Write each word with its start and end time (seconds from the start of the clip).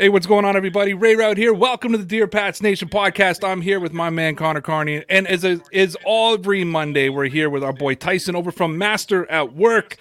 Hey, 0.00 0.08
what's 0.08 0.24
going 0.24 0.46
on, 0.46 0.56
everybody? 0.56 0.94
Ray 0.94 1.14
Route 1.14 1.36
here. 1.36 1.52
Welcome 1.52 1.92
to 1.92 1.98
the 1.98 2.06
Dear 2.06 2.26
Pats 2.26 2.62
Nation 2.62 2.88
podcast. 2.88 3.46
I'm 3.46 3.60
here 3.60 3.78
with 3.78 3.92
my 3.92 4.08
man 4.08 4.34
Connor 4.34 4.62
Carney, 4.62 5.04
and 5.10 5.28
as 5.28 5.44
is 5.44 5.94
every 6.06 6.64
Monday, 6.64 7.10
we're 7.10 7.26
here 7.26 7.50
with 7.50 7.62
our 7.62 7.74
boy 7.74 7.96
Tyson 7.96 8.34
over 8.34 8.50
from 8.50 8.78
Master 8.78 9.30
at 9.30 9.52
Work. 9.52 9.98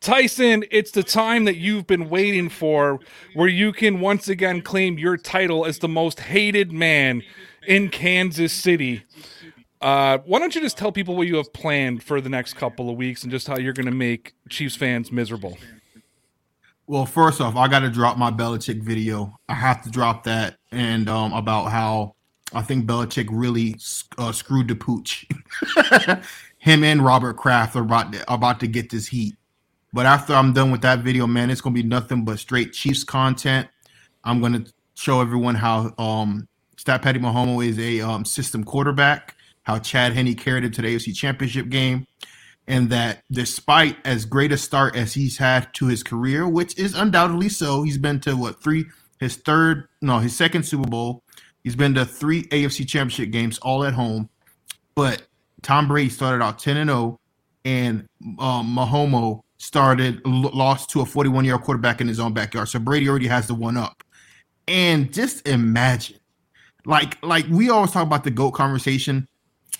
Tyson, 0.00 0.62
it's 0.70 0.92
the 0.92 1.02
time 1.02 1.46
that 1.46 1.56
you've 1.56 1.88
been 1.88 2.08
waiting 2.08 2.48
for, 2.48 3.00
where 3.34 3.48
you 3.48 3.72
can 3.72 3.98
once 3.98 4.28
again 4.28 4.62
claim 4.62 5.00
your 5.00 5.16
title 5.16 5.66
as 5.66 5.80
the 5.80 5.88
most 5.88 6.20
hated 6.20 6.70
man 6.70 7.24
in 7.66 7.88
Kansas 7.88 8.52
City. 8.52 9.02
Uh, 9.80 10.18
why 10.26 10.38
don't 10.38 10.54
you 10.54 10.60
just 10.60 10.78
tell 10.78 10.92
people 10.92 11.16
what 11.16 11.26
you 11.26 11.34
have 11.38 11.52
planned 11.52 12.04
for 12.04 12.20
the 12.20 12.28
next 12.28 12.54
couple 12.54 12.88
of 12.88 12.94
weeks 12.94 13.24
and 13.24 13.32
just 13.32 13.48
how 13.48 13.58
you're 13.58 13.72
going 13.72 13.86
to 13.86 13.90
make 13.90 14.32
Chiefs 14.48 14.76
fans 14.76 15.10
miserable? 15.10 15.58
Well, 16.90 17.06
first 17.06 17.40
off, 17.40 17.54
I 17.54 17.68
got 17.68 17.80
to 17.80 17.88
drop 17.88 18.18
my 18.18 18.32
Belichick 18.32 18.82
video. 18.82 19.38
I 19.48 19.54
have 19.54 19.80
to 19.84 19.90
drop 19.90 20.24
that 20.24 20.56
and 20.72 21.08
um, 21.08 21.32
about 21.32 21.66
how 21.66 22.16
I 22.52 22.62
think 22.62 22.84
Belichick 22.84 23.28
really 23.30 23.76
uh, 24.18 24.32
screwed 24.32 24.66
the 24.66 24.74
pooch. 24.74 25.24
Him 26.58 26.82
and 26.82 27.04
Robert 27.04 27.34
Kraft 27.34 27.76
are 27.76 27.82
about 27.82 28.12
to, 28.14 28.34
about 28.34 28.58
to 28.58 28.66
get 28.66 28.90
this 28.90 29.06
heat. 29.06 29.36
But 29.92 30.06
after 30.06 30.34
I'm 30.34 30.52
done 30.52 30.72
with 30.72 30.80
that 30.80 30.98
video, 30.98 31.28
man, 31.28 31.48
it's 31.48 31.60
gonna 31.60 31.74
be 31.74 31.84
nothing 31.84 32.24
but 32.24 32.40
straight 32.40 32.72
Chiefs 32.72 33.04
content. 33.04 33.68
I'm 34.24 34.40
gonna 34.40 34.64
show 34.94 35.20
everyone 35.20 35.54
how 35.54 35.94
um, 35.96 36.48
Stat 36.76 37.02
Patty 37.02 37.20
Mahomes 37.20 37.68
is 37.68 37.78
a 37.78 38.00
um, 38.00 38.24
system 38.24 38.64
quarterback. 38.64 39.36
How 39.62 39.78
Chad 39.78 40.12
Henne 40.12 40.34
carried 40.34 40.64
him 40.64 40.72
to 40.72 40.82
the 40.82 40.96
AFC 40.96 41.14
Championship 41.14 41.68
game 41.68 42.08
and 42.70 42.88
that 42.88 43.24
despite 43.32 43.96
as 44.04 44.24
great 44.24 44.52
a 44.52 44.56
start 44.56 44.94
as 44.94 45.12
he's 45.12 45.36
had 45.36 45.74
to 45.74 45.88
his 45.88 46.04
career, 46.04 46.48
which 46.48 46.78
is 46.78 46.94
undoubtedly 46.94 47.48
so, 47.48 47.82
he's 47.82 47.98
been 47.98 48.20
to 48.20 48.36
what 48.36 48.62
three 48.62 48.84
his 49.18 49.36
third 49.36 49.88
no 50.00 50.20
his 50.20 50.36
second 50.36 50.62
Super 50.62 50.88
Bowl, 50.88 51.24
he's 51.64 51.74
been 51.74 51.94
to 51.94 52.04
three 52.06 52.44
AFC 52.44 52.86
Championship 52.88 53.32
games 53.32 53.58
all 53.58 53.82
at 53.82 53.92
home, 53.92 54.30
but 54.94 55.22
Tom 55.62 55.88
Brady 55.88 56.10
started 56.10 56.44
out 56.44 56.60
ten 56.60 56.76
and 56.76 56.88
zero, 56.88 57.00
oh, 57.00 57.20
and 57.64 58.06
um, 58.38 58.76
Mahomes 58.76 59.40
started 59.58 60.24
lost 60.24 60.88
to 60.90 61.00
a 61.00 61.04
41 61.04 61.44
year 61.44 61.54
old 61.54 61.64
quarterback 61.64 62.00
in 62.00 62.06
his 62.06 62.20
own 62.20 62.32
backyard. 62.32 62.68
So 62.68 62.78
Brady 62.78 63.08
already 63.08 63.26
has 63.26 63.48
the 63.48 63.54
one 63.54 63.76
up, 63.76 64.04
and 64.68 65.12
just 65.12 65.46
imagine, 65.48 66.20
like 66.86 67.20
like 67.24 67.46
we 67.50 67.68
always 67.68 67.90
talk 67.90 68.06
about 68.06 68.22
the 68.22 68.30
goat 68.30 68.52
conversation. 68.52 69.26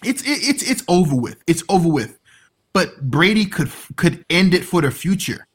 It's 0.03 0.23
it, 0.23 0.41
it's 0.43 0.69
it's 0.69 0.83
over 0.89 1.15
with. 1.15 1.41
It's 1.47 1.63
over 1.69 1.89
with 1.89 2.20
but 2.73 3.01
Brady 3.11 3.47
could 3.47 3.71
could 3.97 4.25
end 4.31 4.55
it 4.55 4.65
for 4.65 4.81
the 4.81 4.91
future 4.91 5.47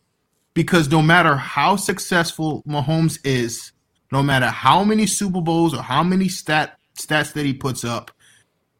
because 0.54 0.90
no 0.90 1.02
matter 1.02 1.36
how 1.36 1.76
successful 1.76 2.64
Mahomes 2.68 3.20
is, 3.24 3.72
no 4.12 4.24
matter 4.24 4.48
how 4.48 4.84
many 4.84 5.06
Super 5.06 5.42
Bowls 5.42 5.74
or 5.74 5.82
how 5.82 6.04
many 6.04 6.28
stat 6.28 6.78
stats 6.98 7.34
that 7.34 7.46
he 7.46 7.54
puts 7.54 7.84
up, 7.84 8.12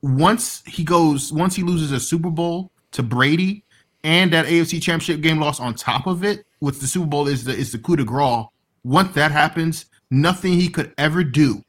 once 0.02 0.64
he 0.66 0.84
goes, 0.84 1.32
once 1.32 1.56
he 1.56 1.64
loses 1.64 1.92
a 1.92 2.00
Super 2.00 2.30
Bowl 2.30 2.72
to 2.92 3.04
Brady 3.04 3.64
and 4.04 4.32
that 4.34 4.46
AFC 4.46 4.82
Championship 4.82 5.22
game 5.22 5.40
loss 5.40 5.60
on 5.60 5.74
top 5.74 6.08
of 6.08 6.24
it, 6.24 6.46
with 6.62 6.80
the 6.80 6.88
Super 6.88 7.08
Bowl 7.08 7.28
is 7.28 7.44
the 7.44 7.54
is 7.54 7.72
the 7.72 7.78
coup 7.78 7.96
de 7.96 8.04
grace. 8.04 8.46
Once 8.84 9.14
that 9.16 9.32
happens, 9.32 9.86
nothing 10.12 10.54
he 10.54 10.70
could 10.70 10.94
ever 10.98 11.24
do 11.24 11.62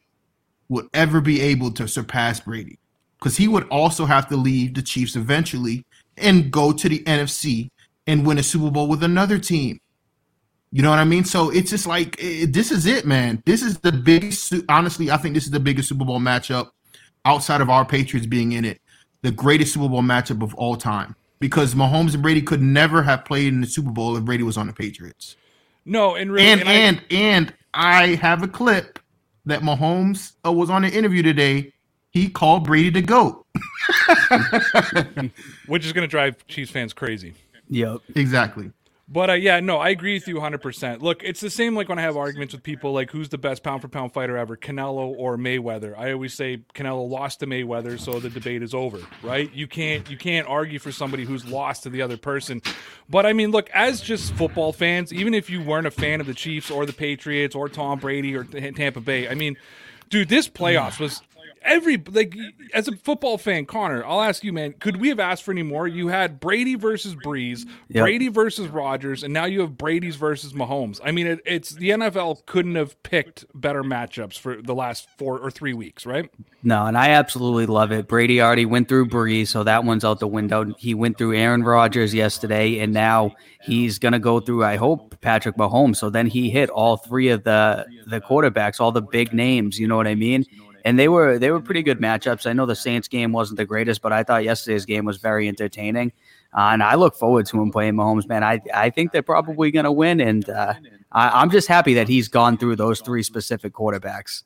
would 0.68 0.86
ever 0.92 1.20
be 1.20 1.40
able 1.40 1.70
to 1.72 1.88
surpass 1.88 2.40
Brady 2.40 2.78
because 3.18 3.36
he 3.36 3.48
would 3.48 3.66
also 3.68 4.04
have 4.04 4.28
to 4.28 4.36
leave 4.36 4.74
the 4.74 4.82
Chiefs 4.82 5.16
eventually 5.16 5.84
and 6.16 6.50
go 6.50 6.72
to 6.72 6.88
the 6.88 7.02
NFC 7.04 7.70
and 8.06 8.26
win 8.26 8.38
a 8.38 8.42
Super 8.42 8.70
Bowl 8.70 8.88
with 8.88 9.02
another 9.02 9.38
team. 9.38 9.80
You 10.72 10.82
know 10.82 10.90
what 10.90 10.98
I 10.98 11.04
mean? 11.04 11.24
So 11.24 11.50
it's 11.50 11.70
just 11.70 11.86
like 11.86 12.16
it, 12.18 12.52
this 12.52 12.70
is 12.70 12.86
it, 12.86 13.06
man. 13.06 13.42
This 13.46 13.62
is 13.62 13.78
the 13.78 13.92
biggest. 13.92 14.52
Honestly, 14.68 15.10
I 15.10 15.16
think 15.16 15.34
this 15.34 15.44
is 15.44 15.50
the 15.50 15.60
biggest 15.60 15.88
Super 15.88 16.04
Bowl 16.04 16.20
matchup 16.20 16.70
outside 17.24 17.60
of 17.60 17.70
our 17.70 17.84
Patriots 17.84 18.26
being 18.26 18.52
in 18.52 18.64
it. 18.64 18.80
The 19.22 19.30
greatest 19.30 19.72
Super 19.74 19.88
Bowl 19.88 20.02
matchup 20.02 20.42
of 20.42 20.54
all 20.54 20.76
time 20.76 21.16
because 21.38 21.74
Mahomes 21.74 22.14
and 22.14 22.22
Brady 22.22 22.42
could 22.42 22.62
never 22.62 23.02
have 23.02 23.24
played 23.24 23.52
in 23.52 23.60
the 23.60 23.66
Super 23.66 23.90
Bowl 23.90 24.16
if 24.16 24.24
Brady 24.24 24.42
was 24.42 24.56
on 24.56 24.66
the 24.66 24.72
Patriots. 24.72 25.36
No, 25.84 26.16
and 26.16 26.32
really, 26.32 26.46
and 26.46 26.62
and 26.62 27.02
and 27.10 27.54
I, 27.72 28.04
and 28.04 28.12
I 28.12 28.14
have 28.16 28.42
a 28.42 28.48
clip 28.48 28.98
that 29.46 29.60
Mahomes 29.60 30.32
uh, 30.44 30.52
was 30.52 30.68
on 30.68 30.84
an 30.84 30.92
interview 30.92 31.22
today 31.22 31.72
he 32.16 32.30
called 32.30 32.64
Brady 32.64 32.88
the 32.88 33.02
GOAT. 33.02 33.44
Which 35.66 35.84
is 35.84 35.92
going 35.92 36.02
to 36.02 36.10
drive 36.10 36.46
Chiefs 36.46 36.70
fans 36.70 36.94
crazy. 36.94 37.34
Yep. 37.68 37.98
Exactly. 38.14 38.70
But 39.08 39.30
uh, 39.30 39.34
yeah, 39.34 39.60
no, 39.60 39.76
I 39.76 39.90
agree 39.90 40.14
with 40.14 40.26
you 40.26 40.36
100%. 40.36 41.02
Look, 41.02 41.22
it's 41.22 41.40
the 41.40 41.50
same 41.50 41.76
like 41.76 41.90
when 41.90 41.98
I 41.98 42.02
have 42.02 42.16
arguments 42.16 42.54
with 42.54 42.62
people 42.62 42.92
like 42.92 43.10
who's 43.10 43.28
the 43.28 43.38
best 43.38 43.62
pound 43.62 43.82
for 43.82 43.88
pound 43.88 44.12
fighter 44.14 44.36
ever, 44.36 44.56
Canelo 44.56 45.14
or 45.16 45.36
Mayweather. 45.36 45.96
I 45.96 46.12
always 46.12 46.32
say 46.32 46.62
Canelo 46.74 47.08
lost 47.08 47.40
to 47.40 47.46
Mayweather, 47.46 48.00
so 48.00 48.18
the 48.18 48.30
debate 48.30 48.62
is 48.62 48.74
over, 48.74 48.98
right? 49.22 49.52
You 49.52 49.68
can't 49.68 50.10
you 50.10 50.16
can't 50.16 50.48
argue 50.48 50.80
for 50.80 50.90
somebody 50.90 51.24
who's 51.24 51.46
lost 51.46 51.84
to 51.84 51.90
the 51.90 52.02
other 52.02 52.16
person. 52.16 52.62
But 53.08 53.26
I 53.26 53.32
mean, 53.32 53.52
look, 53.52 53.70
as 53.70 54.00
just 54.00 54.32
football 54.32 54.72
fans, 54.72 55.12
even 55.12 55.34
if 55.34 55.50
you 55.50 55.62
weren't 55.62 55.86
a 55.86 55.92
fan 55.92 56.20
of 56.20 56.26
the 56.26 56.34
Chiefs 56.34 56.68
or 56.68 56.84
the 56.84 56.92
Patriots 56.92 57.54
or 57.54 57.68
Tom 57.68 58.00
Brady 58.00 58.34
or 58.34 58.42
Tampa 58.42 59.00
Bay, 59.00 59.28
I 59.28 59.34
mean, 59.34 59.56
dude, 60.08 60.28
this 60.28 60.48
playoffs 60.48 60.98
was 60.98 61.22
every 61.66 62.02
like 62.10 62.34
as 62.72 62.88
a 62.88 62.96
football 62.96 63.38
fan, 63.38 63.66
Connor, 63.66 64.04
I'll 64.04 64.22
ask 64.22 64.44
you, 64.44 64.52
man, 64.52 64.74
could 64.78 64.96
we 64.96 65.08
have 65.08 65.20
asked 65.20 65.42
for 65.42 65.50
any 65.50 65.62
more? 65.62 65.86
You 65.86 66.08
had 66.08 66.40
Brady 66.40 66.74
versus 66.74 67.14
Brees, 67.14 67.66
yep. 67.88 68.02
Brady 68.02 68.28
versus 68.28 68.68
Rodgers, 68.68 69.22
and 69.22 69.34
now 69.34 69.44
you 69.44 69.60
have 69.60 69.76
Brady's 69.76 70.16
versus 70.16 70.52
Mahomes. 70.52 71.00
I 71.04 71.10
mean, 71.10 71.26
it, 71.26 71.40
it's 71.44 71.70
the 71.70 71.90
NFL 71.90 72.46
couldn't 72.46 72.76
have 72.76 73.00
picked 73.02 73.44
better 73.54 73.82
matchups 73.82 74.38
for 74.38 74.60
the 74.62 74.74
last 74.74 75.08
four 75.18 75.38
or 75.38 75.50
three 75.50 75.74
weeks, 75.74 76.06
right? 76.06 76.30
No, 76.62 76.86
and 76.86 76.96
I 76.96 77.10
absolutely 77.10 77.66
love 77.66 77.92
it. 77.92 78.08
Brady 78.08 78.40
already 78.40 78.66
went 78.66 78.88
through 78.88 79.06
Brees, 79.08 79.48
so 79.48 79.64
that 79.64 79.84
one's 79.84 80.04
out 80.04 80.20
the 80.20 80.26
window. 80.26 80.74
He 80.78 80.94
went 80.94 81.18
through 81.18 81.36
Aaron 81.36 81.62
Rodgers 81.62 82.14
yesterday, 82.14 82.78
and 82.78 82.92
now 82.92 83.32
he's 83.62 83.98
gonna 83.98 84.18
go 84.18 84.40
through. 84.40 84.64
I 84.64 84.76
hope 84.76 85.20
Patrick 85.20 85.56
Mahomes. 85.56 85.96
So 85.96 86.10
then 86.10 86.26
he 86.26 86.50
hit 86.50 86.70
all 86.70 86.96
three 86.96 87.28
of 87.28 87.44
the 87.44 87.86
the 88.06 88.20
quarterbacks, 88.20 88.80
all 88.80 88.92
the 88.92 89.02
big 89.02 89.32
names. 89.32 89.78
You 89.78 89.88
know 89.88 89.96
what 89.96 90.06
I 90.06 90.14
mean? 90.14 90.44
And 90.86 90.96
they 90.96 91.08
were 91.08 91.36
they 91.36 91.50
were 91.50 91.60
pretty 91.60 91.82
good 91.82 91.98
matchups. 91.98 92.48
I 92.48 92.52
know 92.52 92.64
the 92.64 92.76
Saints 92.76 93.08
game 93.08 93.32
wasn't 93.32 93.56
the 93.56 93.64
greatest, 93.64 94.02
but 94.02 94.12
I 94.12 94.22
thought 94.22 94.44
yesterday's 94.44 94.86
game 94.86 95.04
was 95.04 95.16
very 95.16 95.48
entertaining, 95.48 96.12
uh, 96.56 96.70
and 96.72 96.80
I 96.80 96.94
look 96.94 97.16
forward 97.16 97.46
to 97.46 97.60
him 97.60 97.72
playing 97.72 97.94
Mahomes. 97.94 98.28
Man, 98.28 98.44
I 98.44 98.60
I 98.72 98.90
think 98.90 99.10
they're 99.10 99.22
probably 99.22 99.72
going 99.72 99.84
to 99.84 99.90
win, 99.90 100.20
and 100.20 100.48
uh, 100.48 100.74
I, 101.10 101.42
am 101.42 101.50
just 101.50 101.66
happy 101.66 101.94
that 101.94 102.06
he's 102.06 102.28
gone 102.28 102.56
through 102.56 102.76
those 102.76 103.00
three 103.00 103.24
specific 103.24 103.72
quarterbacks. 103.72 104.44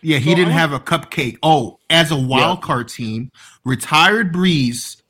Yeah, 0.00 0.16
he 0.16 0.34
didn't 0.34 0.54
have 0.54 0.72
a 0.72 0.80
cupcake. 0.80 1.36
Oh, 1.42 1.78
as 1.90 2.10
a 2.12 2.16
wild 2.18 2.62
card 2.62 2.88
team, 2.88 3.30
retired 3.64 4.32
Brees 4.32 5.02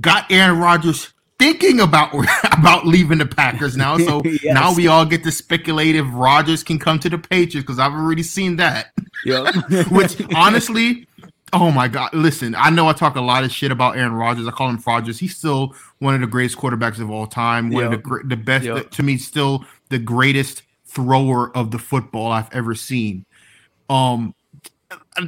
got 0.00 0.32
Aaron 0.32 0.58
Rodgers 0.58 1.14
thinking 1.42 1.80
about 1.80 2.14
about 2.52 2.86
leaving 2.86 3.18
the 3.18 3.26
Packers 3.26 3.76
now. 3.76 3.98
So 3.98 4.22
yes. 4.24 4.54
now 4.54 4.74
we 4.74 4.86
all 4.86 5.04
get 5.04 5.24
to 5.24 5.32
speculate 5.32 5.96
if 5.96 6.06
Rodgers 6.10 6.62
can 6.62 6.78
come 6.78 6.98
to 7.00 7.08
the 7.08 7.18
Patriots 7.18 7.66
because 7.66 7.78
I've 7.78 7.92
already 7.92 8.22
seen 8.22 8.56
that. 8.56 8.92
Yep. 9.24 9.54
Which 9.90 10.22
honestly, 10.34 11.06
oh 11.52 11.70
my 11.70 11.88
God! 11.88 12.10
Listen, 12.14 12.54
I 12.54 12.70
know 12.70 12.88
I 12.88 12.92
talk 12.92 13.16
a 13.16 13.20
lot 13.20 13.44
of 13.44 13.52
shit 13.52 13.72
about 13.72 13.96
Aaron 13.96 14.12
Rodgers. 14.12 14.46
I 14.46 14.50
call 14.52 14.68
him 14.68 14.82
Rodgers. 14.86 15.18
He's 15.18 15.36
still 15.36 15.74
one 15.98 16.14
of 16.14 16.20
the 16.20 16.26
greatest 16.26 16.56
quarterbacks 16.58 17.00
of 17.00 17.10
all 17.10 17.26
time. 17.26 17.70
One 17.70 17.90
yep. 17.90 17.92
of 17.92 18.02
the 18.02 18.20
the 18.24 18.36
best 18.36 18.64
yep. 18.64 18.90
to 18.90 19.02
me, 19.02 19.16
still 19.16 19.64
the 19.88 19.98
greatest 19.98 20.62
thrower 20.86 21.54
of 21.56 21.70
the 21.70 21.78
football 21.78 22.30
I've 22.30 22.52
ever 22.54 22.74
seen. 22.74 23.24
Um, 23.88 24.34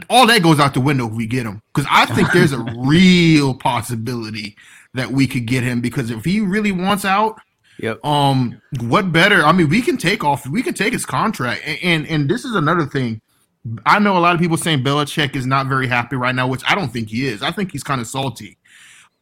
all 0.08 0.26
that 0.26 0.42
goes 0.42 0.60
out 0.60 0.74
the 0.74 0.80
window 0.80 1.06
if 1.08 1.14
we 1.14 1.26
get 1.26 1.46
him 1.46 1.62
because 1.72 1.88
I 1.90 2.06
think 2.06 2.32
there's 2.32 2.52
a 2.52 2.62
real 2.76 3.54
possibility 3.54 4.56
that 4.94 5.10
we 5.10 5.26
could 5.26 5.46
get 5.46 5.62
him 5.62 5.80
because 5.80 6.10
if 6.10 6.24
he 6.24 6.40
really 6.40 6.72
wants 6.72 7.04
out, 7.04 7.38
Yep. 7.78 8.04
Um, 8.04 8.60
what 8.80 9.12
better? 9.12 9.42
I 9.42 9.52
mean, 9.52 9.68
we 9.68 9.82
can 9.82 9.96
take 9.96 10.22
off. 10.22 10.46
We 10.46 10.62
can 10.62 10.74
take 10.74 10.92
his 10.92 11.04
contract, 11.04 11.62
and, 11.64 11.78
and 11.82 12.06
and, 12.06 12.28
this 12.28 12.44
is 12.44 12.54
another 12.54 12.86
thing. 12.86 13.20
I 13.84 13.98
know 13.98 14.16
a 14.16 14.20
lot 14.20 14.34
of 14.34 14.40
people 14.40 14.56
saying 14.56 14.84
Belichick 14.84 15.34
is 15.34 15.46
not 15.46 15.66
very 15.66 15.86
happy 15.86 16.16
right 16.16 16.34
now, 16.34 16.46
which 16.46 16.62
I 16.68 16.74
don't 16.74 16.92
think 16.92 17.08
he 17.08 17.26
is. 17.26 17.42
I 17.42 17.50
think 17.50 17.72
he's 17.72 17.82
kind 17.82 18.00
of 18.00 18.06
salty. 18.06 18.58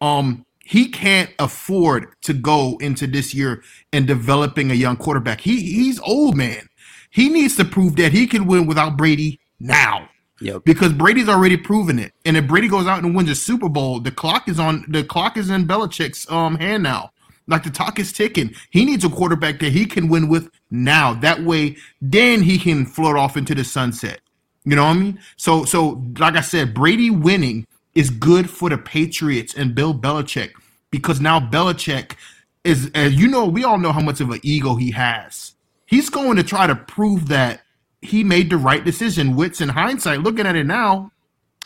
Um, 0.00 0.44
he 0.64 0.88
can't 0.88 1.30
afford 1.38 2.08
to 2.22 2.34
go 2.34 2.76
into 2.80 3.06
this 3.06 3.34
year 3.34 3.62
and 3.92 4.06
developing 4.06 4.70
a 4.70 4.74
young 4.74 4.96
quarterback. 4.96 5.40
He 5.40 5.60
he's 5.60 6.00
old 6.00 6.36
man. 6.36 6.68
He 7.10 7.28
needs 7.28 7.56
to 7.56 7.64
prove 7.64 7.96
that 7.96 8.12
he 8.12 8.26
can 8.26 8.46
win 8.46 8.66
without 8.66 8.96
Brady 8.96 9.40
now. 9.60 10.08
Yep. 10.42 10.64
Because 10.64 10.92
Brady's 10.92 11.28
already 11.28 11.56
proven 11.56 11.98
it. 11.98 12.12
And 12.24 12.36
if 12.36 12.46
Brady 12.46 12.68
goes 12.68 12.86
out 12.86 13.02
and 13.02 13.14
wins 13.14 13.30
a 13.30 13.34
Super 13.34 13.68
Bowl, 13.68 14.00
the 14.00 14.10
clock 14.10 14.48
is 14.48 14.58
on 14.58 14.84
the 14.88 15.04
clock 15.04 15.36
is 15.36 15.50
in 15.50 15.66
Belichick's 15.66 16.30
um 16.30 16.56
hand 16.56 16.82
now. 16.82 17.12
Like 17.46 17.64
the 17.64 17.70
clock 17.70 17.98
is 17.98 18.12
ticking. 18.12 18.54
He 18.70 18.84
needs 18.84 19.04
a 19.04 19.08
quarterback 19.08 19.60
that 19.60 19.72
he 19.72 19.86
can 19.86 20.08
win 20.08 20.28
with 20.28 20.50
now. 20.70 21.14
That 21.14 21.42
way, 21.42 21.76
then 22.00 22.42
he 22.42 22.58
can 22.58 22.86
float 22.86 23.16
off 23.16 23.36
into 23.36 23.54
the 23.54 23.64
sunset. 23.64 24.20
You 24.64 24.76
know 24.76 24.84
what 24.84 24.96
I 24.96 25.00
mean? 25.00 25.20
So 25.36 25.64
so 25.64 26.02
like 26.18 26.34
I 26.34 26.40
said, 26.40 26.74
Brady 26.74 27.10
winning 27.10 27.66
is 27.94 28.10
good 28.10 28.50
for 28.50 28.68
the 28.68 28.78
Patriots 28.78 29.54
and 29.54 29.74
Bill 29.74 29.94
Belichick 29.94 30.52
because 30.90 31.20
now 31.20 31.38
Belichick 31.38 32.16
is, 32.64 32.90
as 32.94 33.14
you 33.14 33.28
know, 33.28 33.46
we 33.46 33.64
all 33.64 33.78
know 33.78 33.92
how 33.92 34.00
much 34.00 34.20
of 34.20 34.30
an 34.30 34.40
ego 34.42 34.74
he 34.74 34.90
has. 34.92 35.54
He's 35.86 36.08
going 36.08 36.36
to 36.36 36.42
try 36.42 36.66
to 36.66 36.74
prove 36.74 37.28
that 37.28 37.62
he 38.02 38.24
made 38.24 38.50
the 38.50 38.56
right 38.56 38.84
decision. 38.84 39.36
Wits 39.36 39.60
in 39.60 39.70
hindsight, 39.70 40.20
looking 40.20 40.44
at 40.44 40.56
it 40.56 40.66
now, 40.66 41.12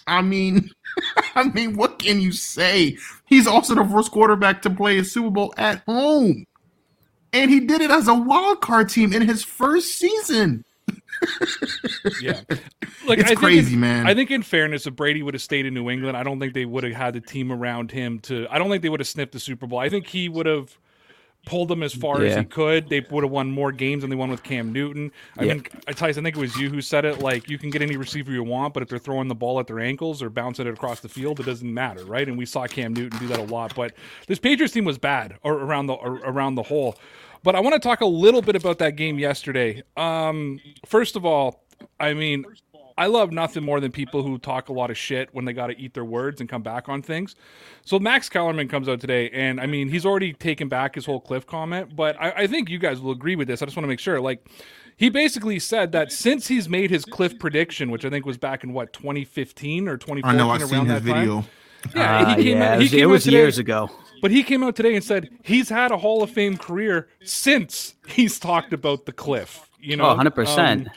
I 0.06 0.22
mean, 0.22 0.70
I 1.34 1.44
mean, 1.44 1.76
what 1.76 1.98
can 1.98 2.20
you 2.20 2.32
say? 2.32 2.96
He's 3.24 3.46
also 3.46 3.74
the 3.74 3.84
first 3.84 4.12
quarterback 4.12 4.62
to 4.62 4.70
play 4.70 4.98
a 4.98 5.04
Super 5.04 5.30
Bowl 5.30 5.54
at 5.56 5.82
home, 5.86 6.46
and 7.32 7.50
he 7.50 7.60
did 7.60 7.80
it 7.80 7.90
as 7.90 8.06
a 8.06 8.14
wild 8.14 8.60
card 8.60 8.90
team 8.90 9.12
in 9.12 9.22
his 9.22 9.42
first 9.42 9.96
season. 9.96 10.64
yeah, 12.20 12.42
like 13.06 13.18
it's 13.18 13.34
crazy, 13.34 13.74
in, 13.74 13.80
man. 13.80 14.06
I 14.06 14.14
think, 14.14 14.30
in 14.30 14.42
fairness, 14.42 14.86
if 14.86 14.94
Brady 14.94 15.22
would 15.22 15.34
have 15.34 15.42
stayed 15.42 15.66
in 15.66 15.74
New 15.74 15.88
England, 15.88 16.16
I 16.16 16.22
don't 16.22 16.38
think 16.38 16.52
they 16.52 16.66
would 16.66 16.84
have 16.84 16.92
had 16.92 17.14
the 17.14 17.20
team 17.20 17.50
around 17.50 17.90
him 17.90 18.20
to. 18.20 18.46
I 18.50 18.58
don't 18.58 18.70
think 18.70 18.82
they 18.82 18.90
would 18.90 19.00
have 19.00 19.08
sniffed 19.08 19.32
the 19.32 19.40
Super 19.40 19.66
Bowl. 19.66 19.78
I 19.78 19.88
think 19.88 20.06
he 20.06 20.28
would 20.28 20.46
have 20.46 20.76
pulled 21.46 21.68
them 21.68 21.82
as 21.82 21.94
far 21.94 22.22
yeah. 22.22 22.30
as 22.30 22.36
he 22.36 22.44
could. 22.44 22.90
They 22.90 23.00
would 23.00 23.24
have 23.24 23.30
won 23.30 23.50
more 23.50 23.72
games 23.72 24.02
than 24.02 24.10
they 24.10 24.16
won 24.16 24.30
with 24.30 24.42
Cam 24.42 24.72
Newton. 24.72 25.10
I 25.38 25.44
yeah. 25.44 25.54
mean, 25.54 25.62
Tyson, 25.94 26.22
I 26.22 26.26
think 26.26 26.36
it 26.36 26.40
was 26.40 26.56
you 26.56 26.68
who 26.68 26.82
said 26.82 27.06
it. 27.06 27.20
Like, 27.20 27.48
you 27.48 27.56
can 27.56 27.70
get 27.70 27.80
any 27.80 27.96
receiver 27.96 28.30
you 28.30 28.42
want, 28.42 28.74
but 28.74 28.82
if 28.82 28.90
they're 28.90 28.98
throwing 28.98 29.28
the 29.28 29.34
ball 29.34 29.58
at 29.58 29.66
their 29.66 29.80
ankles 29.80 30.22
or 30.22 30.28
bouncing 30.28 30.66
it 30.66 30.74
across 30.74 31.00
the 31.00 31.08
field, 31.08 31.40
it 31.40 31.46
doesn't 31.46 31.72
matter, 31.72 32.04
right? 32.04 32.28
And 32.28 32.36
we 32.36 32.44
saw 32.44 32.66
Cam 32.66 32.92
Newton 32.92 33.18
do 33.18 33.28
that 33.28 33.38
a 33.38 33.44
lot. 33.44 33.74
But 33.74 33.94
this 34.26 34.38
Patriots 34.38 34.74
team 34.74 34.84
was 34.84 34.98
bad 34.98 35.38
or 35.42 35.54
around 35.54 35.86
the 35.86 35.94
or 35.94 36.16
around 36.24 36.56
the 36.56 36.64
whole. 36.64 36.96
But 37.42 37.54
I 37.54 37.60
want 37.60 37.74
to 37.74 37.80
talk 37.80 38.00
a 38.00 38.06
little 38.06 38.42
bit 38.42 38.56
about 38.56 38.78
that 38.78 38.96
game 38.96 39.18
yesterday. 39.18 39.82
Um, 39.96 40.60
first 40.84 41.14
of 41.14 41.24
all, 41.24 41.64
I 42.00 42.12
mean, 42.12 42.44
I 42.98 43.06
love 43.06 43.30
nothing 43.30 43.62
more 43.62 43.78
than 43.78 43.92
people 43.92 44.22
who 44.22 44.38
talk 44.38 44.70
a 44.70 44.72
lot 44.72 44.90
of 44.90 44.96
shit 44.96 45.28
when 45.32 45.44
they 45.44 45.52
got 45.52 45.66
to 45.66 45.78
eat 45.78 45.92
their 45.92 46.04
words 46.04 46.40
and 46.40 46.48
come 46.48 46.62
back 46.62 46.88
on 46.88 47.02
things. 47.02 47.34
So 47.84 47.98
Max 47.98 48.28
Kellerman 48.28 48.68
comes 48.68 48.88
out 48.88 49.00
today, 49.00 49.28
and 49.30 49.60
I 49.60 49.66
mean, 49.66 49.88
he's 49.88 50.06
already 50.06 50.32
taken 50.32 50.68
back 50.68 50.94
his 50.94 51.04
whole 51.04 51.20
Cliff 51.20 51.46
comment, 51.46 51.94
but 51.94 52.16
I, 52.20 52.30
I 52.30 52.46
think 52.46 52.70
you 52.70 52.78
guys 52.78 53.00
will 53.00 53.12
agree 53.12 53.36
with 53.36 53.48
this. 53.48 53.60
I 53.60 53.66
just 53.66 53.76
want 53.76 53.84
to 53.84 53.88
make 53.88 54.00
sure. 54.00 54.20
Like, 54.20 54.46
he 54.96 55.10
basically 55.10 55.58
said 55.58 55.92
that 55.92 56.10
since 56.10 56.48
he's 56.48 56.70
made 56.70 56.90
his 56.90 57.04
Cliff 57.04 57.38
prediction, 57.38 57.90
which 57.90 58.04
I 58.06 58.10
think 58.10 58.24
was 58.24 58.38
back 58.38 58.64
in 58.64 58.72
what 58.72 58.94
2015 58.94 59.88
or 59.88 59.98
2014, 59.98 60.24
I 60.24 60.36
know 60.36 60.50
I've 60.50 60.66
seen 60.66 60.86
his 60.86 61.02
video. 61.02 61.42
Time, 61.42 61.50
yeah, 61.94 62.18
uh, 62.18 62.36
he 62.36 62.42
came 62.44 62.58
yeah, 62.58 62.72
out, 62.72 62.80
he 62.80 62.88
came 62.88 63.00
it 63.00 63.06
was 63.06 63.24
today, 63.24 63.36
years 63.36 63.58
ago. 63.58 63.90
But 64.22 64.30
he 64.30 64.42
came 64.42 64.62
out 64.62 64.74
today 64.74 64.94
and 64.94 65.04
said 65.04 65.28
he's 65.42 65.68
had 65.68 65.92
a 65.92 65.98
Hall 65.98 66.22
of 66.22 66.30
Fame 66.30 66.56
career 66.56 67.08
since 67.22 67.94
he's 68.08 68.38
talked 68.40 68.72
about 68.72 69.04
the 69.04 69.12
Cliff. 69.12 69.68
You 69.78 69.96
know, 69.96 70.08
oh, 70.08 70.16
100%. 70.16 70.86
Um, 70.86 70.90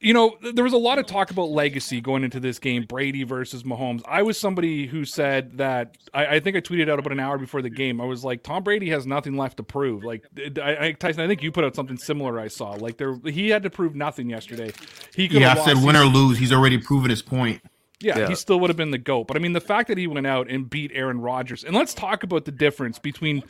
you 0.00 0.14
know, 0.14 0.36
there 0.54 0.64
was 0.64 0.72
a 0.72 0.78
lot 0.78 0.98
of 0.98 1.06
talk 1.06 1.30
about 1.30 1.50
legacy 1.50 2.00
going 2.00 2.24
into 2.24 2.38
this 2.38 2.58
game, 2.58 2.84
Brady 2.84 3.24
versus 3.24 3.62
Mahomes. 3.62 4.02
I 4.06 4.22
was 4.22 4.38
somebody 4.38 4.86
who 4.86 5.04
said 5.04 5.58
that 5.58 5.96
I, 6.14 6.36
I, 6.36 6.40
think 6.40 6.56
I 6.56 6.60
tweeted 6.60 6.88
out 6.88 6.98
about 6.98 7.12
an 7.12 7.20
hour 7.20 7.38
before 7.38 7.62
the 7.62 7.70
game. 7.70 8.00
I 8.00 8.04
was 8.04 8.24
like, 8.24 8.42
Tom 8.42 8.62
Brady 8.62 8.90
has 8.90 9.06
nothing 9.06 9.36
left 9.36 9.56
to 9.56 9.62
prove. 9.62 10.04
Like, 10.04 10.24
I, 10.62 10.86
I, 10.86 10.92
Tyson, 10.92 11.22
I 11.22 11.26
think 11.26 11.42
you 11.42 11.50
put 11.50 11.64
out 11.64 11.74
something 11.74 11.96
similar. 11.96 12.38
I 12.38 12.48
saw 12.48 12.70
like 12.72 12.96
there, 12.96 13.16
he 13.24 13.50
had 13.50 13.62
to 13.64 13.70
prove 13.70 13.94
nothing 13.94 14.30
yesterday. 14.30 14.72
He 15.14 15.28
could 15.28 15.40
yeah, 15.40 15.54
I 15.58 15.64
said 15.64 15.84
win 15.84 15.96
or 15.96 16.04
lose, 16.04 16.38
he's 16.38 16.52
already 16.52 16.78
proven 16.78 17.10
his 17.10 17.22
point. 17.22 17.60
Yeah, 18.00 18.18
yeah, 18.18 18.28
he 18.28 18.36
still 18.36 18.60
would 18.60 18.70
have 18.70 18.76
been 18.76 18.92
the 18.92 18.98
GOAT. 18.98 19.26
But 19.26 19.36
I 19.36 19.40
mean, 19.40 19.54
the 19.54 19.60
fact 19.60 19.88
that 19.88 19.98
he 19.98 20.06
went 20.06 20.26
out 20.26 20.48
and 20.48 20.70
beat 20.70 20.92
Aaron 20.94 21.20
Rodgers, 21.20 21.64
and 21.64 21.74
let's 21.74 21.94
talk 21.94 22.22
about 22.22 22.44
the 22.44 22.52
difference 22.52 23.00
between 23.00 23.42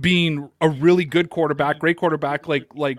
being 0.00 0.50
a 0.60 0.68
really 0.68 1.04
good 1.04 1.30
quarterback, 1.30 1.78
great 1.78 1.96
quarterback 1.96 2.48
like 2.48 2.66
like 2.74 2.98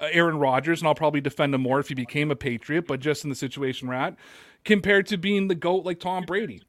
Aaron 0.00 0.38
Rodgers, 0.38 0.80
and 0.80 0.88
I'll 0.88 0.94
probably 0.94 1.20
defend 1.20 1.54
him 1.54 1.62
more 1.62 1.80
if 1.80 1.88
he 1.88 1.94
became 1.94 2.30
a 2.30 2.36
Patriot, 2.36 2.86
but 2.86 3.00
just 3.00 3.24
in 3.24 3.30
the 3.30 3.36
situation 3.36 3.88
we're 3.88 3.94
at, 3.94 4.16
compared 4.64 5.06
to 5.08 5.16
being 5.16 5.48
the 5.48 5.54
GOAT 5.54 5.84
like 5.84 6.00
Tom 6.00 6.24
Brady. 6.24 6.62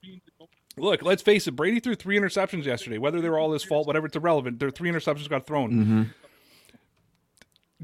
Look, 0.78 1.04
let's 1.04 1.22
face 1.22 1.48
it, 1.48 1.52
Brady 1.52 1.80
threw 1.80 1.96
three 1.96 2.18
interceptions 2.18 2.64
yesterday. 2.64 2.98
Whether 2.98 3.22
they're 3.22 3.38
all 3.38 3.52
his 3.52 3.64
fault, 3.64 3.86
whatever, 3.86 4.08
it's 4.08 4.16
irrelevant. 4.16 4.60
Their 4.60 4.72
three 4.72 4.90
interceptions 4.90 5.30
got 5.30 5.46
thrown. 5.46 5.72
Mm-hmm. 5.72 6.04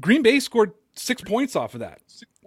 Green 0.00 0.22
Bay 0.22 0.40
scored 0.40 0.72
six 0.94 1.22
points 1.22 1.54
off 1.56 1.74
of 1.74 1.80
that. 1.80 2.00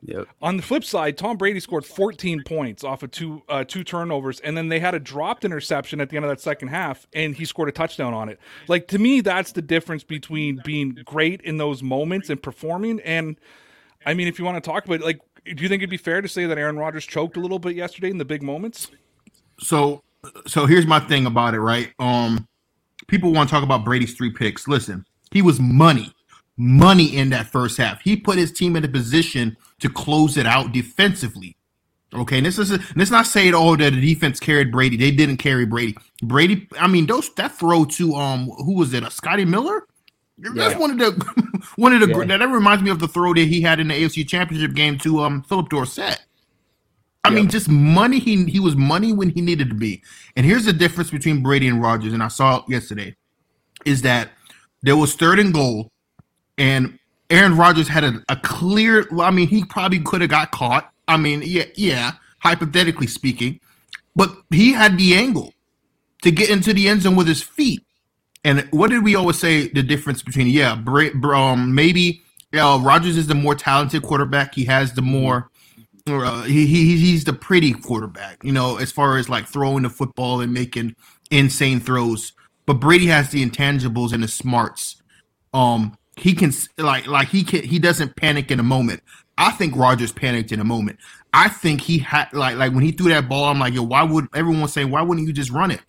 Yep. 0.03 0.27
On 0.41 0.57
the 0.57 0.63
flip 0.63 0.83
side, 0.83 1.17
Tom 1.17 1.37
Brady 1.37 1.59
scored 1.59 1.85
14 1.85 2.43
points 2.43 2.83
off 2.83 3.03
of 3.03 3.11
two 3.11 3.43
uh, 3.49 3.63
two 3.65 3.83
turnovers, 3.83 4.39
and 4.39 4.55
then 4.55 4.69
they 4.69 4.79
had 4.79 4.95
a 4.95 4.99
dropped 4.99 5.43
interception 5.43 5.99
at 5.99 6.09
the 6.09 6.15
end 6.15 6.25
of 6.25 6.29
that 6.29 6.39
second 6.39 6.69
half, 6.69 7.07
and 7.13 7.35
he 7.35 7.45
scored 7.45 7.69
a 7.69 7.71
touchdown 7.71 8.13
on 8.13 8.29
it. 8.29 8.39
Like 8.67 8.87
to 8.89 8.99
me, 8.99 9.21
that's 9.21 9.51
the 9.51 9.61
difference 9.61 10.03
between 10.03 10.61
being 10.63 10.97
great 11.05 11.41
in 11.41 11.57
those 11.57 11.83
moments 11.83 12.29
and 12.29 12.41
performing. 12.41 13.01
And 13.01 13.37
I 14.05 14.13
mean, 14.13 14.27
if 14.27 14.39
you 14.39 14.45
want 14.45 14.63
to 14.63 14.67
talk 14.69 14.85
about, 14.85 14.95
it, 14.95 15.03
like, 15.03 15.19
do 15.43 15.61
you 15.61 15.69
think 15.69 15.81
it'd 15.81 15.89
be 15.89 15.97
fair 15.97 16.21
to 16.21 16.29
say 16.29 16.45
that 16.45 16.57
Aaron 16.57 16.77
Rodgers 16.77 17.05
choked 17.05 17.35
a 17.35 17.41
little 17.41 17.59
bit 17.59 17.75
yesterday 17.75 18.09
in 18.09 18.17
the 18.17 18.25
big 18.25 18.41
moments? 18.41 18.91
So, 19.59 20.01
so 20.47 20.65
here's 20.65 20.87
my 20.87 20.99
thing 21.01 21.25
about 21.25 21.53
it, 21.53 21.59
right? 21.59 21.91
Um, 21.99 22.47
people 23.07 23.33
want 23.33 23.49
to 23.49 23.53
talk 23.53 23.63
about 23.63 23.83
Brady's 23.83 24.13
three 24.13 24.31
picks. 24.31 24.67
Listen, 24.67 25.03
he 25.31 25.41
was 25.41 25.59
money 25.59 26.13
money 26.59 27.15
in 27.15 27.29
that 27.29 27.47
first 27.47 27.77
half. 27.77 28.01
He 28.01 28.17
put 28.17 28.37
his 28.37 28.51
team 28.51 28.75
in 28.75 28.83
a 28.83 28.87
position 28.87 29.55
to 29.79 29.89
close 29.89 30.37
it 30.37 30.45
out 30.45 30.71
defensively. 30.71 31.55
Okay, 32.13 32.37
and 32.37 32.45
this 32.45 32.57
is 32.57 32.71
let's 32.95 33.11
not 33.11 33.27
say 33.27 33.47
it 33.47 33.53
all 33.53 33.77
that 33.77 33.93
the 33.93 34.01
defense 34.01 34.39
carried 34.39 34.71
Brady. 34.71 34.97
They 34.97 35.11
didn't 35.11 35.37
carry 35.37 35.65
Brady. 35.65 35.95
Brady, 36.23 36.67
I 36.79 36.87
mean, 36.87 37.05
those 37.05 37.31
that 37.35 37.51
throw 37.51 37.85
to 37.85 38.15
um 38.15 38.47
who 38.47 38.75
was 38.75 38.93
it? 38.93 39.03
A 39.03 39.11
Scotty 39.11 39.45
Miller? 39.45 39.83
That's 40.37 40.79
one 40.79 40.91
of 40.91 40.97
the 40.97 41.61
one 41.75 41.93
of 41.93 42.01
the 42.01 42.07
yeah. 42.07 42.37
that 42.37 42.47
reminds 42.47 42.81
me 42.81 42.89
of 42.89 42.99
the 42.99 43.07
throw 43.07 43.33
that 43.33 43.47
he 43.47 43.61
had 43.61 43.79
in 43.79 43.89
the 43.89 43.93
AFC 43.93 44.27
Championship 44.27 44.73
game 44.73 44.97
to 44.99 45.19
um 45.19 45.43
Phillip 45.43 45.69
Dorsett. 45.69 46.19
I 47.23 47.31
mean, 47.31 47.49
just 47.49 47.69
money. 47.69 48.17
He 48.17 48.45
he 48.45 48.59
was 48.59 48.75
money 48.75 49.13
when 49.13 49.29
he 49.29 49.41
needed 49.41 49.69
to 49.69 49.75
be. 49.75 50.01
And 50.35 50.45
here's 50.45 50.65
the 50.65 50.73
difference 50.73 51.11
between 51.11 51.43
Brady 51.43 51.67
and 51.67 51.81
Rodgers, 51.81 52.13
and 52.13 52.23
I 52.23 52.27
saw 52.27 52.63
yesterday, 52.67 53.15
is 53.85 54.01
that 54.01 54.29
there 54.81 54.97
was 54.97 55.13
third 55.15 55.37
and 55.37 55.53
goal 55.53 55.91
and 56.57 56.98
Aaron 57.29 57.55
Rodgers 57.57 57.87
had 57.87 58.03
a, 58.03 58.23
a 58.29 58.35
clear. 58.37 59.07
I 59.19 59.31
mean, 59.31 59.47
he 59.47 59.63
probably 59.63 59.99
could 59.99 60.21
have 60.21 60.29
got 60.29 60.51
caught. 60.51 60.91
I 61.07 61.17
mean, 61.17 61.41
yeah, 61.43 61.65
yeah, 61.75 62.13
hypothetically 62.39 63.07
speaking, 63.07 63.59
but 64.15 64.35
he 64.49 64.73
had 64.73 64.97
the 64.97 65.15
angle 65.15 65.53
to 66.23 66.31
get 66.31 66.49
into 66.49 66.73
the 66.73 66.87
end 66.87 67.03
zone 67.03 67.15
with 67.15 67.27
his 67.27 67.41
feet. 67.41 67.83
And 68.43 68.67
what 68.71 68.89
did 68.89 69.03
we 69.03 69.15
always 69.15 69.37
say? 69.37 69.67
The 69.67 69.83
difference 69.83 70.23
between 70.23 70.47
yeah, 70.47 70.81
um, 71.33 71.75
maybe 71.75 72.23
uh, 72.53 72.79
Rodgers 72.81 73.17
is 73.17 73.27
the 73.27 73.35
more 73.35 73.55
talented 73.55 74.03
quarterback. 74.03 74.55
He 74.55 74.65
has 74.65 74.93
the 74.93 75.01
more. 75.01 75.49
Uh, 76.07 76.43
he, 76.43 76.65
he 76.65 76.97
he's 76.97 77.25
the 77.25 77.33
pretty 77.33 77.73
quarterback, 77.73 78.43
you 78.43 78.51
know, 78.51 78.77
as 78.77 78.91
far 78.91 79.17
as 79.17 79.29
like 79.29 79.45
throwing 79.45 79.83
the 79.83 79.89
football 79.89 80.41
and 80.41 80.51
making 80.51 80.95
insane 81.29 81.79
throws. 81.79 82.33
But 82.65 82.75
Brady 82.75 83.07
has 83.07 83.29
the 83.29 83.45
intangibles 83.45 84.13
and 84.13 84.23
the 84.23 84.27
smarts. 84.27 85.01
Um, 85.53 85.97
he 86.19 86.33
can 86.33 86.51
like 86.77 87.07
like 87.07 87.29
he 87.29 87.43
can 87.43 87.63
he 87.63 87.79
doesn't 87.79 88.15
panic 88.15 88.51
in 88.51 88.59
a 88.59 88.63
moment. 88.63 89.01
I 89.37 89.51
think 89.51 89.75
Rodgers 89.75 90.11
panicked 90.11 90.51
in 90.51 90.59
a 90.59 90.65
moment. 90.65 90.99
I 91.33 91.47
think 91.47 91.81
he 91.81 91.99
had 91.99 92.27
like 92.33 92.57
like 92.57 92.73
when 92.73 92.83
he 92.83 92.91
threw 92.91 93.09
that 93.09 93.29
ball, 93.29 93.45
I'm 93.45 93.59
like, 93.59 93.73
yo, 93.73 93.83
why 93.83 94.03
would 94.03 94.27
everyone 94.35 94.67
say 94.67 94.85
why 94.85 95.01
wouldn't 95.01 95.27
you 95.27 95.33
just 95.33 95.51
run 95.51 95.71
it? 95.71 95.81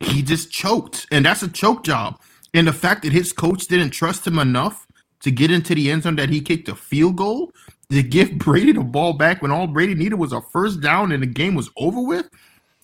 He 0.00 0.22
just 0.22 0.50
choked, 0.50 1.06
and 1.10 1.24
that's 1.24 1.42
a 1.42 1.48
choke 1.48 1.84
job. 1.84 2.20
And 2.54 2.66
the 2.66 2.72
fact 2.72 3.02
that 3.02 3.12
his 3.12 3.32
coach 3.32 3.66
didn't 3.66 3.90
trust 3.90 4.26
him 4.26 4.38
enough 4.38 4.86
to 5.20 5.30
get 5.30 5.50
into 5.50 5.74
the 5.74 5.90
end 5.90 6.04
zone 6.04 6.16
that 6.16 6.30
he 6.30 6.40
kicked 6.40 6.68
a 6.68 6.74
field 6.74 7.16
goal 7.16 7.52
to 7.90 8.02
give 8.02 8.32
Brady 8.38 8.72
the 8.72 8.80
ball 8.80 9.12
back 9.12 9.42
when 9.42 9.50
all 9.50 9.66
Brady 9.66 9.94
needed 9.94 10.16
was 10.16 10.32
a 10.32 10.40
first 10.40 10.80
down 10.80 11.12
and 11.12 11.22
the 11.22 11.26
game 11.26 11.54
was 11.54 11.70
over 11.76 12.00
with, 12.00 12.28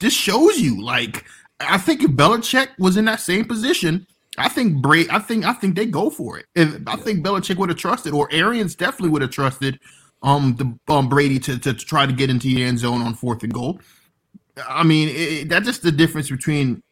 just 0.01 0.17
shows 0.17 0.61
you 0.61 0.83
like 0.83 1.25
I 1.61 1.79
think 1.79 2.03
if 2.03 2.11
Belichick 2.11 2.69
was 2.79 2.97
in 2.97 3.05
that 3.07 3.21
same 3.21 3.45
position, 3.45 4.07
I 4.37 4.49
think 4.49 4.83
Brady. 4.83 5.09
I 5.11 5.19
think 5.19 5.45
I 5.45 5.53
think 5.53 5.77
they 5.77 5.87
go 5.87 6.11
for 6.11 6.39
it. 6.39 6.47
If 6.55 6.77
I 6.87 6.97
think 6.97 7.25
Belichick 7.25 7.57
would 7.57 7.69
have 7.69 7.79
trusted, 7.79 8.13
or 8.13 8.29
Arians 8.33 8.75
definitely 8.75 9.11
would 9.11 9.23
have 9.23 9.31
trusted, 9.31 9.79
um, 10.23 10.57
the 10.57 10.93
um 10.93 11.09
Brady 11.09 11.39
to, 11.41 11.59
to 11.59 11.73
try 11.75 12.07
to 12.07 12.13
get 12.13 12.31
into 12.31 12.49
the 12.49 12.65
end 12.65 12.79
zone 12.79 13.03
on 13.03 13.15
fourth 13.15 13.43
and 13.43 13.53
goal. 13.53 13.81
I 14.69 14.83
mean, 14.83 15.09
it, 15.11 15.49
that's 15.49 15.67
just 15.67 15.83
the 15.83 15.93
difference 15.93 16.31
between 16.31 16.83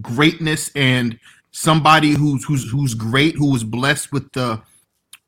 greatness 0.00 0.70
and 0.74 1.18
somebody 1.50 2.10
who's 2.10 2.44
who's 2.44 2.70
who's 2.70 2.94
great, 2.94 3.36
who 3.36 3.50
was 3.50 3.64
blessed 3.64 4.12
with 4.12 4.30
the 4.32 4.62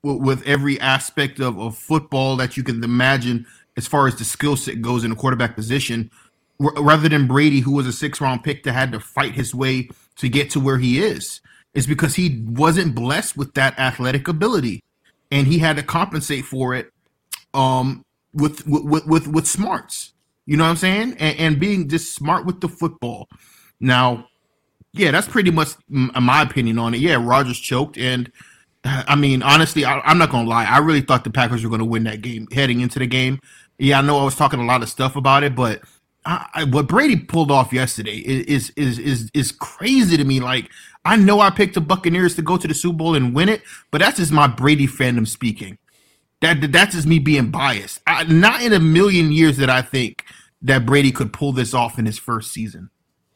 with 0.02 0.42
every 0.46 0.80
aspect 0.80 1.40
of, 1.40 1.58
of 1.58 1.76
football 1.76 2.36
that 2.36 2.56
you 2.56 2.62
can 2.62 2.82
imagine 2.82 3.46
as 3.76 3.86
far 3.86 4.06
as 4.06 4.16
the 4.16 4.24
skill 4.24 4.56
set 4.56 4.82
goes 4.82 5.04
in 5.04 5.10
the 5.10 5.16
quarterback 5.16 5.54
position 5.54 6.10
rather 6.76 7.08
than 7.08 7.26
Brady, 7.26 7.60
who 7.60 7.72
was 7.72 7.86
a 7.86 7.92
six 7.92 8.20
round 8.20 8.44
pick 8.44 8.62
that 8.64 8.72
had 8.72 8.92
to 8.92 9.00
fight 9.00 9.34
his 9.34 9.54
way 9.54 9.88
to 10.16 10.28
get 10.28 10.50
to 10.50 10.60
where 10.60 10.78
he 10.78 11.02
is, 11.02 11.40
is 11.74 11.86
because 11.86 12.14
he 12.14 12.42
wasn't 12.46 12.94
blessed 12.94 13.36
with 13.36 13.54
that 13.54 13.78
athletic 13.78 14.28
ability, 14.28 14.82
and 15.30 15.46
he 15.46 15.58
had 15.58 15.76
to 15.76 15.82
compensate 15.82 16.44
for 16.44 16.74
it, 16.74 16.92
um, 17.54 18.04
with 18.32 18.66
with 18.66 19.06
with 19.06 19.28
with 19.28 19.46
smarts. 19.46 20.12
You 20.46 20.56
know 20.56 20.64
what 20.64 20.70
I'm 20.70 20.76
saying? 20.76 21.16
And, 21.18 21.38
and 21.38 21.60
being 21.60 21.88
just 21.88 22.14
smart 22.14 22.44
with 22.44 22.60
the 22.60 22.68
football. 22.68 23.28
Now, 23.78 24.26
yeah, 24.92 25.10
that's 25.10 25.28
pretty 25.28 25.50
much 25.50 25.70
my 25.88 26.42
opinion 26.42 26.78
on 26.78 26.94
it. 26.94 27.00
Yeah, 27.00 27.16
Rodgers 27.20 27.58
choked, 27.58 27.96
and 27.96 28.30
I 28.84 29.16
mean, 29.16 29.42
honestly, 29.42 29.84
I, 29.84 30.10
am 30.10 30.18
not 30.18 30.30
gonna 30.30 30.48
lie. 30.48 30.64
I 30.64 30.78
really 30.78 31.00
thought 31.00 31.24
the 31.24 31.30
Packers 31.30 31.64
were 31.64 31.70
gonna 31.70 31.84
win 31.84 32.04
that 32.04 32.22
game 32.22 32.48
heading 32.52 32.80
into 32.80 32.98
the 32.98 33.06
game. 33.06 33.40
Yeah, 33.78 33.98
I 33.98 34.02
know 34.02 34.18
I 34.18 34.24
was 34.24 34.36
talking 34.36 34.60
a 34.60 34.64
lot 34.64 34.82
of 34.82 34.88
stuff 34.88 35.16
about 35.16 35.42
it, 35.44 35.56
but 35.56 35.82
I, 36.24 36.64
what 36.70 36.86
Brady 36.86 37.16
pulled 37.16 37.50
off 37.50 37.72
yesterday 37.72 38.18
is 38.18 38.70
is 38.76 38.98
is 38.98 39.30
is 39.34 39.52
crazy 39.52 40.16
to 40.16 40.24
me. 40.24 40.40
Like, 40.40 40.70
I 41.04 41.16
know 41.16 41.40
I 41.40 41.50
picked 41.50 41.74
the 41.74 41.80
Buccaneers 41.80 42.36
to 42.36 42.42
go 42.42 42.56
to 42.56 42.68
the 42.68 42.74
Super 42.74 42.98
Bowl 42.98 43.14
and 43.16 43.34
win 43.34 43.48
it, 43.48 43.62
but 43.90 44.00
that's 44.00 44.18
just 44.18 44.30
my 44.30 44.46
Brady 44.46 44.86
fandom 44.86 45.26
speaking. 45.26 45.78
That 46.40 46.72
that's 46.72 46.94
just 46.94 47.06
me 47.06 47.18
being 47.18 47.50
biased. 47.50 48.00
I, 48.06 48.24
not 48.24 48.62
in 48.62 48.72
a 48.72 48.78
million 48.78 49.32
years 49.32 49.56
that 49.56 49.70
I 49.70 49.82
think 49.82 50.24
that 50.62 50.86
Brady 50.86 51.10
could 51.10 51.32
pull 51.32 51.52
this 51.52 51.74
off 51.74 51.98
in 51.98 52.06
his 52.06 52.18
first 52.18 52.52
season. 52.52 52.90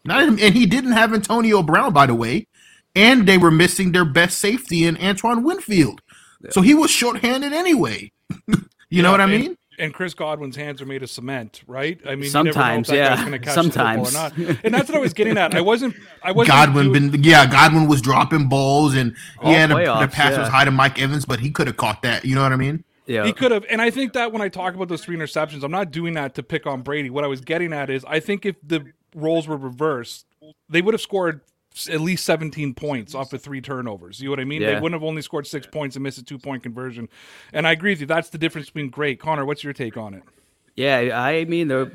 Not 0.05 0.23
and 0.23 0.38
he 0.38 0.66
didn't 0.66 0.93
have 0.93 1.12
Antonio 1.12 1.62
Brown, 1.62 1.93
by 1.93 2.07
the 2.07 2.14
way, 2.14 2.47
and 2.95 3.26
they 3.26 3.38
were 3.38 3.50
missing 3.50 3.90
their 3.90 4.05
best 4.05 4.38
safety 4.38 4.87
in 4.87 4.97
Antoine 4.99 5.43
Winfield, 5.43 6.00
yeah. 6.40 6.50
so 6.50 6.62
he 6.62 6.75
was 6.75 6.90
shorthanded 6.90 7.52
anyway. 7.52 8.12
you 8.47 8.57
yeah, 8.90 9.02
know 9.02 9.11
what 9.11 9.21
I 9.21 9.26
mean? 9.26 9.57
And 9.78 9.92
Chris 9.92 10.14
Godwin's 10.14 10.56
hands 10.56 10.80
are 10.80 10.87
made 10.87 11.02
of 11.02 11.11
cement, 11.11 11.62
right? 11.66 12.00
I 12.06 12.14
mean, 12.14 12.30
sometimes, 12.30 12.88
yeah, 12.88 13.16
sometimes, 13.52 14.14
and 14.14 14.75
that's 14.75 14.88
what 14.88 14.97
I 14.97 15.00
was 15.00 15.12
getting 15.12 15.37
at. 15.37 15.54
I 15.54 15.61
wasn't, 15.61 15.95
I 16.23 16.33
wasn't. 16.33 16.56
Godwin 16.56 16.92
doing... 16.92 17.11
been, 17.11 17.23
yeah, 17.23 17.47
Godwin 17.47 17.87
was 17.87 18.00
dropping 18.00 18.49
balls, 18.49 18.95
and 18.95 19.14
he 19.42 19.52
had 19.52 19.71
playoffs, 19.71 20.02
a, 20.02 20.06
the 20.06 20.12
pass 20.12 20.33
yeah. 20.33 20.40
was 20.40 20.49
high 20.49 20.64
to 20.64 20.71
Mike 20.71 21.00
Evans, 21.00 21.26
but 21.26 21.40
he 21.40 21.50
could 21.50 21.66
have 21.66 21.76
caught 21.76 22.02
that. 22.02 22.25
You 22.25 22.35
know 22.35 22.42
what 22.42 22.52
I 22.52 22.56
mean? 22.56 22.85
Yeah. 23.06 23.25
He 23.25 23.33
could 23.33 23.52
have. 23.52 23.64
And 23.71 23.80
I 23.80 23.90
think 23.90 24.14
that 24.14 24.33
when 24.33 24.42
I 24.42 24.49
talk 24.49 24.75
about 24.75 24.88
those 24.88 25.04
three 25.04 25.16
interceptions, 25.16 25.62
I'm 25.62 25.71
not 25.71 25.90
doing 25.90 26.14
that 26.14 26.35
to 26.37 26.42
pick 26.42 26.66
on 26.66 26.83
Brady. 26.83 27.11
What 27.11 27.25
I 27.25 27.28
was 27.28 27.40
getting 27.40 27.73
at 27.73 27.90
is 27.90 28.04
I 28.04 28.21
think 28.21 28.47
if 28.47 28.56
the 28.62 28.85
roles 29.14 29.47
were 29.47 29.56
reversed, 29.56 30.26
they 30.68 30.83
would 30.83 30.95
have 30.95 31.00
scored 31.00 31.40
at 31.90 32.00
least 32.00 32.25
17 32.25 32.75
points 32.75 33.14
off 33.14 33.33
of 33.33 33.42
three 33.42 33.61
turnovers. 33.61 34.21
You 34.21 34.26
know 34.26 34.33
what 34.33 34.40
I 34.40 34.45
mean? 34.45 34.62
Yeah. 34.62 34.68
They 34.68 34.75
wouldn't 34.80 34.95
have 34.95 35.06
only 35.06 35.23
scored 35.23 35.47
six 35.47 35.66
points 35.66 35.97
and 35.97 36.02
missed 36.02 36.18
a 36.18 36.25
two 36.25 36.38
point 36.38 36.62
conversion. 36.62 37.09
And 37.52 37.66
I 37.66 37.73
agree 37.73 37.92
with 37.92 38.00
you. 38.00 38.06
That's 38.06 38.30
the 38.30 38.38
difference 38.38 38.68
between 38.68 38.90
great. 38.90 39.21
Connor, 39.21 39.45
what's 39.45 39.62
your 39.62 39.73
take 39.73 39.97
on 39.97 40.14
it? 40.14 40.23
Yeah, 40.75 41.18
I 41.18 41.45
mean, 41.45 41.68
there 41.68 41.80
are 41.80 41.92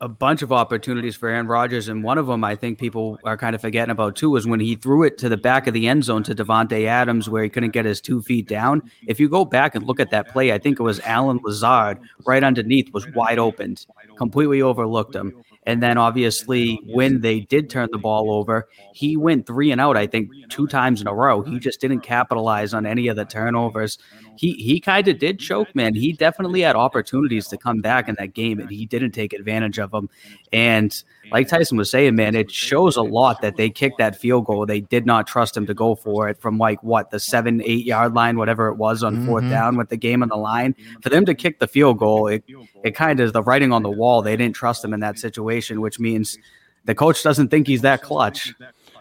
a 0.00 0.08
bunch 0.08 0.42
of 0.42 0.52
opportunities 0.52 1.16
for 1.16 1.28
Aaron 1.28 1.48
Rodgers, 1.48 1.88
and 1.88 2.04
one 2.04 2.18
of 2.18 2.28
them 2.28 2.44
I 2.44 2.54
think 2.54 2.78
people 2.78 3.18
are 3.24 3.36
kind 3.36 3.54
of 3.54 3.60
forgetting 3.60 3.90
about 3.90 4.14
too 4.14 4.36
is 4.36 4.46
when 4.46 4.60
he 4.60 4.76
threw 4.76 5.02
it 5.02 5.18
to 5.18 5.28
the 5.28 5.36
back 5.36 5.66
of 5.66 5.74
the 5.74 5.88
end 5.88 6.04
zone 6.04 6.22
to 6.24 6.34
Davante 6.34 6.86
Adams, 6.86 7.28
where 7.28 7.42
he 7.42 7.48
couldn't 7.48 7.70
get 7.70 7.84
his 7.84 8.00
two 8.00 8.22
feet 8.22 8.46
down. 8.46 8.90
If 9.06 9.18
you 9.18 9.28
go 9.28 9.44
back 9.44 9.74
and 9.74 9.84
look 9.84 9.98
at 9.98 10.10
that 10.10 10.28
play, 10.28 10.52
I 10.52 10.58
think 10.58 10.78
it 10.78 10.82
was 10.84 11.00
Allen 11.00 11.40
Lazard 11.42 11.98
right 12.26 12.44
underneath 12.44 12.92
was 12.92 13.08
wide 13.08 13.38
open, 13.38 13.76
completely 14.16 14.62
overlooked 14.62 15.16
him. 15.16 15.42
And 15.64 15.82
then 15.82 15.96
obviously 15.98 16.80
when 16.84 17.20
they 17.20 17.40
did 17.40 17.70
turn 17.70 17.88
the 17.92 17.98
ball 17.98 18.32
over, 18.32 18.68
he 18.92 19.16
went 19.16 19.46
three 19.46 19.70
and 19.70 19.80
out, 19.80 19.96
I 19.96 20.06
think, 20.06 20.30
two 20.48 20.66
times 20.66 21.00
in 21.00 21.06
a 21.06 21.14
row. 21.14 21.42
He 21.42 21.58
just 21.58 21.80
didn't 21.80 22.00
capitalize 22.00 22.74
on 22.74 22.86
any 22.86 23.08
of 23.08 23.16
the 23.16 23.24
turnovers. 23.24 23.98
He 24.36 24.52
he 24.54 24.80
kind 24.80 25.06
of 25.08 25.18
did 25.18 25.38
choke, 25.38 25.74
man. 25.74 25.94
He 25.94 26.12
definitely 26.12 26.62
had 26.62 26.76
opportunities 26.76 27.48
to 27.48 27.56
come 27.56 27.80
back 27.80 28.08
in 28.08 28.16
that 28.18 28.34
game 28.34 28.60
and 28.60 28.70
he 28.70 28.86
didn't 28.86 29.12
take 29.12 29.32
advantage 29.32 29.78
of 29.78 29.90
them. 29.90 30.08
And 30.52 31.02
like 31.30 31.48
Tyson 31.48 31.78
was 31.78 31.90
saying, 31.90 32.14
man, 32.14 32.34
it 32.34 32.50
shows 32.50 32.96
a 32.96 33.02
lot 33.02 33.42
that 33.42 33.56
they 33.56 33.70
kicked 33.70 33.98
that 33.98 34.16
field 34.16 34.46
goal. 34.46 34.66
They 34.66 34.80
did 34.80 35.06
not 35.06 35.26
trust 35.26 35.56
him 35.56 35.66
to 35.66 35.74
go 35.74 35.94
for 35.94 36.28
it 36.28 36.40
from 36.40 36.58
like 36.58 36.82
what 36.82 37.10
the 37.10 37.20
seven, 37.20 37.62
eight 37.64 37.84
yard 37.84 38.14
line, 38.14 38.36
whatever 38.36 38.68
it 38.68 38.74
was 38.74 39.02
on 39.02 39.26
4th 39.26 39.40
mm-hmm. 39.40 39.50
down 39.50 39.76
with 39.76 39.88
the 39.88 39.96
game 39.96 40.22
on 40.22 40.28
the 40.28 40.36
line. 40.36 40.74
For 41.02 41.08
them 41.08 41.24
to 41.26 41.34
kick 41.34 41.58
the 41.58 41.68
field 41.68 41.98
goal, 41.98 42.26
it, 42.28 42.44
it 42.84 42.94
kind 42.94 43.20
of 43.20 43.26
is 43.26 43.32
the 43.32 43.42
writing 43.42 43.72
on 43.72 43.82
the 43.82 43.90
wall. 43.90 44.22
They 44.22 44.36
didn't 44.36 44.56
trust 44.56 44.84
him 44.84 44.92
in 44.94 45.00
that 45.00 45.18
situation, 45.18 45.80
which 45.80 45.98
means 45.98 46.38
the 46.84 46.94
coach 46.94 47.22
doesn't 47.22 47.48
think 47.48 47.66
he's 47.66 47.82
that 47.82 48.02
clutch. 48.02 48.54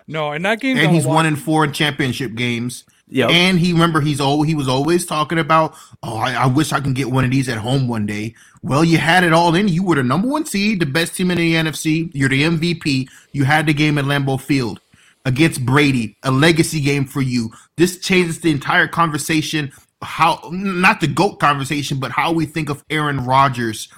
No, 0.07 0.31
and 0.31 0.43
that 0.45 0.59
game, 0.59 0.77
and 0.77 0.91
he's 0.91 1.05
one 1.05 1.25
in 1.25 1.35
four 1.35 1.67
championship 1.67 2.35
games. 2.35 2.85
Yeah, 3.13 3.27
and 3.27 3.59
he 3.59 3.73
remember 3.73 3.99
he's 3.99 4.21
always 4.21 4.47
he 4.47 4.55
was 4.55 4.69
always 4.69 5.05
talking 5.05 5.37
about. 5.37 5.75
Oh, 6.01 6.15
I, 6.15 6.33
I, 6.33 6.45
wish 6.47 6.71
I 6.71 6.79
can 6.79 6.93
get 6.93 7.11
one 7.11 7.25
of 7.25 7.31
these 7.31 7.49
at 7.49 7.57
home 7.57 7.89
one 7.89 8.05
day. 8.05 8.33
Well, 8.63 8.85
you 8.85 8.97
had 8.97 9.25
it 9.25 9.33
all 9.33 9.53
in. 9.53 9.67
You 9.67 9.83
were 9.83 9.95
the 9.95 10.03
number 10.03 10.29
one 10.29 10.45
seed, 10.45 10.79
the 10.79 10.85
best 10.85 11.15
team 11.15 11.29
in 11.29 11.37
the 11.37 11.53
NFC. 11.55 12.09
You're 12.13 12.29
the 12.29 12.43
MVP. 12.43 13.09
You 13.33 13.43
had 13.43 13.65
the 13.65 13.73
game 13.73 13.97
at 13.97 14.05
Lambeau 14.05 14.39
Field 14.39 14.79
against 15.25 15.65
Brady, 15.65 16.15
a 16.23 16.31
legacy 16.31 16.79
game 16.79 17.05
for 17.05 17.21
you. 17.21 17.51
This 17.75 17.99
changes 17.99 18.39
the 18.39 18.49
entire 18.49 18.87
conversation. 18.87 19.73
How 20.01 20.39
not 20.49 21.01
the 21.01 21.07
goat 21.07 21.39
conversation, 21.41 21.99
but 21.99 22.11
how 22.11 22.31
we 22.31 22.45
think 22.45 22.69
of 22.69 22.83
Aaron 22.89 23.25
Rodgers 23.25 23.89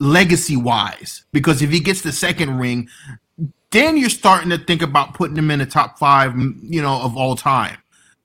legacy 0.00 0.56
wise. 0.56 1.24
Because 1.32 1.62
if 1.62 1.70
he 1.70 1.80
gets 1.80 2.02
the 2.02 2.12
second 2.12 2.58
ring, 2.58 2.88
then 3.70 3.96
you're 3.96 4.10
starting 4.10 4.50
to 4.50 4.58
think 4.58 4.82
about 4.82 5.14
putting 5.14 5.36
him 5.36 5.50
in 5.50 5.58
the 5.58 5.66
top 5.66 5.98
five, 5.98 6.34
you 6.62 6.82
know, 6.82 7.00
of 7.02 7.16
all 7.16 7.36
time. 7.36 7.78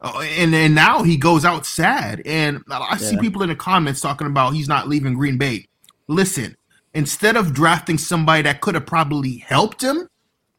Uh, 0.04 0.20
and 0.38 0.54
and 0.54 0.76
now 0.76 1.02
he 1.02 1.16
goes 1.16 1.46
out 1.46 1.66
sad. 1.66 2.22
And 2.26 2.62
I 2.70 2.90
yeah. 2.92 2.98
see 2.98 3.18
people 3.18 3.42
in 3.42 3.50
the 3.50 3.56
comments 3.56 4.02
talking 4.02 4.28
about 4.28 4.54
he's 4.54 4.68
not 4.68 4.90
leaving 4.90 5.14
Green 5.14 5.38
Bay. 5.38 5.68
Listen, 6.08 6.58
instead 6.94 7.38
of 7.38 7.54
drafting 7.54 7.98
somebody 7.98 8.42
that 8.44 8.62
could 8.62 8.76
have 8.76 8.86
probably 8.86 9.38
helped 9.38 9.82
him 9.82 10.10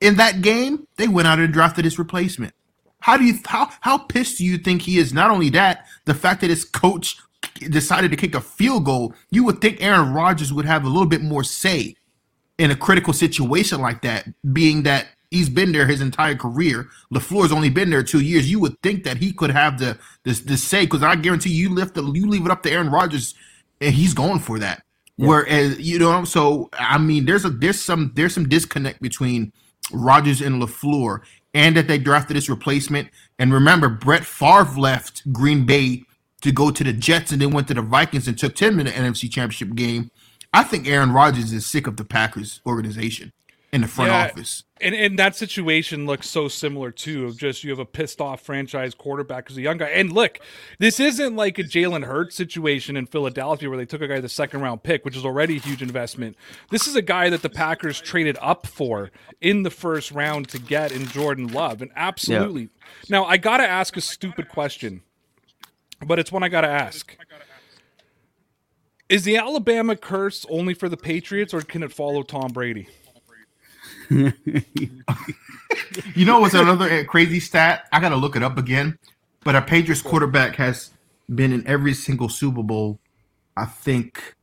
in 0.01 0.17
that 0.17 0.41
game, 0.41 0.87
they 0.97 1.09
went 1.09 1.29
out 1.29 1.39
and 1.39 1.53
drafted 1.53 1.85
his 1.85 1.99
replacement. 1.99 2.55
How 3.01 3.19
do 3.19 3.25
you 3.25 3.35
how 3.45 3.71
how 3.83 3.99
pissed 3.99 4.39
do 4.39 4.45
you 4.47 4.57
think 4.57 4.83
he 4.83 4.99
is? 4.99 5.13
Not 5.13 5.31
only 5.31 5.51
that, 5.51 5.87
the 6.07 6.15
fact 6.15 6.41
that 6.41 6.49
his 6.49 6.65
coach 6.65 7.19
decided 7.69 8.11
to 8.11 8.17
kick 8.17 8.35
a 8.35 8.41
field 8.41 8.87
goal, 8.87 9.15
you 9.31 9.45
would 9.45 9.61
think 9.61 9.83
Aaron 9.83 10.15
Rodgers 10.15 10.55
would 10.55 10.65
have 10.65 10.85
a 10.85 10.89
little 10.89 11.07
bit 11.07 11.21
more 11.21 11.45
say 11.45 11.97
in 12.57 12.71
a 12.71 12.77
critical 12.77 13.13
situation 13.13 13.81
like 13.81 14.01
that, 14.03 14.27
being 14.53 14.85
that 14.85 15.09
He's 15.35 15.49
been 15.49 15.73
there 15.73 15.87
his 15.87 16.01
entire 16.01 16.37
career. 16.37 16.89
LaFleur's 17.13 17.53
only 17.53 17.71
been 17.71 17.91
there 17.91 18.03
two 18.03 18.21
years. 18.21 18.51
You 18.51 18.61
would 18.61 18.81
think 18.83 19.05
that 19.05 19.17
he 19.17 19.33
could 19.33 19.51
have 19.51 19.79
the 19.79 19.99
this 20.23 20.41
the 20.41 20.57
say 20.57 20.85
because 20.85 21.03
I 21.03 21.17
guarantee 21.17 21.51
you 21.51 21.71
lift 21.71 21.95
the 21.95 22.03
you 22.13 22.29
leave 22.29 22.45
it 22.45 22.51
up 22.51 22.63
to 22.63 22.71
Aaron 22.71 22.91
Rodgers 22.91 23.35
and 23.81 23.95
he's 23.95 24.15
going 24.15 24.39
for 24.39 24.59
that. 24.59 24.83
Yeah. 25.17 25.29
Whereas 25.29 25.75
eh, 25.75 25.81
you 25.81 25.99
know, 25.99 26.25
so 26.25 26.71
I 26.73 26.99
mean, 26.99 27.25
there's 27.27 27.45
a 27.45 27.51
there's 27.51 27.81
some 27.81 28.13
there's 28.15 28.35
some 28.35 28.49
disconnect 28.49 29.01
between 29.01 29.53
Rodgers 29.93 30.41
and 30.41 30.63
LaFleur, 30.63 31.21
and 31.53 31.77
that 31.77 31.89
they 31.89 31.99
drafted 31.99 32.37
his 32.37 32.49
replacement. 32.49 33.09
And 33.39 33.53
remember, 33.53 33.89
Brett 33.89 34.25
Favre 34.25 34.79
left 34.79 35.31
Green 35.33 35.67
Bay 35.67 36.03
to 36.43 36.53
go 36.53 36.71
to 36.71 36.85
the 36.85 36.93
Jets, 36.93 37.33
and 37.33 37.41
then 37.41 37.51
went 37.51 37.69
to 37.69 37.75
the 37.75 37.83
Vikings 37.83 38.29
and 38.29 38.39
took 38.39 38.59
him 38.59 38.81
in 38.81 38.87
the 38.87 38.93
NFC 38.93 39.31
Championship 39.31 39.75
game. 39.75 40.11
I 40.53 40.63
think 40.63 40.87
Aaron 40.87 41.13
Rodgers 41.13 41.53
is 41.53 41.67
sick 41.67 41.87
of 41.87 41.97
the 41.97 42.05
Packers 42.05 42.61
organization 42.67 43.33
in 43.75 43.81
the 43.81 43.89
front 43.89 44.13
yeah, 44.13 44.27
office. 44.27 44.63
And, 44.81 44.95
and 44.95 45.19
that 45.19 45.35
situation 45.35 46.07
looks 46.07 46.29
so 46.29 46.47
similar 46.47 46.93
too. 46.93 47.27
Of 47.27 47.37
just 47.37 47.65
you 47.65 47.71
have 47.71 47.81
a 47.81 47.85
pissed 47.85 48.21
off 48.21 48.41
franchise 48.41 48.95
quarterback 48.95 49.51
as 49.51 49.57
a 49.57 49.63
young 49.63 49.79
guy. 49.79 49.89
And 49.89 50.13
look, 50.13 50.39
this 50.79 51.01
isn't 51.01 51.35
like 51.35 51.59
a 51.59 51.65
Jalen 51.65 52.05
Hurts 52.05 52.37
situation 52.37 52.97
in 52.97 53.07
Philadelphia 53.07 53.69
where 53.69 53.77
they 53.77 53.85
took 53.85 54.01
a 54.01 54.07
guy 54.07 54.21
the 54.21 54.29
second 54.29 54.61
round 54.61 54.85
pick, 54.85 55.05
which 55.05 55.17
is 55.17 55.25
already 55.25 55.57
a 55.57 55.61
huge 55.61 55.83
investment. 55.83 56.37
This 56.71 56.87
is 56.87 56.95
a 56.95 57.03
guy 57.03 57.29
that 57.31 57.43
the 57.43 57.51
Packers 57.51 58.01
traded 58.01 58.39
up 58.41 58.69
for 58.69 59.11
in 59.41 59.65
the 59.65 59.71
first 59.71 60.13
round 60.13 60.49
to 60.51 60.61
get 60.61 60.93
in 60.93 61.07
Jordan 61.07 61.49
Love. 61.49 61.83
And 61.83 61.91
absolutely. 61.97 62.63
Yeah. 62.63 62.69
Now 63.09 63.25
I 63.25 63.39
gotta 63.39 63.69
ask 63.69 63.97
a 63.97 64.01
stupid 64.01 64.49
question, 64.49 65.03
but 66.07 66.21
it's 66.21 66.31
one 66.31 66.45
I 66.45 66.49
gotta 66.49 66.69
ask. 66.69 67.17
Is 69.09 69.25
the 69.25 69.37
Alabama 69.37 69.97
curse 69.97 70.47
only 70.49 70.75
for 70.75 70.89
the 70.89 70.97
Patriots, 70.97 71.53
or 71.53 71.61
can 71.61 71.83
it 71.83 71.93
follow 71.93 72.23
Tom 72.23 72.53
Brady? 72.53 72.89
you 76.15 76.25
know 76.25 76.41
what's 76.41 76.55
another 76.55 77.05
crazy 77.05 77.41
stat? 77.41 77.89
I 77.93 78.01
got 78.01 78.11
to 78.11 78.17
look 78.17 78.37
it 78.37 78.43
up 78.43 78.59
again. 78.59 78.99
But 79.45 79.55
a 79.55 79.63
Patriots 79.63 80.03
quarterback 80.03 80.57
has 80.57 80.91
been 81.33 81.53
in 81.53 81.67
every 81.67 81.95
single 81.95 82.29
Super 82.29 82.63
Bowl. 82.63 82.99
I 83.57 83.67
think. 83.67 84.35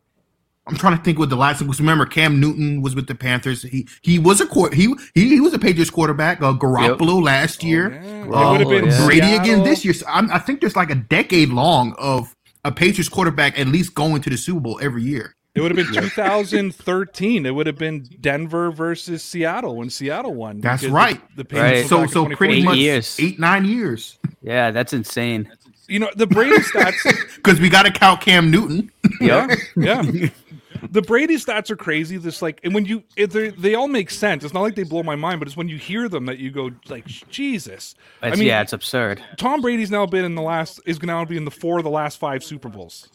I'm 0.68 0.75
trying 0.75 0.96
to 0.96 1.03
think 1.03 1.18
what 1.18 1.30
the 1.30 1.36
last 1.36 1.60
thing 1.60 1.68
was. 1.68 1.80
Remember, 1.80 2.06
Cam 2.06 2.39
Newton 2.39 2.82
was 2.82 2.96
with 2.96 3.08
the 3.08 3.15
Panthers. 3.15 3.63
He 3.63 3.88
he 4.03 4.20
was 4.20 4.39
a 4.39 4.46
court. 4.46 4.74
He 4.74 4.94
he, 5.15 5.27
he 5.27 5.41
was 5.41 5.53
a 5.53 5.60
Patriots 5.60 5.89
quarterback. 5.89 6.41
Uh, 6.41 6.53
Garoppolo 6.53 7.15
yep. 7.15 7.25
last 7.25 7.63
year. 7.63 8.00
Oh, 8.32 8.58
yeah. 8.58 8.75
uh, 8.75 9.06
Brady 9.06 9.22
Seattle. 9.22 9.39
again 9.39 9.63
this 9.63 9.84
year. 9.84 9.94
So 9.94 10.06
i 10.08 10.38
think 10.38 10.62
there's 10.62 10.75
like 10.75 10.91
a 10.91 10.96
decade 10.96 11.50
long 11.50 11.94
of 11.98 12.36
a 12.63 12.72
Patriots 12.72 13.10
quarterback 13.10 13.60
at 13.60 13.68
least 13.68 13.96
going 13.96 14.22
to 14.22 14.30
the 14.30 14.38
Super 14.38 14.60
Bowl 14.60 14.80
every 14.82 15.03
year. 15.03 15.36
It 15.53 15.62
would 15.62 15.75
have 15.75 15.86
been 15.86 15.93
2013. 16.03 17.46
It 17.46 17.51
would 17.51 17.67
have 17.67 17.77
been 17.77 18.08
Denver 18.22 18.72
versus 18.72 19.24
Seattle 19.24 19.75
when 19.77 19.89
Seattle 19.89 20.34
won. 20.34 20.62
That's 20.62 20.84
right. 20.86 21.22
The, 21.36 21.43
the 21.43 21.60
right. 21.60 21.86
So 21.86 22.05
so 22.08 22.25
pretty 22.27 22.63
much 22.63 22.77
years. 22.77 23.17
eight 23.20 23.39
nine 23.39 23.65
years. 23.65 24.17
Yeah, 24.41 24.72
that's 24.72 24.93
insane. 24.93 25.51
You 25.88 26.00
know 26.00 26.10
the 26.15 26.27
Brady 26.27 26.55
stats 26.58 27.03
because 27.36 27.60
we 27.60 27.70
got 27.70 27.84
to 27.84 27.91
count 27.91 28.22
Cam 28.22 28.50
Newton. 28.50 28.91
yeah, 29.22 29.53
yeah. 29.75 30.29
the 30.89 31.01
Brady 31.01 31.36
stats 31.36 31.70
are 31.70 31.75
crazy. 31.75 32.15
This 32.15 32.41
like, 32.41 32.62
and 32.63 32.74
when 32.74 32.86
you 32.86 33.03
they 33.17 33.50
they 33.50 33.75
all 33.75 33.89
make 33.89 34.10
sense. 34.10 34.46
It's 34.46 34.53
not 34.53 34.62
like 34.62 34.75
they 34.75 34.84
blow 34.84 35.03
my 35.03 35.17
mind, 35.17 35.41
but 35.41 35.50
it's 35.50 35.58
when 35.58 35.67
you 35.67 35.77
hear 35.77 36.08
them 36.08 36.27
that 36.27 36.38
you 36.38 36.50
go 36.50 36.72
like, 36.88 37.05
Jesus. 37.05 37.96
It's, 38.24 38.39
yeah, 38.39 38.62
it's 38.62 38.72
absurd. 38.72 39.22
Tom 39.36 39.60
Brady's 39.60 39.91
now 39.91 40.05
been 40.05 40.24
in 40.24 40.36
the 40.36 40.41
last 40.41 40.79
is 40.86 40.98
going 40.98 41.25
to 41.25 41.29
be 41.29 41.36
in 41.36 41.43
the 41.43 41.51
four 41.51 41.77
of 41.77 41.84
the 41.84 41.89
last 41.89 42.20
five 42.20 42.41
Super 42.41 42.70
Bowls. 42.70 43.10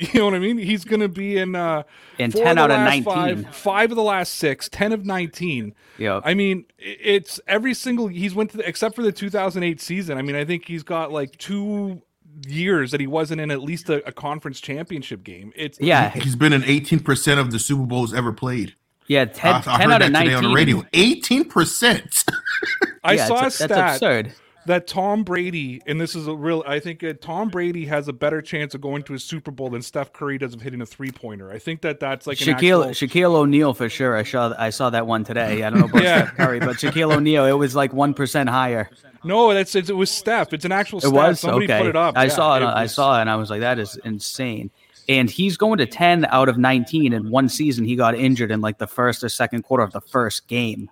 You 0.12 0.20
know 0.20 0.24
what 0.24 0.34
I 0.34 0.38
mean? 0.38 0.56
He's 0.56 0.84
going 0.84 1.00
to 1.00 1.08
be 1.08 1.36
in 1.36 1.54
uh 1.54 1.82
In 2.18 2.30
10 2.32 2.56
the 2.56 2.62
out 2.62 2.70
of 2.70 2.76
last 2.78 3.04
19. 3.04 3.04
five, 3.04 3.54
five 3.54 3.90
of 3.92 3.96
the 3.96 4.02
last 4.02 4.34
six, 4.34 4.68
10 4.70 4.92
of 4.92 5.04
19. 5.04 5.74
Yeah. 5.98 6.20
I 6.24 6.32
mean, 6.32 6.64
it's 6.78 7.38
every 7.46 7.74
single 7.74 8.06
he's 8.08 8.34
went 8.34 8.50
to 8.52 8.56
the, 8.56 8.66
except 8.68 8.96
for 8.96 9.02
the 9.02 9.12
2008 9.12 9.78
season. 9.80 10.16
I 10.16 10.22
mean, 10.22 10.36
I 10.36 10.44
think 10.46 10.66
he's 10.66 10.82
got 10.82 11.12
like 11.12 11.36
two 11.36 12.00
years 12.46 12.92
that 12.92 13.00
he 13.00 13.06
wasn't 13.06 13.40
in 13.42 13.50
at 13.50 13.60
least 13.60 13.90
a, 13.90 14.06
a 14.08 14.12
conference 14.12 14.60
championship 14.60 15.22
game. 15.22 15.52
It's 15.54 15.78
Yeah, 15.78 16.08
He's 16.10 16.36
been 16.36 16.54
in 16.54 16.62
18% 16.62 17.38
of 17.38 17.50
the 17.50 17.58
Super 17.58 17.84
Bowls 17.84 18.14
ever 18.14 18.32
played. 18.32 18.74
yeah, 19.06 19.26
10, 19.26 19.54
I, 19.54 19.58
I 19.58 19.60
10 19.60 19.72
heard 19.80 19.82
out 19.82 19.88
that 19.88 20.02
of 20.02 20.06
today 20.06 20.30
19. 20.30 20.34
on 20.36 20.42
the 20.44 20.54
radio. 20.54 20.80
18%. 20.94 22.24
I 23.04 23.12
Yeah, 23.14 23.26
saw 23.26 23.44
a 23.46 23.50
stat 23.50 23.68
that's 23.68 23.96
absurd. 23.96 24.32
That 24.66 24.86
Tom 24.86 25.24
Brady, 25.24 25.80
and 25.86 26.00
this 26.00 26.14
is 26.14 26.26
a 26.26 26.34
real, 26.34 26.62
I 26.66 26.78
think 26.80 27.02
uh, 27.02 27.14
Tom 27.20 27.48
Brady 27.48 27.86
has 27.86 28.08
a 28.08 28.12
better 28.12 28.42
chance 28.42 28.74
of 28.74 28.80
going 28.80 29.02
to 29.04 29.14
a 29.14 29.18
Super 29.18 29.50
Bowl 29.50 29.70
than 29.70 29.80
Steph 29.82 30.12
Curry 30.12 30.38
does 30.38 30.52
of 30.54 30.60
hitting 30.60 30.80
a 30.82 30.86
three 30.86 31.10
pointer. 31.10 31.50
I 31.50 31.58
think 31.58 31.80
that 31.82 31.98
that's 32.00 32.26
like 32.26 32.40
an 32.40 32.46
Shaquille 32.48 32.88
actual, 32.90 33.08
Shaquille 33.08 33.34
O'Neal 33.34 33.72
for 33.74 33.88
sure. 33.88 34.16
I 34.16 34.22
saw 34.22 34.54
I 34.58 34.70
saw 34.70 34.90
that 34.90 35.06
one 35.06 35.24
today. 35.24 35.62
I 35.62 35.70
don't 35.70 35.80
know 35.80 35.86
about 35.86 36.02
Yeah. 36.02 36.24
Steph 36.26 36.36
Curry, 36.36 36.58
but 36.60 36.76
Shaquille 36.76 37.14
O'Neal, 37.16 37.46
it 37.46 37.52
was 37.52 37.74
like 37.74 37.92
one 37.92 38.12
percent 38.14 38.48
higher. 38.50 38.90
no, 39.24 39.52
that's 39.54 39.74
it, 39.74 39.88
it 39.88 39.94
was 39.94 40.10
Steph. 40.10 40.52
It's 40.52 40.64
an 40.64 40.72
actual 40.72 40.98
It 40.98 41.02
stat. 41.02 41.12
was 41.12 41.40
Somebody 41.40 41.64
okay. 41.64 41.78
put 41.78 41.86
it 41.88 41.96
up. 41.96 42.16
I 42.18 42.24
Yeah, 42.24 42.28
saw 42.30 42.56
it. 42.56 42.62
I 42.62 42.82
was- 42.82 42.94
saw 42.94 43.18
it, 43.18 43.22
and 43.22 43.30
I 43.30 43.36
was 43.36 43.50
like, 43.50 43.60
that 43.60 43.78
is 43.78 43.98
insane. 44.04 44.70
And 45.08 45.28
he's 45.28 45.56
going 45.56 45.78
to 45.78 45.86
ten 45.86 46.24
out 46.26 46.48
of 46.48 46.58
nineteen 46.58 47.12
in 47.12 47.30
one 47.30 47.48
season. 47.48 47.84
He 47.84 47.96
got 47.96 48.14
injured 48.14 48.50
in 48.52 48.60
like 48.60 48.78
the 48.78 48.86
first 48.86 49.24
or 49.24 49.28
second 49.28 49.62
quarter 49.62 49.82
of 49.82 49.92
the 49.92 50.00
first 50.02 50.46
game. 50.46 50.88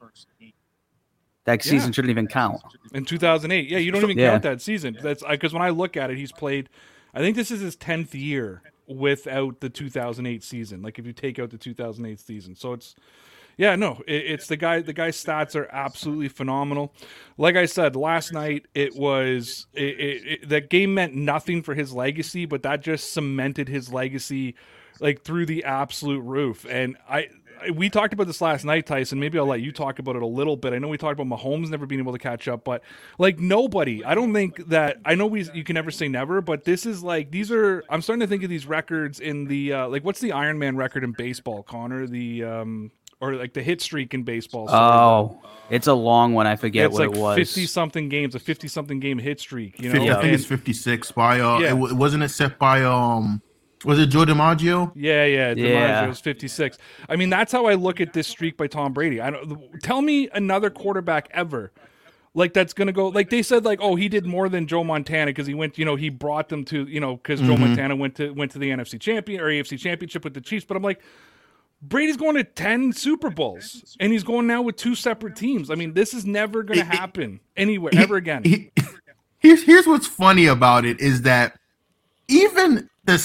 That 1.49 1.64
Yeah. 1.64 1.71
season 1.71 1.93
shouldn't 1.93 2.11
even 2.11 2.26
count. 2.26 2.61
in 2.93 3.05
2008. 3.07 3.69
Yeah, 3.71 3.78
you 3.78 3.90
don't 3.90 4.02
even 4.02 4.19
Yeah. 4.19 4.31
count 4.33 4.43
that 4.43 4.61
season. 4.61 4.99
That's 5.02 5.23
because 5.28 5.52
when 5.55 5.62
I 5.62 5.71
look 5.71 5.97
at 5.97 6.11
it, 6.11 6.17
he's 6.19 6.31
played. 6.33 6.69
I 7.14 7.21
think 7.21 7.37
this 7.37 7.50
is 7.50 7.61
his 7.62 7.75
10th 7.75 8.14
year 8.14 8.62
without 8.87 9.61
the 9.61 9.69
2008 9.71 10.43
season. 10.43 10.83
Like 10.83 10.99
if 10.99 11.07
you 11.07 11.12
take 11.12 11.38
out 11.38 11.50
the 11.50 11.59
2008 11.59 12.21
season, 12.21 12.55
so 12.55 12.73
it's 12.75 12.95
yeah, 13.57 13.75
no, 13.76 14.02
it, 14.07 14.25
it's 14.26 14.47
the 14.47 14.57
guy. 14.57 14.81
The 14.83 14.93
guy's 14.93 15.23
stats 15.23 15.57
are 15.57 15.69
absolutely 15.73 16.28
phenomenal. 16.28 16.95
Like 17.38 17.57
I 17.57 17.67
said 17.67 17.97
last 17.97 18.33
night, 18.33 18.67
it 18.75 18.95
was 18.95 19.67
it, 19.75 19.83
it, 19.83 20.49
that 20.50 20.71
game 20.71 20.95
meant 20.95 21.14
nothing 21.14 21.62
for 21.62 21.75
his 21.75 21.93
legacy, 21.93 22.45
but 22.47 22.62
that 22.62 22.83
just 22.83 23.12
cemented 23.12 23.69
his 23.69 23.93
legacy 23.93 24.55
like 25.00 25.23
through 25.23 25.47
the 25.47 25.64
absolute 25.64 26.21
roof. 26.21 26.67
And 26.69 26.97
I- 27.09 27.28
we 27.75 27.91
talked 27.91 28.12
about 28.12 28.27
this 28.27 28.41
last 28.41 28.65
night, 28.65 28.87
Tyson. 28.87 29.19
Maybe 29.21 29.38
I'll 29.38 29.47
let 29.47 29.61
you 29.61 29.73
talk 29.73 29.99
about 29.99 30.17
it 30.17 30.23
a 30.23 30.27
little 30.27 30.57
bit. 30.57 30.73
I 30.73 30.79
know 30.79 30.88
we 30.88 30.99
talked 30.99 31.19
about 31.19 31.27
Mahomes 31.38 31.69
never 31.71 31.87
being 31.87 32.00
able 32.00 32.12
to 32.12 32.19
catch 32.19 32.49
up, 32.49 32.65
but 32.65 32.83
like 33.19 33.38
nobody, 33.38 34.05
I 34.05 34.15
don't 34.15 34.33
think 34.33 34.69
that 34.69 34.99
I 35.05 35.15
know 35.15 35.27
we 35.27 35.45
you 35.53 35.65
can 35.65 35.75
never 35.75 35.91
say 35.91 36.09
never, 36.09 36.41
but 36.41 36.65
this 36.65 36.87
is 36.87 37.03
like 37.03 37.31
these 37.31 37.50
are. 37.53 37.85
I'm 37.91 38.03
starting 38.03 38.21
to 38.21 38.27
think 38.27 38.43
of 38.43 38.50
these 38.50 38.67
records 38.67 39.21
in 39.21 39.45
the 39.47 39.73
uh, 39.73 39.88
like 39.88 40.05
what's 40.05 40.21
the 40.21 40.33
Iron 40.33 40.59
Man 40.59 40.77
record 40.77 41.05
in 41.05 41.12
baseball, 41.12 41.62
Connor? 41.62 42.07
The 42.07 42.45
um 42.45 42.91
or 43.21 43.35
like 43.35 43.53
the 43.53 43.62
hit 43.62 43.81
streak 43.81 44.15
in 44.15 44.23
baseball. 44.23 44.69
sorry. 44.69 44.97
Oh, 44.97 45.41
it's 45.71 45.88
a 45.88 45.93
long 45.93 46.35
one. 46.35 46.47
I 46.47 46.55
forget 46.55 46.87
it's 46.87 46.93
what 46.95 47.09
like 47.09 47.17
it 47.17 47.21
was. 47.21 47.37
fifty 47.37 47.67
something 47.67 48.09
games, 48.09 48.35
a 48.37 48.38
fifty 48.38 48.69
something 48.69 49.00
game 49.00 49.19
hit 49.19 49.41
streak. 49.41 49.81
You 49.81 49.88
know, 49.88 49.95
50, 50.00 50.11
I 50.12 50.21
think 50.23 50.35
it's 50.35 50.45
56 50.45 51.11
by, 51.12 51.41
uh, 51.41 51.59
Yeah. 51.59 51.71
it, 51.71 51.75
wa- 51.77 51.93
wasn't 51.95 52.23
it 52.23 52.29
set 52.29 52.59
by, 52.61 52.85
um, 52.85 53.43
was 53.85 53.99
it 53.99 54.06
Joe 54.06 54.25
DiMaggio? 54.25 54.92
Yeah, 54.94 55.25
yeah, 55.25 55.54
Yeah. 55.56 56.06
DiMaggio's 56.06 56.20
56. 56.20 56.78
I 57.08 57.16
mean, 57.16 57.30
that's 57.30 57.52
how 57.52 57.66
I 57.66 57.75
look 57.75 58.00
at 58.00 58.12
this 58.12 58.26
streak 58.26 58.56
by 58.56 58.66
Tom 58.66 58.92
Brady. 58.92 59.20
I 59.20 59.30
don't 59.30 59.82
tell 59.82 60.02
me 60.02 60.28
another 60.32 60.70
quarterback 60.70 61.28
ever 61.32 61.73
like 62.35 62.52
that's 62.52 62.73
going 62.73 62.87
to 62.87 62.92
go 62.92 63.08
like 63.08 63.30
they 63.30 63.42
said 63.42 63.64
like 63.64 63.80
oh, 63.82 63.97
he 63.97 64.08
did 64.08 64.25
more 64.25 64.49
than 64.49 64.66
Joe 64.66 64.85
Montana 64.85 65.32
cuz 65.32 65.47
he 65.47 65.54
went, 65.54 65.78
you 65.78 65.85
know, 65.85 65.97
he 65.97 66.08
brought 66.08 66.49
them 66.49 66.64
to, 66.66 66.85
you 66.85 67.00
know, 67.00 67.16
cuz 67.18 67.40
Joe 67.40 67.49
mm-hmm. 67.49 67.68
Montana 67.68 67.97
went 67.97 68.14
to 68.16 68.30
went 68.30 68.52
to 68.52 68.58
the 68.58 68.70
NFC 68.70 69.00
champion 69.00 69.40
or 69.40 69.47
AFC 69.47 69.78
championship 69.78 70.25
with 70.25 70.35
the 70.35 70.40
Chiefs, 70.40 70.64
but 70.64 70.76
I'm 70.76 70.82
like 70.82 71.00
Brady's 71.81 72.16
going 72.16 72.35
to 72.35 72.44
10 72.44 72.92
Super 72.92 73.31
Bowls 73.31 73.96
and 74.00 74.12
he's 74.12 74.24
going 74.24 74.46
now 74.46 74.62
with 74.62 74.76
two 74.76 74.94
separate 74.94 75.37
teams. 75.37 75.70
I 75.70 75.76
mean, 75.76 75.94
this 75.94 76.12
is 76.12 76.26
never 76.26 76.62
going 76.64 76.81
to 76.81 76.85
happen 76.85 77.40
anywhere 77.57 77.92
ever 77.94 78.16
again. 78.16 78.70
Here's 79.40 79.62
here's 79.62 79.87
what's 79.87 80.07
funny 80.07 80.46
about 80.46 80.85
it 80.85 81.00
is 81.00 81.22
that 81.22 81.59
even 82.26 82.90
the 83.05 83.18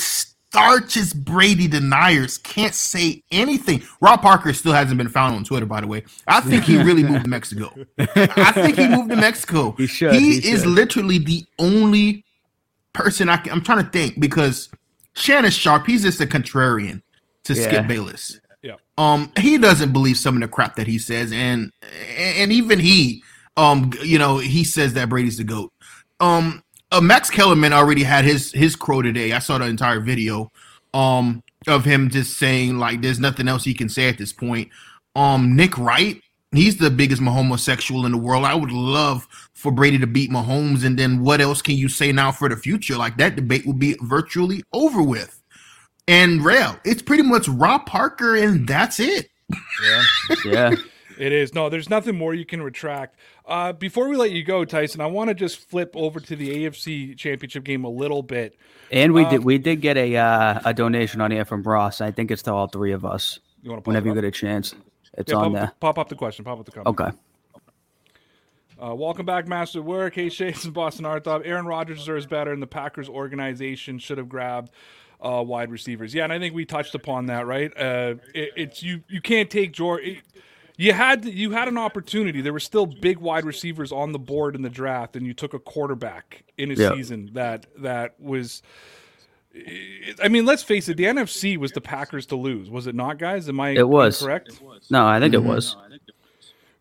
starchest 0.53 1.23
Brady 1.23 1.67
deniers 1.67 2.37
can't 2.37 2.73
say 2.73 3.23
anything. 3.31 3.83
Rob 4.01 4.21
Parker 4.21 4.53
still 4.53 4.73
hasn't 4.73 4.97
been 4.97 5.09
found 5.09 5.35
on 5.35 5.43
Twitter, 5.43 5.65
by 5.65 5.81
the 5.81 5.87
way. 5.87 6.03
I 6.27 6.41
think 6.41 6.63
he 6.65 6.77
really 6.81 7.03
moved 7.03 7.23
to 7.23 7.29
Mexico. 7.29 7.73
I 7.97 8.51
think 8.51 8.77
he 8.77 8.87
moved 8.87 9.09
to 9.09 9.15
Mexico. 9.15 9.71
He 9.77 9.87
should, 9.87 10.13
He, 10.13 10.39
he 10.39 10.51
is 10.51 10.61
should. 10.61 10.69
literally 10.69 11.17
the 11.17 11.43
only 11.59 12.23
person 12.93 13.29
I 13.29 13.37
can, 13.37 13.51
I'm 13.51 13.61
trying 13.61 13.83
to 13.83 13.89
think 13.89 14.19
because 14.19 14.69
Shannon 15.13 15.51
Sharpe, 15.51 15.87
he's 15.87 16.03
just 16.03 16.21
a 16.21 16.25
contrarian 16.25 17.01
to 17.45 17.53
Yeah. 17.53 17.63
Skip 17.67 17.87
Bayless. 17.87 18.39
yeah. 18.61 18.75
Um, 18.97 19.31
he 19.37 19.57
doesn't 19.57 19.91
believe 19.91 20.17
some 20.17 20.35
of 20.35 20.41
the 20.41 20.47
crap 20.47 20.75
that 20.75 20.87
he 20.87 20.97
says, 20.99 21.31
and 21.31 21.71
and 22.17 22.51
even 22.51 22.79
he, 22.79 23.23
um, 23.57 23.91
you 24.03 24.17
know, 24.19 24.37
he 24.37 24.63
says 24.63 24.93
that 24.93 25.09
Brady's 25.09 25.37
the 25.37 25.43
goat. 25.43 25.71
Um, 26.19 26.63
uh, 26.93 27.01
Max 27.01 27.29
Kellerman 27.29 27.73
already 27.73 28.03
had 28.03 28.23
his 28.23 28.51
his 28.51 28.75
crow 28.75 29.01
today. 29.01 29.33
I 29.33 29.39
saw 29.39 29.57
the 29.57 29.65
entire 29.65 29.99
video, 29.99 30.51
um, 30.93 31.43
of 31.67 31.83
him 31.83 32.09
just 32.09 32.37
saying 32.37 32.77
like 32.77 33.01
there's 33.01 33.19
nothing 33.19 33.47
else 33.47 33.63
he 33.63 33.73
can 33.73 33.89
say 33.89 34.07
at 34.07 34.17
this 34.17 34.31
point. 34.31 34.69
Um, 35.15 35.55
Nick 35.55 35.77
Wright, 35.77 36.21
he's 36.51 36.77
the 36.77 36.91
biggest 36.91 37.21
homosexual 37.21 38.05
in 38.05 38.11
the 38.11 38.17
world. 38.17 38.45
I 38.45 38.53
would 38.55 38.71
love 38.71 39.27
for 39.53 39.71
Brady 39.71 39.97
to 39.97 40.07
beat 40.07 40.29
Mahomes, 40.29 40.85
and 40.85 40.97
then 40.97 41.21
what 41.21 41.41
else 41.41 41.61
can 41.61 41.75
you 41.75 41.89
say 41.89 42.11
now 42.11 42.31
for 42.31 42.47
the 42.47 42.55
future? 42.55 42.95
Like 42.95 43.17
that 43.17 43.35
debate 43.35 43.65
will 43.65 43.73
be 43.73 43.97
virtually 44.01 44.63
over 44.71 45.01
with. 45.01 45.41
And 46.07 46.43
Rail, 46.43 46.77
it's 46.85 47.01
pretty 47.01 47.23
much 47.23 47.47
Rob 47.47 47.85
Parker, 47.85 48.35
and 48.35 48.67
that's 48.67 48.99
it. 48.99 49.29
Yeah, 49.83 50.03
yeah. 50.45 50.75
It 51.17 51.31
is. 51.31 51.53
No, 51.53 51.69
there's 51.69 51.89
nothing 51.89 52.17
more 52.17 52.33
you 52.33 52.45
can 52.45 52.61
retract. 52.61 53.17
Uh, 53.45 53.73
before 53.73 54.07
we 54.07 54.15
let 54.15 54.31
you 54.31 54.43
go, 54.43 54.65
Tyson, 54.65 55.01
I 55.01 55.05
want 55.07 55.29
to 55.29 55.33
just 55.33 55.69
flip 55.69 55.91
over 55.95 56.19
to 56.19 56.35
the 56.35 56.65
AFC 56.65 57.17
Championship 57.17 57.63
game 57.63 57.83
a 57.83 57.89
little 57.89 58.23
bit. 58.23 58.57
And 58.91 59.13
we 59.13 59.23
Um, 59.25 59.31
did 59.31 59.43
we 59.43 59.57
did 59.57 59.81
get 59.81 59.97
a 59.97 60.15
uh, 60.15 60.59
a 60.65 60.73
donation 60.73 61.21
on 61.21 61.31
here 61.31 61.45
from 61.45 61.63
Ross. 61.63 62.01
I 62.01 62.11
think 62.11 62.31
it's 62.31 62.43
to 62.43 62.53
all 62.53 62.67
three 62.67 62.91
of 62.91 63.05
us. 63.05 63.39
You 63.61 63.71
want 63.71 63.83
to 63.83 63.87
Whenever 63.87 64.07
you 64.07 64.13
get 64.13 64.23
a 64.23 64.31
chance, 64.31 64.75
it's 65.17 65.31
yeah, 65.31 65.37
on 65.37 65.43
pop, 65.45 65.53
there. 65.53 65.71
Pop 65.79 65.97
up 65.97 66.09
the 66.09 66.15
question. 66.15 66.45
Pop 66.45 66.59
up 66.59 66.65
the 66.65 66.71
comment. 66.71 66.87
Okay. 66.99 67.17
Uh, 68.81 68.93
welcome 68.93 69.25
back, 69.25 69.47
Master 69.47 69.79
of 69.79 69.85
Work. 69.85 70.15
Hey, 70.15 70.29
Chase 70.29 70.65
and 70.65 70.73
Boston 70.73 71.05
Arthop. 71.05 71.43
Aaron 71.45 71.65
Rodgers 71.65 71.99
deserves 71.99 72.25
better, 72.25 72.51
and 72.51 72.61
the 72.61 72.67
Packers 72.67 73.07
organization 73.07 73.97
should 73.97 74.17
have 74.17 74.27
grabbed 74.27 74.71
uh, 75.21 75.41
wide 75.45 75.71
receivers. 75.71 76.13
Yeah, 76.13 76.25
and 76.25 76.33
I 76.33 76.39
think 76.39 76.53
we 76.53 76.65
touched 76.65 76.93
upon 76.93 77.27
that, 77.27 77.47
right? 77.47 77.71
Uh, 77.77 78.15
it, 78.33 78.49
it's 78.57 78.83
you. 78.83 79.03
You 79.07 79.21
can't 79.21 79.49
take 79.49 79.71
George. 79.71 80.21
You 80.77 80.93
had 80.93 81.25
you 81.25 81.51
had 81.51 81.67
an 81.67 81.77
opportunity. 81.77 82.41
There 82.41 82.53
were 82.53 82.59
still 82.59 82.85
big 82.87 83.19
wide 83.19 83.45
receivers 83.45 83.91
on 83.91 84.11
the 84.11 84.19
board 84.19 84.55
in 84.55 84.61
the 84.63 84.69
draft, 84.69 85.15
and 85.15 85.25
you 85.25 85.33
took 85.33 85.53
a 85.53 85.59
quarterback 85.59 86.43
in 86.57 86.71
a 86.71 86.73
Yeah. 86.73 86.93
season 86.95 87.29
that 87.33 87.67
that 87.81 88.19
was. 88.19 88.63
I 90.23 90.29
mean, 90.29 90.45
let's 90.47 90.63
face 90.63 90.89
it. 90.89 90.97
The 90.97 91.03
NFC 91.05 91.57
was 91.57 91.71
the 91.73 91.81
Packers 91.81 92.25
to 92.27 92.35
lose, 92.35 92.71
was 92.71 92.87
it 92.87 92.95
not, 92.95 93.19
guys? 93.19 93.47
Am 93.47 93.59
I 93.59 93.69
It 93.69 93.87
was. 93.87 94.19
correct? 94.19 94.59
No, 94.89 95.05
I 95.05 95.13
Mm-hmm. 95.13 95.21
think 95.21 95.33
it 95.35 95.43
was. 95.43 95.75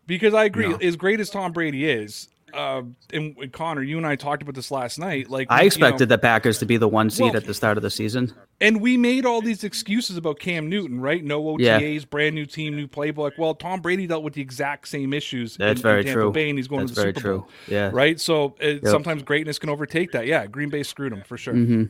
Because 0.07 0.33
I 0.33 0.45
agree, 0.45 0.69
No. 0.69 0.77
as 0.77 0.95
great 0.95 1.19
as 1.19 1.29
Tom 1.29 1.51
Brady 1.51 1.87
is, 1.87 2.29
uh, 2.53 2.83
and, 3.11 3.51
Connor, 3.51 3.81
you 3.81 3.97
and 3.97 4.05
I 4.05 4.15
talked 4.15 4.41
about 4.43 4.55
this 4.55 4.69
last 4.71 4.99
night. 4.99 5.29
Like 5.29 5.47
I 5.49 5.57
you 5.57 5.61
know, 5.61 5.67
expected 5.67 6.09
the 6.09 6.17
Packers 6.17 6.59
to 6.59 6.65
be 6.65 6.77
the 6.77 6.87
one 6.87 7.09
seed 7.09 7.25
Well- 7.25 7.37
at 7.37 7.45
the 7.45 7.53
start 7.53 7.77
of 7.77 7.83
the 7.83 7.89
season. 7.89 8.33
and 8.61 8.79
we 8.81 8.95
made 8.97 9.25
all 9.25 9.41
these 9.41 9.63
excuses 9.63 10.15
about 10.17 10.39
Cam 10.39 10.69
Newton, 10.69 11.01
right? 11.01 11.23
No 11.23 11.41
OTAs, 11.43 11.99
Yeah. 12.01 12.05
brand 12.09 12.35
new 12.35 12.45
team, 12.45 12.75
new 12.75 12.87
playbook. 12.87 13.31
Well, 13.37 13.55
Tom 13.55 13.81
Brady 13.81 14.07
dealt 14.07 14.23
with 14.23 14.33
the 14.35 14.41
exact 14.41 14.87
same 14.87 15.13
issues. 15.13 15.57
That's 15.57 15.79
in, 15.79 15.83
very 15.83 15.99
in 16.01 16.05
Tampa 16.05 16.19
true. 16.21 16.31
Bay, 16.31 16.49
and 16.49 16.57
he's 16.59 16.67
going 16.67 16.81
That's 16.81 16.91
to 16.91 16.95
the 16.95 17.01
very 17.01 17.13
Super 17.13 17.21
true. 17.21 17.37
Bowl. 17.39 17.49
Yeah. 17.67 17.89
Right. 17.91 18.19
So 18.19 18.55
uh, 18.61 18.87
sometimes 18.89 19.23
greatness 19.23 19.59
can 19.59 19.69
overtake 19.69 20.11
that. 20.11 20.27
Yeah, 20.27 20.45
Green 20.47 20.69
Bay 20.69 20.83
screwed 20.83 21.11
him 21.13 21.23
for 21.25 21.37
sure. 21.37 21.53
hmm 21.53 21.83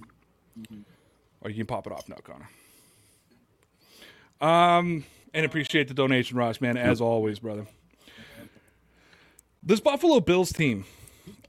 Or 1.42 1.50
you 1.50 1.58
can 1.58 1.66
pop 1.66 1.86
it 1.88 1.94
off 1.94 2.08
now, 2.08 2.18
Connor. 2.24 2.50
Um, 4.42 5.06
and 5.34 5.46
appreciate 5.46 5.88
the 5.88 5.94
donation, 5.94 6.38
Ross, 6.38 6.60
man, 6.62 6.78
as 6.78 7.02
always, 7.02 7.40
brother. 7.40 7.66
This 9.66 9.80
Buffalo 9.80 10.20
Bills 10.20 10.52
team, 10.52 10.86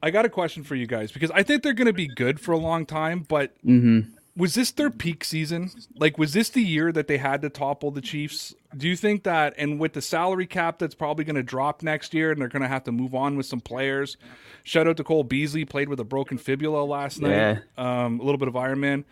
I 0.02 0.10
got 0.10 0.24
a 0.24 0.28
question 0.28 0.62
for 0.62 0.74
you 0.74 0.86
guys 0.86 1.10
because 1.12 1.30
I 1.32 1.42
think 1.42 1.62
they're 1.62 1.72
going 1.72 1.86
to 1.86 1.92
be 1.92 2.06
good 2.06 2.40
for 2.40 2.52
a 2.52 2.58
long 2.58 2.86
time, 2.86 3.24
but 3.28 3.54
hmm 3.62 4.00
was 4.36 4.54
this 4.54 4.72
their 4.72 4.90
peak 4.90 5.24
season? 5.24 5.70
Like, 5.96 6.18
was 6.18 6.32
this 6.32 6.48
the 6.50 6.62
year 6.62 6.90
that 6.92 7.06
they 7.06 7.18
had 7.18 7.42
to 7.42 7.48
topple 7.48 7.90
the 7.90 8.00
Chiefs? 8.00 8.54
Do 8.76 8.88
you 8.88 8.96
think 8.96 9.22
that, 9.24 9.54
and 9.56 9.78
with 9.78 9.92
the 9.92 10.02
salary 10.02 10.46
cap 10.46 10.78
that's 10.78 10.94
probably 10.94 11.24
going 11.24 11.36
to 11.36 11.42
drop 11.42 11.82
next 11.82 12.12
year, 12.14 12.32
and 12.32 12.40
they're 12.40 12.48
going 12.48 12.62
to 12.62 12.68
have 12.68 12.84
to 12.84 12.92
move 12.92 13.14
on 13.14 13.36
with 13.36 13.46
some 13.46 13.60
players? 13.60 14.16
Shout 14.64 14.88
out 14.88 14.96
to 14.96 15.04
Cole 15.04 15.22
Beasley, 15.22 15.64
played 15.64 15.88
with 15.88 16.00
a 16.00 16.04
broken 16.04 16.38
fibula 16.38 16.82
last 16.84 17.20
night. 17.20 17.30
Yeah. 17.30 17.58
Um, 17.78 18.18
a 18.18 18.24
little 18.24 18.38
bit 18.38 18.48
of 18.48 18.56
Iron 18.56 18.80
Man. 18.80 19.04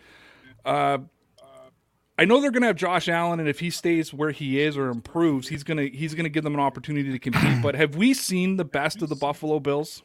Uh, 0.65 0.99
I 2.17 2.25
know 2.25 2.39
they're 2.39 2.51
going 2.51 2.61
to 2.61 2.67
have 2.67 2.75
Josh 2.75 3.09
Allen, 3.09 3.39
and 3.39 3.49
if 3.49 3.59
he 3.59 3.69
stays 3.71 4.13
where 4.13 4.29
he 4.31 4.59
is 4.59 4.77
or 4.77 4.89
improves, 4.89 5.47
he's 5.47 5.63
gonna 5.63 5.85
he's 5.85 6.13
gonna 6.13 6.29
give 6.29 6.43
them 6.43 6.53
an 6.53 6.59
opportunity 6.59 7.11
to 7.11 7.19
compete. 7.19 7.61
but 7.61 7.75
have 7.75 7.95
we 7.95 8.13
seen 8.13 8.57
the 8.57 8.65
best 8.65 9.01
of 9.01 9.09
the 9.09 9.15
Buffalo 9.15 9.59
Bills? 9.59 10.03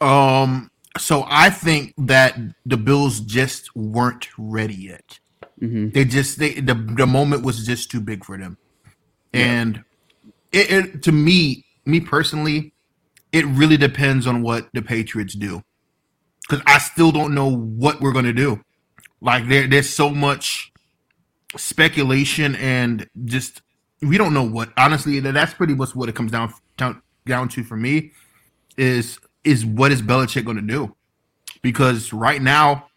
Um, 0.00 0.70
so 0.96 1.24
I 1.28 1.50
think 1.50 1.92
that 1.98 2.38
the 2.64 2.76
Bills 2.76 3.20
just 3.20 3.74
weren't 3.76 4.28
ready 4.38 4.74
yet. 4.74 5.18
Mhm. 5.60 5.92
They 5.92 6.04
just 6.04 6.38
they 6.38 6.54
the 6.54 6.74
the 6.74 7.06
moment 7.06 7.44
was 7.44 7.66
just 7.66 7.90
too 7.90 8.00
big 8.00 8.24
for 8.24 8.38
them, 8.38 8.56
and 9.34 9.82
it, 10.52 10.70
it 10.70 11.02
to 11.02 11.12
me 11.12 11.64
me 11.84 12.00
personally, 12.00 12.72
it 13.32 13.44
really 13.46 13.76
depends 13.76 14.26
on 14.26 14.40
what 14.42 14.68
the 14.72 14.80
Patriots 14.80 15.34
do, 15.34 15.62
because 16.48 16.62
I 16.66 16.78
still 16.78 17.10
don't 17.12 17.34
know 17.34 17.54
what 17.54 18.00
we're 18.00 18.12
gonna 18.12 18.32
do. 18.32 18.62
Like 19.20 19.48
there 19.48 19.66
there's 19.66 19.88
so 19.88 20.10
much 20.10 20.72
speculation 21.56 22.54
and 22.56 23.08
just 23.24 23.62
we 24.00 24.18
don't 24.18 24.34
know 24.34 24.44
what 24.44 24.70
honestly 24.76 25.18
that's 25.18 25.54
pretty 25.54 25.74
much 25.74 25.94
what 25.94 26.08
it 26.08 26.14
comes 26.14 26.30
down 26.30 26.52
down, 26.76 27.02
down 27.26 27.48
to 27.48 27.64
for 27.64 27.76
me 27.76 28.12
is 28.76 29.18
is 29.44 29.66
what 29.66 29.92
is 29.92 30.00
Belichick 30.00 30.44
going 30.44 30.56
to 30.56 30.62
do? 30.62 30.94
Because 31.62 32.12
right 32.12 32.40
now, 32.40 32.88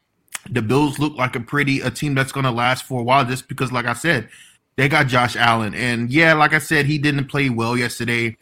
the 0.50 0.62
Bills 0.62 1.00
look 1.00 1.16
like 1.16 1.36
a 1.36 1.40
pretty 1.40 1.82
a 1.82 1.92
team 1.92 2.16
that's 2.16 2.32
going 2.32 2.46
to 2.46 2.52
last 2.52 2.84
for 2.84 3.02
a 3.02 3.04
while. 3.04 3.26
Just 3.26 3.48
because, 3.48 3.72
like 3.72 3.86
I 3.86 3.94
said, 3.94 4.30
they 4.76 4.88
got 4.88 5.08
Josh 5.08 5.36
Allen, 5.36 5.74
and 5.74 6.12
yeah, 6.12 6.34
like 6.34 6.54
I 6.54 6.60
said, 6.60 6.86
he 6.86 6.98
didn't 6.98 7.26
play 7.26 7.50
well 7.50 7.78
yesterday, 7.78 8.38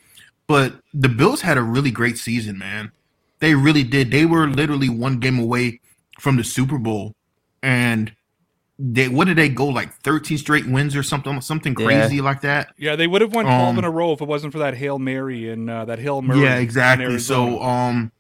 but 0.47 0.81
the 0.93 1.09
Bills 1.09 1.41
had 1.41 1.57
a 1.57 1.61
really 1.61 1.91
great 1.91 2.17
season, 2.17 2.57
man. 2.57 2.91
They 3.39 3.55
really 3.55 3.83
did. 3.83 4.11
They 4.11 4.25
were 4.25 4.47
literally 4.47 4.89
one 4.89 5.19
game 5.19 5.39
away 5.39 5.79
from 6.19 6.35
the 6.35 6.43
Super 6.43 6.77
Bowl, 6.77 7.15
and 7.63 8.11
they 8.81 9.09
what 9.09 9.25
did 9.27 9.37
they 9.37 9.49
go 9.49 9.65
like 9.67 9.93
thirteen 10.03 10.37
straight 10.37 10.65
wins 10.65 10.95
or 10.95 11.03
something 11.03 11.41
something 11.41 11.75
Yeah. 11.77 11.85
crazy 11.85 12.21
like 12.21 12.41
that? 12.41 12.69
Yeah, 12.77 12.95
they 12.95 13.07
would 13.07 13.21
have 13.21 13.33
won 13.33 13.45
twelve 13.45 13.77
in 13.77 13.83
Um, 13.83 13.91
a 13.91 13.91
row 13.91 14.13
if 14.13 14.21
it 14.21 14.27
wasn't 14.27 14.53
for 14.53 14.59
that 14.59 14.75
hail 14.75 14.99
mary 14.99 15.49
and 15.49 15.69
uh, 15.69 15.85
that 15.85 15.99
hail 15.99 16.21
mary. 16.21 16.41
Yeah, 16.41 16.55
exactly. 16.55 17.19
So, 17.19 17.61
um, 17.61 18.11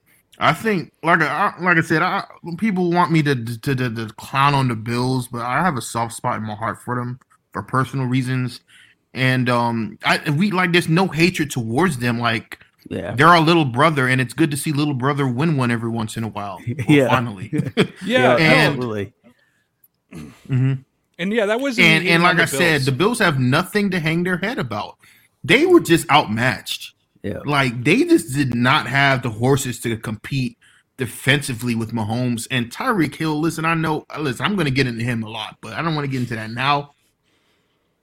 I 0.41 0.53
think, 0.53 0.91
like 1.03 1.21
I, 1.21 1.53
like 1.61 1.77
I 1.77 1.81
said, 1.81 2.01
I, 2.01 2.23
people 2.57 2.91
want 2.91 3.11
me 3.11 3.21
to, 3.23 3.35
to 3.35 3.75
to 3.75 3.89
to 3.93 4.07
clown 4.17 4.53
on 4.53 4.67
the 4.67 4.75
Bills, 4.75 5.27
but 5.27 5.41
I 5.41 5.61
have 5.63 5.75
a 5.77 5.81
soft 5.81 6.13
spot 6.13 6.37
in 6.37 6.43
my 6.43 6.55
heart 6.55 6.81
for 6.81 6.95
them 6.95 7.19
for 7.53 7.61
personal 7.63 8.05
reasons, 8.05 8.61
and 9.13 9.49
um, 9.49 9.97
I 10.05 10.29
we 10.29 10.51
like 10.51 10.71
there's 10.73 10.89
no 10.89 11.07
hatred 11.07 11.51
towards 11.51 11.97
them. 11.99 12.19
Like 12.19 12.59
Yeah. 12.89 13.15
they're 13.15 13.27
our 13.27 13.41
little 13.41 13.65
brother, 13.65 14.07
and 14.07 14.19
it's 14.21 14.33
good 14.33 14.51
to 14.51 14.57
see 14.57 14.71
little 14.71 14.93
brother 14.93 15.27
win 15.27 15.55
one 15.57 15.71
every 15.71 15.89
once 15.89 16.15
in 16.17 16.23
a 16.25 16.29
while. 16.29 16.59
Well, 16.67 16.85
Yeah. 16.87 17.07
finally. 17.09 17.49
yeah, 18.05 18.35
and- 18.39 18.41
absolutely. 18.75 19.13
Mhm. 20.13 20.83
and 21.17 21.33
yeah, 21.33 21.45
that 21.45 21.59
wasn't 21.59 21.87
and 21.87 22.07
and 22.07 22.23
like 22.23 22.37
the 22.37 22.43
I 22.43 22.45
said, 22.45 22.81
the 22.81 22.91
Bills 22.91 23.19
have 23.19 23.39
nothing 23.39 23.91
to 23.91 23.99
hang 23.99 24.23
their 24.23 24.37
head 24.37 24.57
about. 24.57 24.97
They 25.43 25.65
were 25.65 25.79
just 25.79 26.09
outmatched. 26.09 26.93
Yeah. 27.23 27.39
Like 27.45 27.83
they 27.83 28.03
just 28.05 28.33
did 28.33 28.55
not 28.55 28.87
have 28.87 29.21
the 29.23 29.29
horses 29.29 29.79
to 29.81 29.95
compete 29.97 30.57
defensively 30.97 31.75
with 31.75 31.93
Mahomes 31.93 32.47
and 32.51 32.69
Tyreek 32.71 33.15
Hill. 33.15 33.39
Listen, 33.39 33.65
I 33.65 33.73
know. 33.73 34.05
Listen, 34.19 34.45
I'm 34.45 34.55
going 34.55 34.65
to 34.65 34.71
get 34.71 34.87
into 34.87 35.03
him 35.03 35.23
a 35.23 35.29
lot, 35.29 35.57
but 35.61 35.73
I 35.73 35.81
don't 35.81 35.95
want 35.95 36.05
to 36.05 36.11
get 36.11 36.21
into 36.21 36.35
that 36.35 36.51
now. 36.51 36.93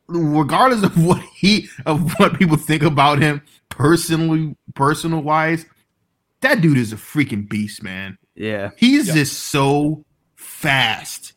Regardless 0.09 0.85
of 0.85 1.05
what 1.05 1.21
he 1.35 1.69
of 1.85 2.13
what 2.19 2.39
people 2.39 2.57
think 2.57 2.83
about 2.83 3.21
him 3.21 3.43
personally, 3.71 4.55
personal 4.75 5.21
wise, 5.21 5.67
that 6.43 6.61
dude 6.61 6.79
is 6.79 6.93
a 6.93 6.97
freaking 6.97 7.49
beast, 7.49 7.83
man. 7.83 8.17
Yeah. 8.37 8.71
He's 8.77 9.09
Yeah. 9.09 9.15
just 9.15 9.39
so 9.45 10.05
fast, 10.37 11.33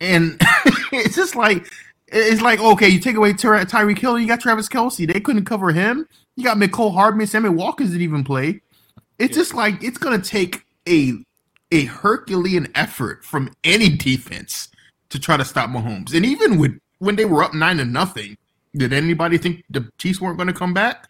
and 0.00 0.36
it's 0.92 1.16
just 1.16 1.36
like 1.36 1.66
it's 2.08 2.42
like 2.42 2.60
okay, 2.60 2.88
you 2.88 3.00
take 3.00 3.16
away 3.16 3.32
Ty- 3.32 3.64
Tyreek 3.64 3.98
Hill, 3.98 4.18
you 4.18 4.26
got 4.26 4.40
Travis 4.40 4.68
Kelce. 4.68 5.10
They 5.10 5.20
couldn't 5.20 5.44
cover 5.44 5.70
him. 5.72 6.08
You 6.36 6.44
got 6.44 6.56
Mecole 6.56 6.92
Hardman, 6.94 7.26
Sammy 7.26 7.48
Watkins 7.48 7.90
didn't 7.90 8.02
even 8.02 8.24
play. 8.24 8.60
It's 9.18 9.36
just 9.36 9.54
like 9.54 9.82
it's 9.82 9.98
gonna 9.98 10.20
take 10.20 10.64
a 10.88 11.14
a 11.70 11.84
Herculean 11.84 12.68
effort 12.74 13.24
from 13.24 13.52
any 13.64 13.90
defense 13.90 14.68
to 15.10 15.18
try 15.18 15.36
to 15.36 15.44
stop 15.44 15.70
Mahomes. 15.70 16.14
And 16.14 16.24
even 16.24 16.58
with 16.58 16.78
when 16.98 17.16
they 17.16 17.24
were 17.24 17.42
up 17.42 17.54
nine 17.54 17.78
to 17.78 17.84
nothing, 17.84 18.36
did 18.74 18.92
anybody 18.92 19.38
think 19.38 19.64
the 19.70 19.90
Chiefs 19.98 20.20
weren't 20.20 20.36
going 20.36 20.48
to 20.48 20.52
come 20.52 20.74
back? 20.74 21.08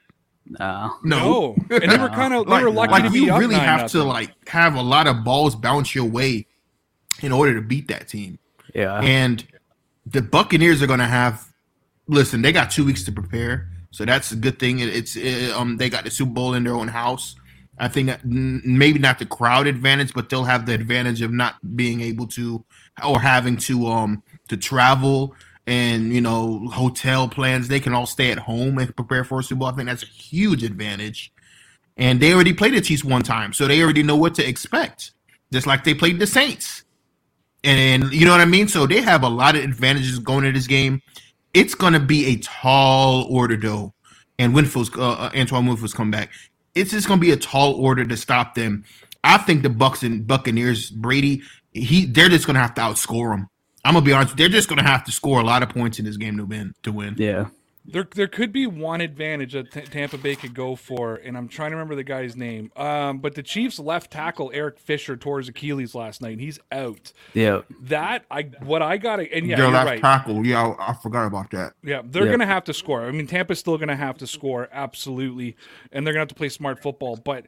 No. 0.51 0.95
no, 1.05 1.57
and 1.71 1.93
they 1.93 1.99
were 1.99 2.09
kind 2.09 2.33
of 2.33 2.47
they 2.47 2.53
like, 2.53 2.65
were 2.65 2.71
lucky 2.71 2.93
like 2.93 3.05
to 3.05 3.11
be 3.11 3.21
you 3.21 3.33
up 3.35 3.39
really 3.39 3.57
nine 3.57 3.65
have 3.67 3.91
to 3.91 3.99
nothing. 3.99 4.09
like 4.09 4.49
have 4.49 4.77
a 4.77 4.81
lot 4.81 5.07
of 5.07 5.23
balls 5.23 5.55
bounce 5.55 5.95
your 5.95 6.07
way 6.07 6.47
in 7.21 7.33
order 7.33 7.55
to 7.55 7.61
beat 7.61 7.89
that 7.89 8.09
team. 8.09 8.39
Yeah. 8.75 9.01
And 9.01 9.47
the 10.07 10.23
Buccaneers 10.23 10.83
are 10.83 10.87
going 10.87 10.99
to 11.01 11.07
have. 11.07 11.47
Listen, 12.07 12.41
they 12.43 12.53
got 12.53 12.71
two 12.71 12.85
weeks 12.87 13.05
to 13.05 13.13
prepare, 13.13 13.69
so 13.91 14.05
that's 14.07 14.33
a 14.33 14.37
good 14.37 14.59
thing. 14.59 14.79
It- 14.79 14.89
It's 14.97 15.15
it, 15.17 15.51
um 15.53 15.77
they 15.77 15.91
got 15.91 16.05
the 16.05 16.11
Super 16.11 16.33
Bowl 16.33 16.55
in 16.55 16.65
their 16.65 16.75
own 16.75 16.89
house. 16.89 17.35
I 17.81 17.87
think 17.89 18.11
maybe 18.25 18.99
not 18.99 19.19
the 19.21 19.27
crowd 19.27 19.67
advantage, 19.69 20.13
but 20.15 20.29
they'll 20.31 20.45
have 20.45 20.67
the 20.67 20.75
advantage 20.75 21.23
of 21.23 21.31
not 21.33 21.55
being 21.77 22.01
able 22.01 22.27
to 22.29 22.65
or 23.05 23.21
having 23.21 23.57
to 23.59 23.87
um 23.87 24.23
to 24.49 24.57
travel 24.57 25.35
and 25.67 26.13
you 26.15 26.21
know 26.23 26.67
hotel 26.73 27.29
plans. 27.29 27.69
They 27.69 27.79
can 27.79 27.93
all 27.93 28.07
stay 28.07 28.33
at 28.33 28.39
home 28.39 28.79
and 28.79 28.97
prepare 28.97 29.23
for 29.23 29.41
a 29.41 29.43
Super 29.43 29.61
Bowl. 29.61 29.69
I 29.69 29.73
think 29.73 29.87
that's 29.89 30.03
a 30.03 30.07
huge 30.07 30.65
advantage. 30.65 31.31
And 31.97 32.21
they 32.21 32.33
already 32.33 32.55
played 32.55 32.75
the 32.75 32.81
Chiefs 32.81 33.05
one 33.05 33.23
time, 33.23 33.53
so 33.53 33.67
they 33.67 33.83
already 33.83 34.03
know 34.03 34.17
what 34.17 34.35
to 34.37 34.49
expect. 34.49 35.13
Just 35.53 35.67
like 35.67 35.85
they 35.85 35.95
played 35.95 36.19
the 36.21 36.27
Saints. 36.27 36.85
And 37.65 38.13
you 38.13 38.25
know 38.25 38.33
what 38.33 38.41
I 38.41 38.47
mean? 38.47 38.69
So 38.69 38.87
they 38.87 39.01
have 39.01 39.23
a 39.23 39.29
lot 39.29 39.57
of 39.57 39.65
advantages 39.65 40.19
going 40.19 40.45
into 40.45 40.59
this 40.59 40.67
game. 40.67 41.03
It's 41.55 41.75
going 41.75 41.93
to 41.93 42.01
be 42.01 42.27
a 42.27 42.37
tall 42.37 43.25
order, 43.25 43.57
though. 43.57 43.95
And 44.39 44.55
Winfield's, 44.55 44.91
uh, 44.97 45.13
uh, 45.13 45.31
Antoine 45.37 45.67
Winfield's 45.67 45.95
come 45.95 46.11
back. 46.11 46.31
It's 46.75 46.93
just 46.93 47.09
going 47.09 47.19
to 47.19 47.27
be 47.27 47.33
a 47.33 47.37
tall 47.37 47.75
order 47.75 48.05
to 48.05 48.17
stop 48.17 48.55
them. 48.55 48.85
I 49.25 49.39
think 49.39 49.63
the 49.63 49.71
Bucks 49.71 50.03
and 50.03 50.27
Buccaneers, 50.27 50.91
Brady, 50.91 51.43
he 51.73 52.07
they're 52.07 52.29
just 52.29 52.47
going 52.47 52.55
to 52.55 52.61
have 52.61 52.75
to 52.75 52.81
outscore 52.81 53.33
them. 53.33 53.49
I'm 53.85 53.95
gonna 53.95 54.05
be 54.05 54.13
honest. 54.13 54.37
They're 54.37 54.49
just 54.49 54.69
to 54.69 54.83
have 54.83 55.05
to 55.05 55.13
score 55.13 55.41
a 55.41 55.45
lot 55.45 55.63
of 55.63 55.71
points 55.71 55.99
in 55.99 56.05
this 56.05 56.17
game 56.17 56.37
to 56.37 56.45
win. 56.45 56.75
To 56.83 56.93
win. 56.93 57.15
Yeah. 57.17 57.47
There, 57.91 58.07
there 58.15 58.27
could 58.29 58.53
be 58.53 58.67
one 58.67 59.01
advantage 59.01 59.55
that 59.55 59.73
T- 59.73 59.81
Tampa 59.81 60.19
Bay 60.19 60.37
could 60.37 60.53
go 60.55 60.77
for, 60.77 61.15
and 61.15 61.37
I'm 61.39 61.49
trying 61.49 61.71
to 61.71 61.77
remember 61.77 61.95
the 61.95 62.05
guy's 62.05 62.37
name. 62.37 62.71
Um, 62.77 63.19
but 63.19 63.35
the 63.35 63.43
Chiefs' 63.43 63.79
left 63.79 64.11
tackle 64.11 64.51
Eric 64.53 64.79
Fisher 64.79 65.17
tore 65.17 65.39
his 65.39 65.49
Achilles 65.49 65.95
last 65.95 66.21
night, 66.21 66.33
and 66.33 66.41
he's 66.41 66.61
out. 66.71 67.13
Yeah. 67.33 67.63
That 67.81 68.27
I 68.31 68.43
what 68.63 68.83
I 68.83 68.99
got 68.99 69.17
to, 69.17 69.33
and 69.33 69.47
yeah, 69.47 69.57
Their 69.57 69.65
you're 69.67 69.73
left 69.75 69.87
right. 69.87 70.01
tackle. 70.03 70.47
Yeah, 70.47 70.75
I, 70.79 70.91
I 70.91 70.95
forgot 70.95 71.27
about 71.27 71.51
that. 71.53 71.73
Yeah, 71.83 72.03
they're 72.05 72.25
Yeah. 72.25 72.29
going 72.29 72.41
to 72.41 72.47
have 72.47 72.65
to 72.65 72.75
score. 72.75 73.07
I 73.07 73.11
mean, 73.11 73.27
Tampa's 73.27 73.59
still 73.59 73.79
going 73.79 73.89
to 73.89 73.97
have 73.97 74.19
to 74.19 74.27
score, 74.27 74.69
absolutely, 74.71 75.57
and 75.91 76.07
they're 76.07 76.13
going 76.13 76.21
to 76.27 76.29
have 76.29 76.29
to 76.29 76.35
play 76.35 76.51
smart 76.51 76.83
football. 76.83 77.17
But 77.17 77.47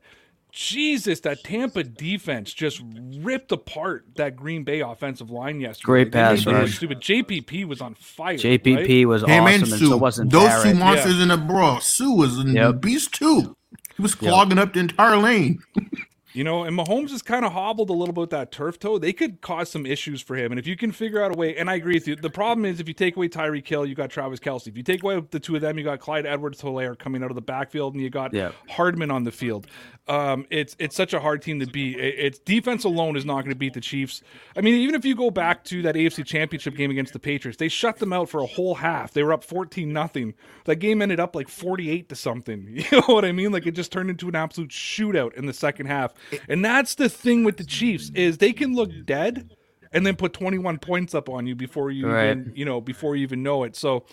Jesus, 0.52 1.20
that 1.20 1.42
Tampa 1.44 1.82
defense 1.84 2.52
just 2.52 2.82
ripped 3.18 3.52
apart 3.52 4.04
that 4.16 4.36
Green 4.36 4.64
Bay 4.64 4.80
offensive 4.80 5.30
line 5.30 5.60
yesterday. 5.60 5.84
Great 5.86 6.12
pass 6.12 6.44
them 6.44 6.54
rush. 6.54 6.76
Stupid. 6.76 7.00
JPP 7.00 7.64
was 7.66 7.80
on 7.80 7.94
fire. 7.94 8.36
JPP 8.36 8.76
right? 9.00 9.06
was 9.08 9.22
Him 9.22 9.30
awesome, 9.44 9.46
and 9.64 9.72
and 9.72 9.88
so 9.88 9.96
wasn't 9.96 10.30
Those 10.32 10.44
Barrett. 10.48 10.72
two 10.72 10.74
monsters 10.78 11.20
in 11.20 11.28
the 11.28 11.36
bro. 11.36 11.78
Suh 11.80 12.10
was 12.10 12.38
a 12.38 12.42
Yep. 12.42 12.80
beast 12.80 13.12
too. 13.14 13.56
He 13.96 14.02
was 14.02 14.14
clogging 14.14 14.58
up 14.58 14.72
the 14.72 14.80
entire 14.80 15.16
lane. 15.18 15.60
You 16.32 16.44
know, 16.44 16.62
and 16.62 16.78
Mahomes 16.78 17.10
is 17.10 17.22
kind 17.22 17.44
of 17.44 17.52
hobbled 17.52 17.90
a 17.90 17.92
little 17.92 18.12
bit 18.14 18.20
with 18.20 18.30
that 18.30 18.52
turf 18.52 18.78
toe. 18.78 18.98
They 18.98 19.12
could 19.12 19.40
cause 19.40 19.68
some 19.68 19.84
issues 19.84 20.22
for 20.22 20.36
him. 20.36 20.52
And 20.52 20.58
if 20.60 20.66
you 20.66 20.76
can 20.76 20.92
figure 20.92 21.20
out 21.24 21.34
a 21.34 21.38
way, 21.38 21.56
and 21.56 21.68
I 21.68 21.74
agree 21.74 21.94
with 21.94 22.06
you, 22.06 22.14
the 22.14 22.30
problem 22.30 22.64
is 22.64 22.78
if 22.78 22.86
you 22.86 22.94
take 22.94 23.16
away 23.16 23.28
Tyreek 23.28 23.66
Hill, 23.66 23.84
you 23.84 23.96
got 23.96 24.10
Travis 24.10 24.38
Kelce. 24.38 24.68
If 24.68 24.76
you 24.76 24.84
take 24.84 25.02
away 25.02 25.20
the 25.30 25.40
two 25.40 25.56
of 25.56 25.60
them, 25.60 25.76
you 25.76 25.82
got 25.82 25.98
Clyde 25.98 26.26
Edwards 26.26 26.62
Helaire 26.62 26.96
coming 26.96 27.24
out 27.24 27.30
of 27.30 27.34
the 27.34 27.42
backfield, 27.42 27.94
and 27.94 28.02
you 28.02 28.10
got 28.10 28.32
Yeah. 28.32 28.52
Hardman 28.68 29.10
on 29.10 29.24
the 29.24 29.32
field. 29.32 29.66
Um, 30.06 30.46
it's 30.50 30.74
it's 30.78 30.96
such 30.96 31.12
a 31.14 31.20
hard 31.20 31.42
team 31.42 31.60
to 31.60 31.66
beat. 31.66 31.98
It- 31.98 32.14
It's 32.18 32.38
defense 32.38 32.84
alone 32.84 33.16
is 33.16 33.24
not 33.24 33.40
going 33.42 33.50
to 33.50 33.54
beat 33.58 33.74
the 33.74 33.80
Chiefs. 33.80 34.22
I 34.56 34.60
mean, 34.60 34.74
even 34.74 34.94
if 34.94 35.04
you 35.04 35.14
go 35.16 35.30
back 35.30 35.64
to 35.64 35.82
that 35.82 35.94
AFC 35.96 36.24
Championship 36.24 36.74
game 36.76 36.90
against 36.90 37.12
the 37.12 37.18
Patriots, 37.18 37.58
they 37.58 37.68
shut 37.68 37.98
them 37.98 38.12
out 38.12 38.28
for 38.28 38.40
a 38.40 38.46
whole 38.46 38.76
half. 38.76 39.12
They 39.12 39.22
were 39.22 39.32
up 39.32 39.42
fourteen 39.44 39.92
nothing. 39.92 40.34
That 40.64 40.76
game 40.76 41.02
ended 41.02 41.18
up 41.20 41.34
like 41.34 41.48
forty 41.48 41.90
eight 41.90 42.08
to 42.10 42.14
something. 42.14 42.68
You 42.90 42.98
know 43.00 43.14
what 43.14 43.24
I 43.24 43.32
mean? 43.32 43.50
Like 43.52 43.66
it 43.66 43.72
just 43.72 43.90
turned 43.92 44.10
into 44.10 44.28
an 44.28 44.34
absolute 44.36 44.70
shootout 44.70 45.34
in 45.34 45.46
the 45.46 45.52
second 45.52 45.86
half. 45.86 46.12
And 46.48 46.64
that's 46.64 46.94
the 46.94 47.08
thing 47.08 47.44
with 47.44 47.56
the 47.56 47.64
Chiefs 47.64 48.10
is 48.14 48.38
they 48.38 48.52
can 48.52 48.74
look 48.74 48.90
dead 49.04 49.50
and 49.92 50.06
then 50.06 50.16
put 50.16 50.32
21 50.32 50.78
points 50.78 51.14
up 51.14 51.28
on 51.28 51.46
you 51.46 51.54
before 51.54 51.90
you 51.90 52.06
Right. 52.06 52.38
even, 52.38 52.52
you 52.54 52.64
know, 52.64 52.80
before 52.80 53.16
you 53.16 53.22
even 53.22 53.42
know 53.42 53.64
it. 53.64 53.76
So 53.76 54.04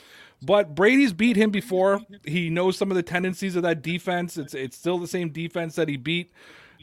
but 0.41 0.75
Brady's 0.75 1.13
beat 1.13 1.35
him 1.35 1.49
before. 1.49 2.01
He 2.23 2.49
knows 2.49 2.77
some 2.77 2.91
of 2.91 2.95
the 2.95 3.03
tendencies 3.03 3.55
of 3.55 3.63
that 3.63 3.81
defense. 3.81 4.37
It's 4.37 4.53
it's 4.53 4.77
still 4.77 4.99
the 4.99 5.07
same 5.07 5.29
defense 5.29 5.75
that 5.75 5.89
he 5.89 5.97
beat. 5.97 6.31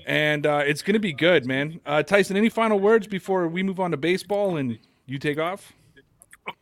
And 0.06 0.44
uh, 0.46 0.62
it's 0.66 0.82
going 0.82 0.94
to 0.94 1.00
be 1.00 1.12
good, 1.12 1.46
man. 1.46 1.80
Uh, 1.86 2.02
Tyson, 2.02 2.36
any 2.36 2.48
final 2.48 2.78
words 2.80 3.06
before 3.06 3.46
we 3.48 3.62
move 3.62 3.80
on 3.80 3.92
to 3.92 3.96
baseball 3.96 4.56
and 4.56 4.78
you 5.06 5.18
take 5.18 5.38
off? 5.38 5.72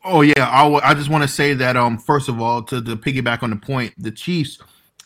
Oh 0.04 0.20
yeah, 0.20 0.46
I 0.48 0.90
I 0.90 0.94
just 0.94 1.10
want 1.10 1.22
to 1.22 1.28
say 1.28 1.54
that 1.54 1.76
um 1.76 1.98
first 1.98 2.28
of 2.28 2.40
all 2.40 2.62
to 2.64 2.82
to 2.82 2.96
piggyback 2.96 3.42
on 3.42 3.50
the 3.50 3.56
point, 3.56 3.94
the 3.98 4.12
Chiefs, 4.12 4.58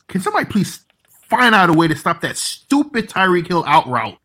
can 0.09 0.21
somebody 0.21 0.45
please 0.47 0.86
find 1.29 1.55
out 1.55 1.71
a 1.71 1.73
way 1.73 1.89
to 1.89 1.97
stop 1.97 2.21
that 2.23 2.37
stupid 2.37 3.09
Tyreek 3.09 3.49
Hill 3.49 3.65
out 3.67 3.87
route, 3.89 4.19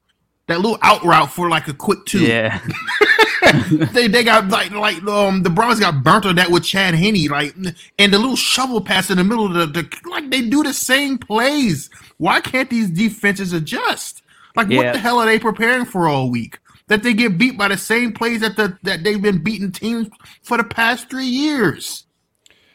that 0.47 0.59
little 0.59 0.77
out 0.81 1.03
route 1.03 1.31
for 1.31 1.49
like 1.49 1.67
a 1.67 1.73
quick 1.73 2.05
two. 2.05 2.19
Yeah. 2.19 2.59
they 3.91 4.07
they 4.07 4.23
got 4.23 4.47
like 4.49 4.71
like 4.71 5.01
um 5.03 5.43
the 5.43 5.49
Browns 5.49 5.79
got 5.79 6.03
burnt 6.03 6.25
on 6.25 6.35
that 6.35 6.49
with 6.51 6.63
Chad 6.63 6.93
Henne, 6.93 7.27
like 7.27 7.55
and 7.97 8.13
the 8.13 8.17
little 8.17 8.35
shovel 8.35 8.81
pass 8.81 9.09
in 9.09 9.17
the 9.17 9.23
middle 9.23 9.45
of 9.45 9.53
the, 9.53 9.81
the 9.81 10.09
like 10.09 10.29
they 10.29 10.41
do 10.41 10.63
the 10.63 10.73
same 10.73 11.17
plays. 11.17 11.89
Why 12.17 12.39
can't 12.39 12.69
these 12.69 12.89
defenses 12.89 13.53
adjust? 13.53 14.21
Like 14.55 14.69
what 14.69 14.93
the 14.93 14.99
hell 14.99 15.19
are 15.19 15.25
they 15.25 15.39
preparing 15.39 15.85
for 15.85 16.07
all 16.07 16.29
week? 16.29 16.59
That 16.87 17.03
they 17.03 17.13
get 17.13 17.37
beat 17.37 17.57
by 17.57 17.69
the 17.69 17.77
same 17.77 18.11
plays 18.11 18.41
that 18.41 18.57
the 18.57 18.77
that 18.83 19.03
they've 19.03 19.21
been 19.21 19.43
beating 19.43 19.71
teams 19.71 20.09
for 20.43 20.57
the 20.57 20.63
past 20.63 21.09
three 21.09 21.25
years. 21.25 22.05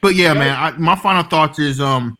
But 0.00 0.14
yeah, 0.14 0.34
man, 0.34 0.56
I, 0.56 0.76
my 0.78 0.96
final 0.96 1.22
thoughts 1.22 1.58
is 1.58 1.80
um, 1.80 2.16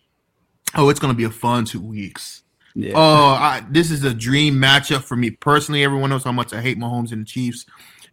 oh, 0.74 0.88
it's 0.88 1.00
gonna 1.00 1.14
be 1.14 1.24
a 1.24 1.30
fun 1.30 1.64
two 1.64 1.80
weeks. 1.80 2.42
Yeah. 2.74 2.92
Oh, 2.94 3.28
I, 3.28 3.64
this 3.70 3.90
is 3.90 4.04
a 4.04 4.12
dream 4.12 4.56
matchup 4.56 5.02
for 5.02 5.16
me 5.16 5.30
personally. 5.30 5.82
Everyone 5.82 6.10
knows 6.10 6.24
how 6.24 6.32
much 6.32 6.52
I 6.52 6.60
hate 6.60 6.78
Mahomes 6.78 7.10
and 7.10 7.22
the 7.22 7.26
Chiefs, 7.26 7.64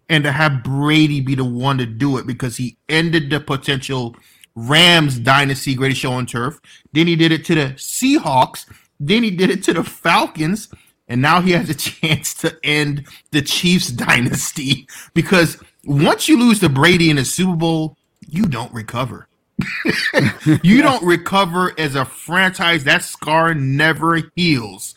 and 0.08 0.24
to 0.24 0.32
have 0.32 0.64
Brady 0.64 1.20
be 1.20 1.36
the 1.36 1.44
one 1.44 1.78
to 1.80 1.86
do 1.86 2.18
it 2.18 2.26
because 2.26 2.56
he 2.56 2.78
ended 2.88 3.30
the 3.30 3.40
potential 3.40 4.16
Rams 4.56 5.20
dynasty 5.20 5.76
greatest 5.76 6.02
show 6.02 6.14
on 6.14 6.26
turf. 6.26 6.62
Then 6.94 7.08
he 7.08 7.16
did 7.16 7.32
it 7.32 7.44
to 7.46 7.56
the 7.56 7.66
Seahawks. 7.76 8.66
Then 9.00 9.24
he 9.24 9.32
did 9.32 9.50
it 9.50 9.64
to 9.64 9.74
the 9.74 9.84
Falcons, 9.84 10.70
and 11.10 11.22
now 11.22 11.42
he 11.42 11.52
has 11.52 11.70
a 11.70 11.74
chance 11.76 12.34
to 12.36 12.58
end 12.64 13.06
the 13.32 13.42
Chiefs 13.42 13.88
dynasty 13.92 14.88
because 15.14 15.58
once 15.84 16.30
you 16.30 16.40
lose 16.40 16.60
to 16.60 16.70
Brady 16.70 17.10
in 17.10 17.18
the 17.18 17.26
Super 17.26 17.58
Bowl, 17.58 17.98
you 18.30 18.46
don't 18.46 18.74
recover 18.74 19.28
you 20.64 20.82
don't 20.82 21.04
recover 21.04 21.74
as 21.80 21.96
a 21.96 22.06
franchise. 22.06 22.84
That 22.84 23.04
scar 23.04 23.54
never 23.54 24.22
heals. 24.36 24.96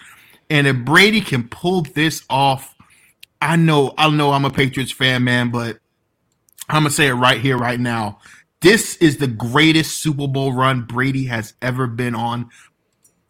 And 0.48 0.66
if 0.66 0.76
Brady 0.78 1.20
can 1.20 1.48
pull 1.48 1.82
this 1.82 2.24
off, 2.30 2.74
I 3.40 3.56
know, 3.56 3.94
I 3.98 4.08
know 4.10 4.32
I'm 4.32 4.44
a 4.44 4.50
Patriots 4.50 4.92
fan, 4.92 5.24
man, 5.24 5.50
but 5.50 5.78
I'm 6.68 6.82
gonna 6.82 6.90
say 6.90 7.08
it 7.08 7.14
right 7.14 7.40
here, 7.40 7.58
right 7.58 7.80
now. 7.80 8.18
This 8.60 8.96
is 8.96 9.18
the 9.18 9.26
greatest 9.26 9.98
Super 9.98 10.26
Bowl 10.26 10.52
run 10.52 10.82
Brady 10.82 11.24
has 11.26 11.54
ever 11.62 11.86
been 11.86 12.14
on. 12.14 12.50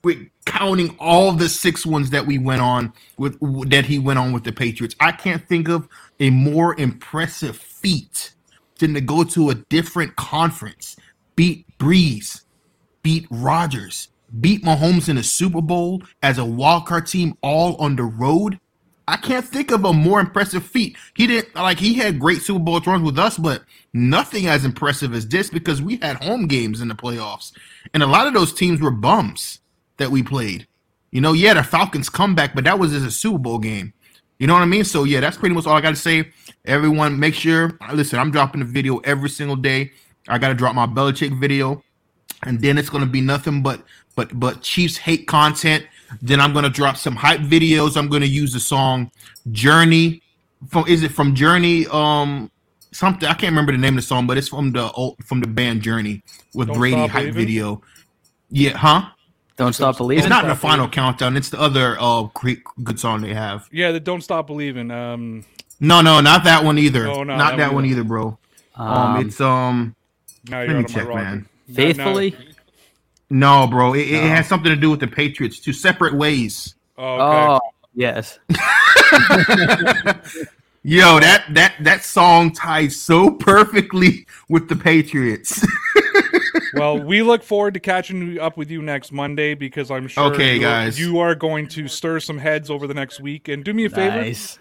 With 0.03 0.29
counting 0.45 0.97
all 1.01 1.33
the 1.33 1.49
six 1.49 1.85
ones 1.85 2.11
that 2.11 2.27
we 2.27 2.39
went 2.39 2.63
on 2.63 2.93
with 3.19 3.39
that 3.71 3.87
he 3.87 3.99
went 3.99 4.19
on 4.19 4.33
with 4.33 4.45
the 4.45 4.53
Patriots. 4.53 4.95
I 5.01 5.13
can't 5.13 5.47
think 5.49 5.69
of 5.69 5.89
a 6.21 6.31
more 6.31 6.79
impressive 6.79 7.57
feat 7.57 8.33
than 8.79 8.95
to 8.95 9.01
go 9.01 9.25
to 9.25 9.51
a 9.51 9.55
different 9.55 10.17
conference, 10.17 10.97
beat 11.37 11.67
Brees, 11.79 12.43
beat 13.03 13.27
Rodgers, 13.31 14.09
beat 14.41 14.65
Mahomes 14.65 15.09
in 15.09 15.19
a 15.19 15.23
Super 15.23 15.61
Bowl 15.61 16.03
as 16.23 16.39
a 16.39 16.43
wildcard 16.43 17.09
team 17.09 17.37
all 17.43 17.77
on 17.77 17.97
the 17.97 18.03
road. 18.03 18.59
I 19.09 19.17
can't 19.17 19.47
think 19.47 19.71
of 19.71 19.85
a 19.85 19.93
more 19.93 20.19
impressive 20.19 20.67
feat. 20.67 20.97
He 21.15 21.29
didn't 21.29 21.55
like 21.55 21.79
he 21.79 21.95
had 21.95 22.19
great 22.19 22.43
Super 22.43 22.59
Bowl 22.59 22.81
runs 22.81 23.05
with 23.05 23.19
us, 23.19 23.39
but 23.39 23.63
nothing 23.93 24.47
as 24.47 24.65
impressive 24.65 25.15
as 25.15 25.29
this 25.29 25.49
because 25.49 25.81
we 25.81 25.99
had 25.99 26.23
home 26.25 26.49
games 26.49 26.81
in 26.81 26.89
the 26.89 26.95
playoffs. 26.95 27.53
And 27.95 28.03
a 28.03 28.07
lot 28.07 28.27
of 28.27 28.35
those 28.35 28.53
teams 28.53 28.81
were 28.81 28.91
bums 28.91 29.61
that 29.99 30.11
we 30.11 30.25
played. 30.25 30.67
You 31.13 31.21
know, 31.21 31.35
yeah, 31.35 31.55
the 31.55 31.63
Falcons 31.63 32.11
comeback, 32.11 32.55
but 32.55 32.65
that 32.65 32.81
was 32.81 32.93
as 32.93 33.05
a 33.05 33.11
Super 33.11 33.39
Bowl 33.39 33.59
game. 33.59 33.93
You 34.39 34.47
know 34.47 34.55
what 34.55 34.63
I 34.63 34.67
mean? 34.67 34.85
So 34.85 35.05
yeah, 35.05 35.21
that's 35.21 35.37
pretty 35.37 35.55
much 35.55 35.67
all 35.67 35.77
I 35.77 35.81
got 35.81 35.91
to 35.91 35.97
say. 35.97 36.31
Everyone, 36.65 37.21
make 37.21 37.35
sure. 37.35 37.79
Listen, 37.93 38.19
I'm 38.19 38.33
dropping 38.33 38.61
a 38.61 38.65
video 38.65 38.99
every 38.99 39.31
single 39.31 39.57
day. 39.57 39.93
I 40.29 40.39
got 40.39 40.49
to 40.49 40.55
drop 40.55 40.75
my 40.75 40.87
Belichick 40.87 41.39
video, 41.39 41.83
and 42.45 42.61
then 42.61 42.79
it's 42.79 42.91
gonna 42.91 43.07
be 43.07 43.21
nothing 43.21 43.63
but 43.63 43.81
but 44.17 44.39
but 44.39 44.63
Chiefs 44.63 44.97
hate 44.97 45.27
content. 45.27 45.85
Then 46.23 46.41
I'm 46.41 46.53
gonna 46.53 46.69
drop 46.71 46.97
some 46.97 47.17
hype 47.17 47.41
videos. 47.41 47.97
I'm 47.97 48.09
gonna 48.09 48.27
use 48.27 48.53
the 48.53 48.61
song 48.61 49.11
"Journey." 49.53 50.23
From 50.69 50.87
is 50.89 51.03
it 51.03 51.13
from 51.13 51.35
Journey? 51.35 51.87
Um, 51.89 52.51
something 52.93 53.29
I 53.29 53.33
can't 53.35 53.51
remember 53.53 53.73
the 53.73 53.79
name 53.79 53.95
of 53.95 54.03
the 54.03 54.07
song, 54.07 54.27
but 54.27 54.39
it's 54.39 54.49
from 54.49 54.73
the 54.73 54.91
old, 54.93 55.17
from 55.25 55.41
the 55.41 55.47
band 55.47 55.83
Journey 55.83 56.23
with 56.55 56.69
Don't 56.69 56.79
Brady 56.79 56.97
hype 57.07 57.13
Believing? 57.13 57.35
video. 57.35 57.83
Yeah, 58.51 58.77
huh? 58.77 59.07
Don't 59.57 59.73
stop 59.75 59.97
believing. 59.97 60.25
It's 60.25 60.29
not 60.31 60.45
in 60.45 60.51
the 60.51 60.57
final 60.57 60.87
Believing. 60.87 60.93
countdown. 60.93 61.37
It's 61.37 61.49
the 61.51 61.61
other 61.61 61.97
uh 62.01 62.25
great 62.35 62.63
good 62.85 62.99
song 63.01 63.21
they 63.23 63.33
have. 63.35 63.69
Yeah, 63.73 63.91
the 63.93 64.01
Don't 64.01 64.23
Stop 64.23 64.47
Believing. 64.47 64.91
Um, 64.91 65.45
No, 65.81 66.01
no, 66.01 66.21
not 66.21 66.45
that 66.45 66.63
one 66.65 66.79
either. 66.79 67.05
No, 67.05 67.23
no, 67.23 67.37
not 67.37 67.53
that 67.53 67.57
that 67.59 67.67
one 67.69 67.77
one 67.77 67.85
either. 67.87 68.01
either, 68.01 68.05
bro. 68.05 68.39
Um, 68.77 68.87
Um, 68.89 69.27
it's 69.27 69.41
um. 69.41 69.95
Now 70.49 70.59
Let 70.61 70.69
you're 70.69 70.75
me 70.79 70.85
out 70.85 70.85
of 70.91 70.95
check, 70.95 71.07
rocker. 71.09 71.21
man. 71.23 71.37
Now- 71.37 71.45
now- 71.69 71.75
faithfully. 71.75 72.37
No, 73.29 73.67
bro. 73.67 73.93
It, 73.95 74.03
it 74.11 74.23
has 74.23 74.47
something 74.47 74.71
to 74.71 74.77
do 74.77 74.91
with 74.91 75.01
the 75.01 75.09
Patriots. 75.09 75.59
Two 75.59 75.73
separate 75.73 76.15
ways. 76.15 76.77
Oh, 76.97 77.15
okay. 77.15 77.23
Oh 77.25 77.61
yes. 77.95 78.39
Yo, 80.83 81.19
that 81.19 81.45
that 81.51 81.75
that 81.81 82.05
song 82.05 82.53
ties 82.53 82.95
so 82.95 83.33
perfectly 83.33 84.25
with 84.49 84.69
the 84.69 84.77
Patriots. 84.77 85.67
well, 86.75 86.97
we 87.03 87.23
look 87.23 87.43
forward 87.43 87.75
to 87.75 87.81
catching 87.81 88.39
up 88.39 88.57
with 88.57 88.71
you 88.71 88.81
next 88.83 89.11
Monday 89.11 89.55
because 89.55 89.91
I'm 89.91 90.07
sure 90.07 90.33
Okay, 90.33 90.55
you, 90.55 90.61
guys. 90.61 90.97
you 91.01 91.19
are 91.19 91.35
going 91.35 91.67
to 91.71 91.89
stir 91.89 92.21
some 92.21 92.39
heads 92.39 92.71
over 92.71 92.87
the 92.87 92.95
next 92.95 93.21
week. 93.21 93.49
And 93.49 93.65
do 93.65 93.75
me 93.75 93.87
a 93.87 93.91
favor, 93.91 94.15
Nice. 94.23 94.61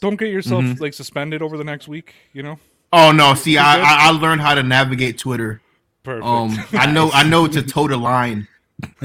don't 0.00 0.16
get 0.18 0.30
yourself 0.30 0.64
Mm-hmm. 0.64 0.82
like 0.82 0.94
suspended 0.94 1.42
over 1.42 1.58
the 1.58 1.64
next 1.64 1.88
week. 1.88 2.14
You 2.32 2.42
know, 2.42 2.58
oh 2.96 3.12
no, 3.12 3.34
see, 3.34 3.58
I. 3.58 3.78
I 3.78 4.08
I 4.08 4.10
learned 4.10 4.40
how 4.40 4.54
to 4.54 4.62
navigate 4.62 5.18
Twitter. 5.18 5.60
perfect. 6.02 6.26
Um, 6.26 6.58
I 6.72 6.90
know 6.90 7.10
I 7.12 7.22
know 7.22 7.46
to 7.46 7.62
toe 7.62 7.88
the 7.88 7.96
line, 7.96 8.48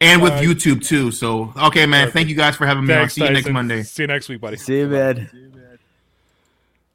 and 0.00 0.22
with 0.22 0.32
YouTube 0.34 0.84
too. 0.84 1.10
So 1.10 1.52
okay, 1.56 1.86
man. 1.86 2.10
Thank 2.10 2.28
you 2.28 2.34
guys 2.34 2.56
for 2.56 2.66
having 2.66 2.86
me. 2.86 2.94
I'll 2.94 3.00
Thanks, 3.00 3.14
see 3.14 3.24
you 3.24 3.30
next 3.30 3.50
Monday. 3.50 3.82
See 3.82 4.02
you 4.04 4.06
next 4.08 4.28
week, 4.28 4.40
buddy. 4.40 4.56
See 4.56 4.78
you, 4.78 4.88
man. 4.88 5.58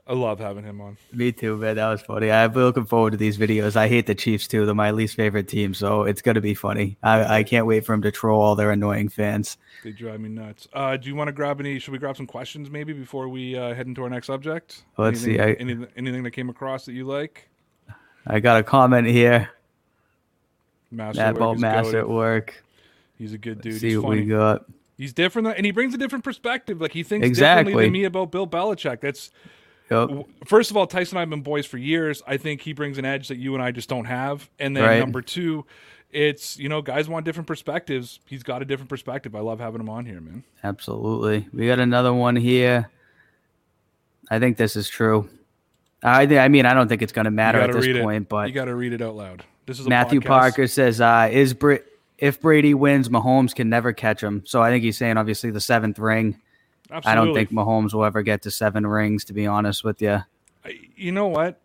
I 0.09 0.13
love 0.13 0.39
having 0.39 0.63
him 0.63 0.79
on. 0.79 0.97
Me 1.11 1.31
too, 1.33 1.57
man. 1.57 1.75
That 1.75 1.89
was 1.89 2.01
funny. 2.01 2.31
I'm 2.31 2.53
looking 2.53 2.85
forward 2.85 3.11
to 3.11 3.17
these 3.17 3.37
videos. 3.37 3.75
I 3.75 3.87
hate 3.89 4.05
the 4.07 4.15
Chiefs 4.15 4.47
too. 4.47 4.65
They're 4.65 4.73
my 4.73 4.91
least 4.91 5.15
favorite 5.15 5.47
team, 5.49 5.73
so 5.73 6.03
it's 6.03 6.21
gonna 6.21 6.39
be 6.41 6.53
funny. 6.53 6.97
I, 7.03 7.39
I 7.39 7.43
can't 7.43 7.65
wait 7.65 7.85
for 7.85 7.93
him 7.93 8.01
to 8.03 8.11
troll 8.11 8.41
all 8.41 8.55
their 8.55 8.71
annoying 8.71 9.09
fans. 9.09 9.57
They 9.83 9.91
drive 9.91 10.21
me 10.21 10.29
nuts. 10.29 10.67
Uh, 10.71 10.95
do 10.97 11.09
you 11.09 11.15
want 11.15 11.27
to 11.27 11.31
grab 11.33 11.59
any? 11.59 11.77
Should 11.79 11.91
we 11.91 11.97
grab 11.99 12.15
some 12.15 12.25
questions 12.27 12.69
maybe 12.69 12.93
before 12.93 13.27
we 13.27 13.57
uh, 13.57 13.73
head 13.73 13.87
into 13.87 14.01
our 14.03 14.09
next 14.09 14.27
subject? 14.27 14.83
Let's 14.97 15.19
see, 15.21 15.37
Anything, 15.37 15.57
I- 15.57 15.71
any, 15.81 15.87
anything 15.97 16.23
that 16.23 16.31
came 16.31 16.49
across 16.49 16.85
that 16.85 16.93
you 16.93 17.05
like? 17.05 17.49
I 18.25 18.39
got 18.39 18.59
a 18.59 18.63
comment 18.63 19.07
here 19.07 19.49
Master 20.91 21.21
Matt 21.21 21.33
work 21.33 21.41
about 21.41 21.55
is 21.55 21.61
Mass 21.61 21.93
at 21.93 22.09
work. 22.09 22.63
He's 23.17 23.33
a 23.33 23.37
good 23.37 23.61
dude. 23.61 23.79
see 23.79 23.89
He's 23.89 23.99
what 23.99 24.11
we 24.11 24.25
got. 24.25 24.65
He's 24.97 25.13
different, 25.13 25.47
and 25.49 25.65
he 25.65 25.71
brings 25.71 25.93
a 25.93 25.97
different 25.97 26.23
perspective. 26.23 26.81
Like 26.81 26.91
he 26.93 27.03
thinks 27.03 27.27
Exactly. 27.27 27.65
differently 27.71 27.85
than 27.85 27.93
me 27.93 28.03
about 28.05 28.31
Bill 28.31 28.47
Belichick. 28.47 29.01
That's 29.01 29.31
Yep. 29.89 30.27
first 30.45 30.69
of 30.69 30.77
all, 30.77 30.85
Tyson 30.85 31.15
and 31.15 31.19
I 31.19 31.21
have 31.21 31.29
been 31.29 31.41
boys 31.41 31.65
for 31.65 31.77
years. 31.77 32.21
I 32.27 32.37
think 32.37 32.61
he 32.61 32.73
brings 32.73 32.97
an 32.97 33.05
edge 33.05 33.29
that 33.29 33.37
you 33.37 33.53
and 33.53 33.63
I 33.63 33.71
just 33.71 33.87
don't 33.87 34.05
have. 34.05 34.49
And 34.59 34.75
then 34.75 34.83
Right. 34.83 34.99
number 34.99 35.21
two, 35.21 35.65
it's 36.11 36.57
you 36.57 36.69
know 36.69 36.81
guys 36.81 37.07
want 37.07 37.25
different 37.25 37.47
perspectives. 37.47 38.19
He's 38.25 38.43
got 38.43 38.61
a 38.61 38.65
different 38.65 38.89
perspective. 38.89 39.35
I 39.35 39.39
love 39.39 39.59
having 39.59 39.79
him 39.79 39.89
on 39.89 40.05
here, 40.05 40.19
man. 40.21 40.43
Absolutely. 40.63 41.47
We 41.53 41.67
got 41.67 41.79
another 41.79 42.13
one 42.13 42.35
here. 42.35 42.89
I 44.29 44.39
think 44.39 44.57
this 44.57 44.75
is 44.75 44.89
true. 44.89 45.29
I 46.03 46.25
think. 46.25 46.39
I 46.39 46.47
mean, 46.47 46.65
I 46.65 46.73
don't 46.73 46.87
think 46.87 47.01
it's 47.01 47.13
going 47.13 47.25
to 47.25 47.31
matter 47.31 47.59
at 47.59 47.71
this 47.71 47.87
point, 48.01 48.23
it. 48.23 48.29
but 48.29 48.47
you 48.47 48.53
got 48.53 48.65
to 48.65 48.75
read 48.75 48.93
it 48.93 49.01
out 49.01 49.15
loud. 49.15 49.43
This 49.65 49.79
is 49.79 49.85
a 49.85 49.89
Matthew 49.89 50.21
podcast. 50.21 50.25
Parker 50.25 50.67
says, 50.67 51.01
uh, 51.01 51.29
"Is 51.31 51.55
if 52.17 52.39
Brady 52.39 52.73
wins, 52.73 53.09
Mahomes 53.09 53.55
can 53.55 53.69
never 53.69 53.93
catch 53.93 54.21
him." 54.21 54.43
So 54.45 54.61
I 54.61 54.69
think 54.69 54.83
he's 54.83 54.97
saying, 54.97 55.17
obviously, 55.17 55.49
the 55.49 55.61
seventh 55.61 55.97
ring. 55.97 56.39
Absolutely. 56.91 57.11
I 57.11 57.15
don't 57.25 57.33
think 57.33 57.51
Mahomes 57.51 57.93
will 57.93 58.05
ever 58.05 58.21
get 58.21 58.43
to 58.43 58.51
seven 58.51 58.85
rings. 58.87 59.25
To 59.25 59.33
be 59.33 59.45
honest 59.47 59.83
with 59.83 60.01
you, 60.01 60.23
you 60.95 61.11
know 61.11 61.27
what? 61.27 61.59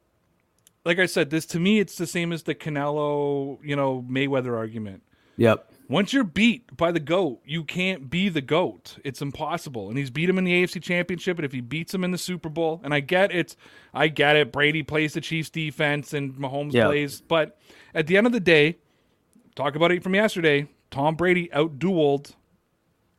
Like 0.85 0.99
I 0.99 1.07
said, 1.07 1.31
this 1.31 1.47
to 1.47 1.61
me, 1.61 1.79
it's 1.79 1.97
the 1.97 2.07
same 2.09 2.33
as 2.33 2.43
the 2.43 2.55
Canelo, 2.57 3.59
you 3.63 3.77
know, 3.77 4.05
Mayweather 4.09 4.57
argument. 4.57 5.03
yep. 5.37 5.69
Once 5.89 6.13
you're 6.13 6.25
beat 6.25 6.75
by 6.77 6.91
the 6.91 7.01
GOAT, 7.01 7.41
you 7.45 7.65
can't 7.65 8.09
be 8.09 8.31
the 8.31 8.41
GOAT. 8.41 8.97
It's 9.05 9.21
impossible. 9.21 9.91
And 9.91 9.99
he's 9.99 10.09
beat 10.11 10.29
him 10.29 10.39
in 10.39 10.45
the 10.45 10.53
AFC 10.63 10.83
Championship, 10.83 11.37
and 11.37 11.45
if 11.45 11.53
he 11.53 11.61
beats 11.61 11.93
him 11.93 12.03
in 12.03 12.13
the 12.13 12.19
Super 12.19 12.49
Bowl, 12.49 12.81
and 12.83 12.95
I 12.95 13.01
get 13.01 13.31
it, 13.31 13.55
I 13.93 14.09
get 14.09 14.37
it. 14.37 14.53
Brady 14.53 14.83
plays 14.83 15.13
the 15.13 15.21
Chiefs 15.21 15.51
defense 15.51 16.15
and 16.15 16.33
Mahomes 16.35 16.73
Yeah. 16.73 16.87
plays, 16.87 17.21
but 17.21 17.59
at 17.95 18.07
the 18.07 18.17
end 18.17 18.27
of 18.27 18.33
the 18.33 18.41
day, 18.41 18.79
talk 19.55 19.75
about 19.77 19.93
it 19.93 20.03
from 20.03 20.15
yesterday, 20.15 20.67
Tom 20.91 21.15
Brady 21.15 21.49
outdueled 21.53 22.37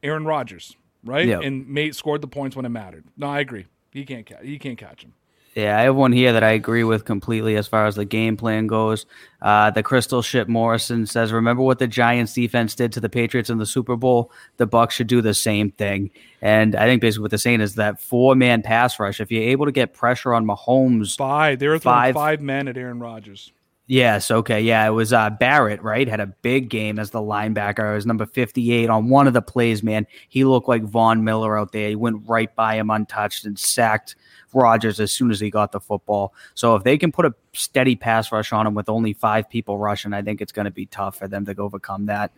Aaron 0.02 0.26
Rodgers, 0.26 0.76
right? 1.04 1.28
Yeah. 1.28 1.40
And 1.40 1.68
made 1.68 1.96
scored 1.96 2.22
the 2.22 2.28
points 2.28 2.56
when 2.56 2.66
it 2.66 2.70
mattered. 2.70 3.06
No, 3.18 3.28
I 3.28 3.40
agree. 3.40 3.66
He 3.92 4.06
can't 4.06 4.26
catch 4.26 4.44
he 4.44 4.58
can't 4.58 4.78
catch 4.78 5.04
him. 5.04 5.14
Yeah, 5.56 5.78
I 5.78 5.84
have 5.84 5.96
one 5.96 6.12
here 6.12 6.34
that 6.34 6.44
I 6.44 6.54
agree 6.54 6.84
with 6.84 7.06
completely 7.06 7.56
as 7.58 7.68
far 7.68 7.86
as 7.86 7.96
the 7.96 8.06
game 8.06 8.38
plan 8.38 8.66
goes. 8.66 9.06
Uh, 9.40 9.70
the 9.70 9.84
Crystal 9.84 10.24
Ship 10.24 10.48
Morrison 10.48 11.06
says, 11.06 11.32
"Remember 11.32 11.62
what 11.62 11.78
the 11.78 11.86
Giants 11.86 12.34
defense 12.34 12.74
did 12.74 12.92
to 12.94 13.00
the 13.00 13.08
Patriots 13.08 13.52
in 13.52 13.60
the 13.60 13.66
Super 13.68 13.96
Bowl? 13.96 14.32
The 14.58 14.66
Bucks 14.66 14.96
should 14.96 15.06
do 15.06 15.22
the 15.22 15.36
same 15.36 15.70
thing." 15.70 16.10
And 16.42 16.76
I 16.76 16.86
think 16.86 17.02
basically 17.02 17.22
what 17.22 17.30
they're 17.32 17.38
saying 17.38 17.62
is 17.62 17.76
that 17.76 18.02
four-man 18.02 18.64
pass 18.64 19.00
rush. 19.00 19.22
If 19.22 19.32
you're 19.32 19.44
able 19.44 19.68
to 19.68 19.72
get 19.72 19.94
pressure 19.94 20.34
on 20.34 20.44
Mahomes, 20.44 21.16
Five. 21.16 21.60
They 21.60 21.68
were 21.68 21.78
throwing 21.78 21.98
Five. 21.98 22.16
five 22.16 22.42
men 22.42 22.68
at 22.68 22.76
Aaron 22.76 23.00
Rodgers. 23.00 23.52
Yes, 23.86 24.32
okay. 24.32 24.62
Yeah, 24.62 24.88
it 24.88 24.92
was 24.92 25.12
uh, 25.12 25.30
Barrett, 25.30 25.84
right? 25.84 26.08
Had 26.08 26.22
a 26.22 26.28
big 26.28 26.70
game 26.70 26.98
as 26.98 27.10
the 27.10 27.20
linebacker. 27.20 27.92
It 27.92 27.96
was 27.96 28.06
number 28.06 28.26
58 28.26 28.90
on 28.90 29.10
one 29.10 29.28
of 29.28 29.34
the 29.34 29.42
plays, 29.42 29.84
man. 29.84 30.08
He 30.30 30.46
looked 30.46 30.70
like 30.70 30.84
Von 30.84 31.24
Miller 31.26 31.60
out 31.60 31.74
there. 31.74 31.90
He 31.90 31.96
went 31.96 32.24
right 32.26 32.54
by 32.56 32.76
him 32.76 32.90
untouched 32.90 33.46
and 33.46 33.60
sacked 33.60 34.16
Rodgers 34.54 35.02
as 35.02 35.12
soon 35.12 35.32
as 35.32 35.40
he 35.40 35.50
got 35.50 35.74
the 35.74 35.82
football. 35.82 36.34
So 36.54 36.76
if 36.76 36.84
they 36.84 36.98
can 36.98 37.12
put 37.12 37.26
a 37.26 37.36
steady 37.52 37.96
pass 37.96 38.32
rush 38.32 38.54
on 38.54 38.66
him 38.66 38.74
with 38.74 38.88
only 38.88 39.12
five 39.12 39.50
people 39.50 39.78
rushing, 39.78 40.14
I 40.14 40.22
think 40.22 40.40
it's 40.40 40.54
going 40.54 40.66
to 40.66 40.72
be 40.72 40.86
tough 40.86 41.18
for 41.18 41.28
them 41.28 41.46
to 41.46 41.56
overcome 41.58 42.06
that. 42.06 42.32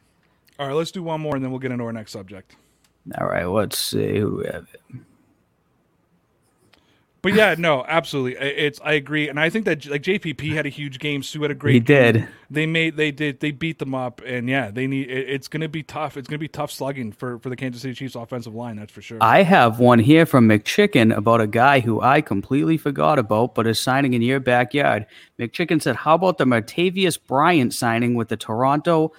All 0.57 0.67
right, 0.67 0.73
let's 0.73 0.91
do 0.91 1.03
one 1.03 1.21
more 1.21 1.35
and 1.35 1.43
then 1.43 1.51
we'll 1.51 1.59
get 1.59 1.71
into 1.71 1.83
our 1.83 1.93
next 1.93 2.11
subject. 2.11 2.55
All 3.19 3.27
right, 3.27 3.45
let's 3.45 3.77
see 3.77 4.17
who 4.17 4.31
do 4.31 4.37
we 4.37 4.45
have. 4.45 4.67
But 7.25 7.33
yeah, 7.33 7.55
no, 7.57 7.83
absolutely. 7.87 8.37
It's 8.39 8.79
I 8.83 8.93
agree, 8.93 9.29
and 9.29 9.39
I 9.39 9.49
think 9.49 9.65
that 9.65 9.87
like 9.87 10.03
JPP 10.03 10.53
had 10.53 10.67
a 10.67 10.69
huge 10.69 10.99
game. 10.99 11.23
Suh 11.23 11.41
had 11.41 11.49
a 11.49 11.55
great. 11.55 11.73
He 11.73 11.79
game. 11.79 12.13
did. 12.13 12.27
They 12.51 12.67
made 12.67 12.97
they 12.97 13.09
did 13.09 13.39
they 13.39 13.49
beat 13.49 13.79
them 13.79 13.95
up, 13.95 14.21
and 14.23 14.47
yeah, 14.47 14.69
they 14.69 14.85
need. 14.85 15.09
It, 15.09 15.27
it's 15.27 15.47
going 15.47 15.61
to 15.61 15.67
be 15.67 15.81
tough. 15.81 16.17
It's 16.17 16.27
going 16.27 16.37
to 16.37 16.43
be 16.43 16.47
tough 16.47 16.69
slugging 16.69 17.11
for 17.11 17.39
for 17.39 17.49
the 17.49 17.55
Kansas 17.55 17.81
City 17.81 17.95
Chiefs 17.95 18.13
offensive 18.13 18.53
line. 18.53 18.75
That's 18.75 18.93
for 18.93 19.01
sure. 19.01 19.17
I 19.21 19.41
have 19.41 19.79
one 19.79 19.97
here 19.97 20.27
from 20.27 20.47
McChicken 20.47 21.17
about 21.17 21.41
a 21.41 21.47
guy 21.47 21.79
who 21.79 21.99
I 21.99 22.21
completely 22.21 22.77
forgot 22.77 23.17
about, 23.17 23.55
but 23.55 23.65
is 23.65 23.79
signing 23.79 24.13
in 24.13 24.21
your 24.21 24.39
backyard. 24.39 25.07
McChicken 25.39 25.81
said, 25.81 25.95
"How 25.95 26.13
about 26.13 26.37
the 26.37 26.45
Martavis 26.45 27.17
Bryant 27.25 27.73
signing 27.73 28.13
with 28.13 28.29
the 28.29 28.37
Toronto 28.37 29.13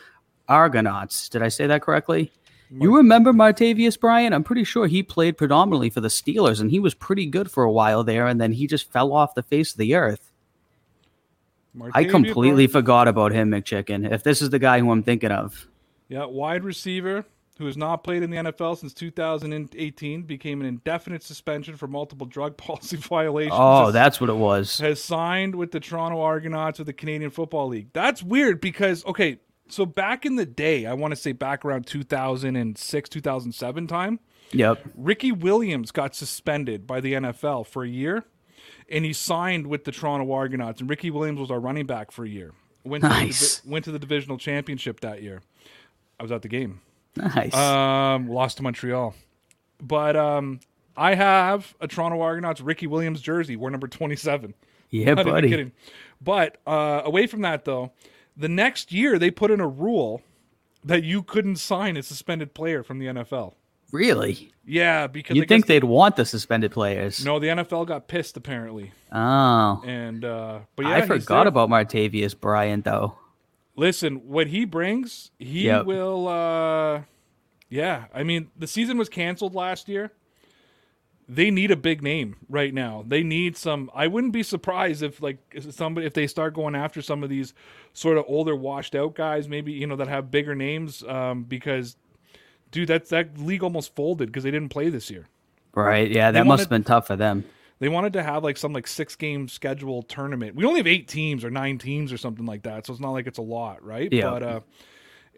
Argonauts?" 0.48 1.28
Did 1.28 1.42
I 1.42 1.48
say 1.48 1.66
that 1.66 1.82
correctly? 1.82 2.30
You 2.70 2.96
remember 2.96 3.32
Martavis 3.32 3.98
Bryant? 3.98 4.34
I'm 4.34 4.42
pretty 4.44 4.64
sure 4.64 4.86
he 4.86 5.02
played 5.02 5.36
predominantly 5.38 5.88
for 5.90 6.00
the 6.00 6.08
Steelers, 6.08 6.60
and 6.60 6.70
he 6.70 6.80
was 6.80 6.94
pretty 6.94 7.26
good 7.26 7.50
for 7.50 7.62
a 7.64 7.70
while 7.70 8.02
there, 8.04 8.26
and 8.26 8.40
then 8.40 8.52
he 8.52 8.66
just 8.66 8.90
fell 8.90 9.12
off 9.12 9.34
the 9.34 9.42
face 9.42 9.72
of 9.72 9.78
the 9.78 9.94
earth. 9.94 10.32
I 11.92 12.04
completely 12.04 12.66
Bryant- 12.66 12.72
forgot 12.72 13.08
about 13.08 13.32
him, 13.32 13.50
McChicken. 13.50 14.10
If 14.10 14.22
this 14.22 14.40
is 14.40 14.50
the 14.50 14.58
guy 14.58 14.80
who 14.80 14.90
I'm 14.90 15.02
thinking 15.02 15.30
of, 15.30 15.68
Yeah, 16.08 16.24
wide 16.24 16.64
receiver 16.64 17.24
who 17.58 17.66
has 17.66 17.76
not 17.76 18.02
played 18.04 18.22
in 18.22 18.30
the 18.30 18.36
NFL 18.36 18.76
since 18.78 18.92
2018 18.92 20.22
became 20.24 20.60
an 20.60 20.66
indefinite 20.66 21.22
suspension 21.22 21.74
for 21.76 21.86
multiple 21.86 22.26
drug 22.26 22.56
policy 22.58 22.96
violations. 22.96 23.54
oh, 23.56 23.84
Has- 23.86 23.94
that's 23.94 24.20
what 24.20 24.30
it 24.30 24.36
was. 24.36 24.78
has 24.80 25.02
signed 25.02 25.54
with 25.54 25.70
the 25.70 25.80
Toronto 25.80 26.20
Argonauts 26.20 26.80
of 26.80 26.86
the 26.86 26.92
Canadian 26.92 27.30
Football 27.30 27.68
League. 27.68 27.88
That's 27.92 28.22
weird 28.22 28.60
because 28.60 29.04
okay, 29.06 29.38
so 29.68 29.86
back 29.86 30.24
in 30.26 30.36
the 30.36 30.46
day, 30.46 30.86
I 30.86 30.92
want 30.94 31.12
to 31.12 31.16
say 31.16 31.32
back 31.32 31.64
around 31.64 31.86
2006, 31.86 33.08
2007 33.08 33.86
time, 33.86 34.20
Yep. 34.52 34.80
Ricky 34.94 35.32
Williams 35.32 35.90
got 35.90 36.14
suspended 36.14 36.86
by 36.86 37.00
the 37.00 37.14
NFL 37.14 37.66
for 37.66 37.82
a 37.82 37.88
year, 37.88 38.22
and 38.88 39.04
he 39.04 39.12
signed 39.12 39.66
with 39.66 39.82
the 39.84 39.90
Toronto 39.90 40.30
Argonauts. 40.32 40.80
And 40.80 40.88
Ricky 40.88 41.10
Williams 41.10 41.40
was 41.40 41.50
our 41.50 41.58
running 41.58 41.84
back 41.86 42.12
for 42.12 42.24
a 42.24 42.28
year. 42.28 42.52
Went 42.84 43.02
to, 43.02 43.08
Nice. 43.08 43.58
the, 43.58 43.70
went 43.70 43.84
to 43.86 43.90
the 43.90 43.98
divisional 43.98 44.38
championship 44.38 45.00
that 45.00 45.20
year. 45.20 45.42
I 46.20 46.22
was 46.22 46.30
at 46.30 46.42
the 46.42 46.48
game. 46.48 46.80
Nice. 47.16 47.52
Um, 47.54 48.28
lost 48.28 48.58
to 48.58 48.62
Montreal, 48.62 49.14
but 49.82 50.14
um, 50.16 50.60
I 50.96 51.14
have 51.16 51.74
a 51.80 51.88
Toronto 51.88 52.20
Argonauts 52.20 52.60
Ricky 52.60 52.86
Williams 52.86 53.20
jersey. 53.20 53.56
We're 53.56 53.70
number 53.70 53.88
27. 53.88 54.54
yeah, 54.90 55.14
buddy. 55.24 55.48
kidding. 55.48 55.72
But 56.20 56.58
uh, 56.68 57.02
away 57.04 57.26
from 57.26 57.40
that, 57.40 57.64
though, 57.64 57.90
the 58.36 58.48
next 58.48 58.92
year 58.92 59.18
they 59.18 59.30
put 59.30 59.50
in 59.50 59.60
a 59.60 59.68
rule 59.68 60.22
that 60.84 61.02
you 61.02 61.22
couldn't 61.22 61.56
sign 61.56 61.96
a 61.96 62.02
suspended 62.02 62.54
player 62.54 62.82
from 62.82 62.98
the 62.98 63.06
NFL. 63.06 63.54
Really? 63.92 64.52
Yeah, 64.64 65.06
because 65.06 65.36
You'd 65.36 65.48
think 65.48 65.66
they'd 65.66 65.84
want 65.84 66.16
the 66.16 66.24
suspended 66.24 66.72
players. 66.72 67.24
no, 67.24 67.38
the 67.38 67.46
NFL 67.48 67.86
got 67.86 68.08
pissed 68.08 68.36
apparently, 68.36 68.92
Oh. 69.12 69.82
and 69.86 70.24
uh, 70.24 70.60
but 70.74 70.86
yeah, 70.86 70.96
I 70.96 71.02
forgot 71.06 71.46
about 71.46 71.68
Martavis 71.70 72.38
Bryant, 72.38 72.84
though. 72.84 73.16
Listen, 73.76 74.16
what 74.28 74.48
he 74.48 74.64
brings, 74.64 75.30
he 75.38 75.66
Yep. 75.66 75.86
will. 75.86 76.26
uh 76.28 77.02
Yeah, 77.68 78.06
I 78.14 78.22
mean, 78.22 78.48
the 78.56 78.66
season 78.66 78.96
was 78.98 79.08
canceled 79.08 79.54
last 79.54 79.88
year. 79.88 80.12
They 81.28 81.50
need 81.50 81.72
a 81.72 81.76
big 81.76 82.02
name 82.02 82.36
right 82.48 82.72
now. 82.72 83.04
They 83.06 83.24
need 83.24 83.56
some. 83.56 83.90
I 83.94 84.06
wouldn't 84.06 84.32
be 84.32 84.44
surprised 84.44 85.02
if 85.02 85.20
like 85.20 85.38
somebody 85.70 86.06
if 86.06 86.14
they 86.14 86.28
start 86.28 86.54
going 86.54 86.76
after 86.76 87.02
some 87.02 87.24
of 87.24 87.28
these 87.28 87.52
sort 87.92 88.16
of 88.16 88.24
older, 88.28 88.54
washed 88.54 88.94
out 88.94 89.14
guys, 89.16 89.48
maybe 89.48 89.72
you 89.72 89.86
know 89.88 89.96
that 89.96 90.06
have 90.06 90.30
bigger 90.30 90.54
names. 90.54 91.02
Um, 91.02 91.42
because, 91.42 91.96
dude, 92.70 92.88
that 92.88 93.08
that 93.08 93.38
league 93.38 93.64
almost 93.64 93.96
folded 93.96 94.26
because 94.26 94.44
they 94.44 94.52
didn't 94.52 94.68
play 94.68 94.88
this 94.88 95.10
year. 95.10 95.26
Right. 95.74 96.08
Yeah, 96.10 96.30
that 96.30 96.38
wanted- 96.40 96.48
must 96.48 96.60
have 96.60 96.70
been 96.70 96.84
tough 96.84 97.08
for 97.08 97.16
them. 97.16 97.44
They 97.78 97.88
wanted 97.88 98.14
to 98.14 98.22
have 98.22 98.42
like 98.42 98.56
some 98.56 98.72
like 98.72 98.86
six 98.86 99.16
game 99.16 99.48
schedule 99.48 100.02
tournament. 100.02 100.54
We 100.54 100.64
only 100.64 100.78
have 100.78 100.86
eight 100.86 101.08
teams 101.08 101.44
or 101.44 101.50
nine 101.50 101.76
teams 101.76 102.12
or 102.12 102.16
something 102.16 102.46
like 102.46 102.62
that, 102.62 102.86
so 102.86 102.92
it's 102.92 103.02
not 103.02 103.10
like 103.10 103.26
it's 103.26 103.38
a 103.38 103.42
lot, 103.42 103.84
right? 103.84 104.10
Yeah. 104.10 104.30
But 104.30 104.42
uh, 104.42 104.60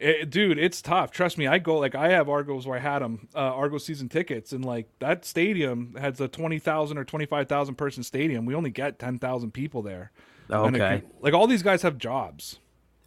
it, 0.00 0.30
dude, 0.30 0.58
it's 0.58 0.80
tough. 0.82 1.10
Trust 1.10 1.38
me. 1.38 1.46
I 1.46 1.58
go 1.58 1.78
like 1.78 1.94
I 1.94 2.08
have 2.10 2.28
Argos 2.28 2.66
where 2.66 2.78
I 2.78 2.80
had 2.80 3.00
them 3.00 3.28
uh, 3.34 3.38
Argos 3.38 3.84
season 3.84 4.08
tickets, 4.08 4.52
and 4.52 4.64
like 4.64 4.88
that 5.00 5.24
stadium 5.24 5.94
has 5.98 6.20
a 6.20 6.28
twenty 6.28 6.58
thousand 6.58 6.98
or 6.98 7.04
twenty 7.04 7.26
five 7.26 7.48
thousand 7.48 7.76
person 7.76 8.02
stadium. 8.02 8.46
We 8.46 8.54
only 8.54 8.70
get 8.70 8.98
ten 8.98 9.18
thousand 9.18 9.52
people 9.52 9.82
there. 9.82 10.12
Okay. 10.50 10.78
can- 10.78 11.02
like 11.20 11.34
all 11.34 11.46
these 11.46 11.62
guys 11.62 11.82
have 11.82 11.98
jobs. 11.98 12.58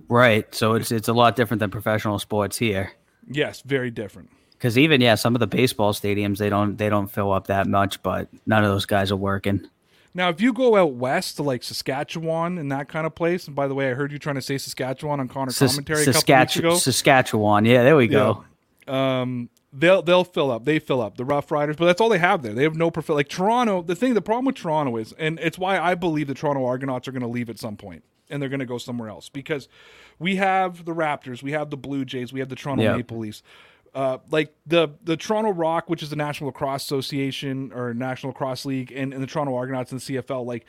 Right. 0.07 0.53
So 0.53 0.73
it's 0.73 0.91
it's 0.91 1.07
a 1.07 1.13
lot 1.13 1.35
different 1.35 1.59
than 1.59 1.69
professional 1.69 2.19
sports 2.19 2.57
here. 2.57 2.93
Yes, 3.29 3.61
very 3.61 3.91
different. 3.91 4.29
Because 4.51 4.77
even 4.77 5.01
yeah, 5.01 5.15
some 5.15 5.35
of 5.35 5.39
the 5.39 5.47
baseball 5.47 5.93
stadiums 5.93 6.37
they 6.37 6.49
don't 6.49 6.77
they 6.77 6.89
don't 6.89 7.07
fill 7.07 7.31
up 7.31 7.47
that 7.47 7.67
much, 7.67 8.01
but 8.03 8.27
none 8.45 8.63
of 8.63 8.69
those 8.69 8.85
guys 8.85 9.11
are 9.11 9.15
working. 9.17 9.67
Now, 10.13 10.29
if 10.29 10.41
you 10.41 10.51
go 10.53 10.75
out 10.75 10.93
west 10.93 11.37
to 11.37 11.43
like 11.43 11.63
Saskatchewan 11.63 12.57
and 12.57 12.71
that 12.71 12.89
kind 12.89 13.05
of 13.07 13.15
place, 13.15 13.47
and 13.47 13.55
by 13.55 13.67
the 13.67 13.73
way, 13.75 13.89
I 13.89 13.93
heard 13.93 14.11
you 14.11 14.19
trying 14.19 14.35
to 14.35 14.41
say 14.41 14.57
Saskatchewan 14.57 15.19
on 15.19 15.27
Connor 15.27 15.51
Sas- 15.51 15.71
commentary 15.73 16.03
a 16.03 16.05
couple 16.13 16.35
weeks 16.39 16.55
ago. 16.57 16.75
Saskatchewan. 16.75 17.65
Yeah, 17.65 17.83
there 17.83 17.95
we 17.95 18.07
go. 18.07 18.43
um 18.87 19.49
they'll 19.73 20.01
they'll 20.01 20.25
fill 20.25 20.51
up 20.51 20.65
they 20.65 20.79
fill 20.79 20.99
up 21.01 21.15
the 21.15 21.23
rough 21.23 21.49
riders 21.49 21.77
but 21.77 21.85
that's 21.85 22.01
all 22.01 22.09
they 22.09 22.17
have 22.17 22.41
there 22.43 22.51
they 22.51 22.63
have 22.63 22.75
no 22.75 22.91
prefer 22.91 23.13
like 23.13 23.29
toronto 23.29 23.81
the 23.81 23.95
thing 23.95 24.13
the 24.15 24.21
problem 24.21 24.43
with 24.43 24.55
toronto 24.55 24.97
is 24.97 25.13
and 25.13 25.39
it's 25.39 25.57
why 25.57 25.79
i 25.79 25.95
believe 25.95 26.27
the 26.27 26.33
toronto 26.33 26.65
argonauts 26.65 27.07
are 27.07 27.13
going 27.13 27.21
to 27.21 27.27
leave 27.27 27.49
at 27.49 27.57
some 27.57 27.77
point 27.77 28.03
and 28.29 28.41
they're 28.41 28.49
going 28.49 28.59
to 28.59 28.65
go 28.65 28.77
somewhere 28.77 29.07
else 29.07 29.29
because 29.29 29.69
we 30.19 30.35
have 30.35 30.83
the 30.83 30.93
raptors 30.93 31.41
we 31.41 31.53
have 31.53 31.69
the 31.69 31.77
blue 31.77 32.03
jays 32.03 32.33
we 32.33 32.41
have 32.41 32.49
the 32.49 32.55
toronto 32.55 32.83
Yeah. 32.83 32.97
maple 32.97 33.19
leafs 33.19 33.43
uh, 33.93 34.19
like 34.29 34.53
the 34.65 34.89
the 35.03 35.17
Toronto 35.17 35.51
Rock, 35.51 35.89
which 35.89 36.01
is 36.01 36.09
the 36.09 36.15
National 36.15 36.47
Lacrosse 36.47 36.83
Association 36.83 37.71
or 37.73 37.93
National 37.93 38.31
Lacrosse 38.31 38.65
League, 38.65 38.91
and, 38.95 39.13
and 39.13 39.21
the 39.21 39.27
Toronto 39.27 39.55
Argonauts 39.55 39.91
and 39.91 39.99
the 40.01 40.13
CFL, 40.13 40.45
like 40.45 40.65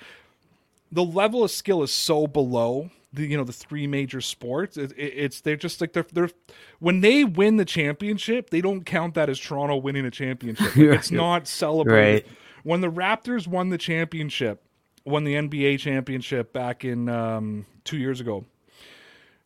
the 0.90 1.04
level 1.04 1.44
of 1.44 1.50
skill 1.50 1.82
is 1.82 1.92
so 1.92 2.26
below 2.26 2.90
the 3.12 3.26
you 3.26 3.37
know 3.37 3.44
the 3.44 3.52
three 3.52 3.87
major 3.87 4.20
sports. 4.20 4.76
It, 4.76 4.92
it, 4.92 5.12
it's 5.16 5.40
they're 5.40 5.56
just 5.56 5.80
like 5.80 5.92
they're 5.92 6.06
they're 6.12 6.30
when 6.78 7.00
they 7.00 7.24
win 7.24 7.56
the 7.56 7.64
championship, 7.64 8.50
they 8.50 8.61
don't 8.61 8.85
count 8.85 9.14
that 9.14 9.28
as 9.28 9.38
Toronto 9.38 9.76
winning 9.76 10.04
a 10.04 10.11
championship. 10.11 10.76
Like, 10.76 10.76
it's 10.98 11.11
not 11.11 11.46
celebrated. 11.46 12.26
Right. 12.26 12.37
When 12.64 12.80
the 12.80 12.90
Raptors 12.90 13.46
won 13.46 13.70
the 13.70 13.78
championship, 13.78 14.62
won 15.04 15.24
the 15.24 15.35
NBA 15.35 15.80
championship 15.80 16.52
back 16.52 16.85
in 16.85 17.08
um, 17.08 17.66
two 17.85 17.98
years 17.98 18.20
ago. 18.20 18.44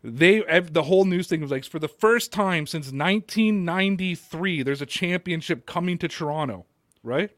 They 0.06 0.40
the 0.60 0.84
whole 0.84 1.04
news 1.04 1.26
thing 1.26 1.40
was 1.40 1.50
like 1.50 1.64
for 1.64 1.80
the 1.80 1.88
first 1.88 2.32
time 2.32 2.66
since 2.66 2.86
1993, 2.86 4.62
there's 4.62 4.80
a 4.80 4.86
championship 4.86 5.66
coming 5.66 5.98
to 5.98 6.06
Toronto, 6.06 6.64
right? 7.02 7.30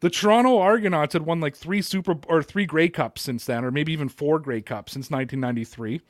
The 0.00 0.10
Toronto 0.10 0.58
Argonauts 0.58 1.12
had 1.12 1.22
won 1.22 1.40
like 1.40 1.56
three 1.56 1.80
super 1.80 2.16
or 2.26 2.42
three 2.42 2.66
Grey 2.66 2.88
Cups 2.88 3.22
since 3.22 3.44
then, 3.44 3.64
or 3.64 3.70
maybe 3.70 3.92
even 3.92 4.08
four 4.08 4.40
Grey 4.40 4.60
Cups 4.60 4.92
since 4.92 5.08
1993. 5.08 6.00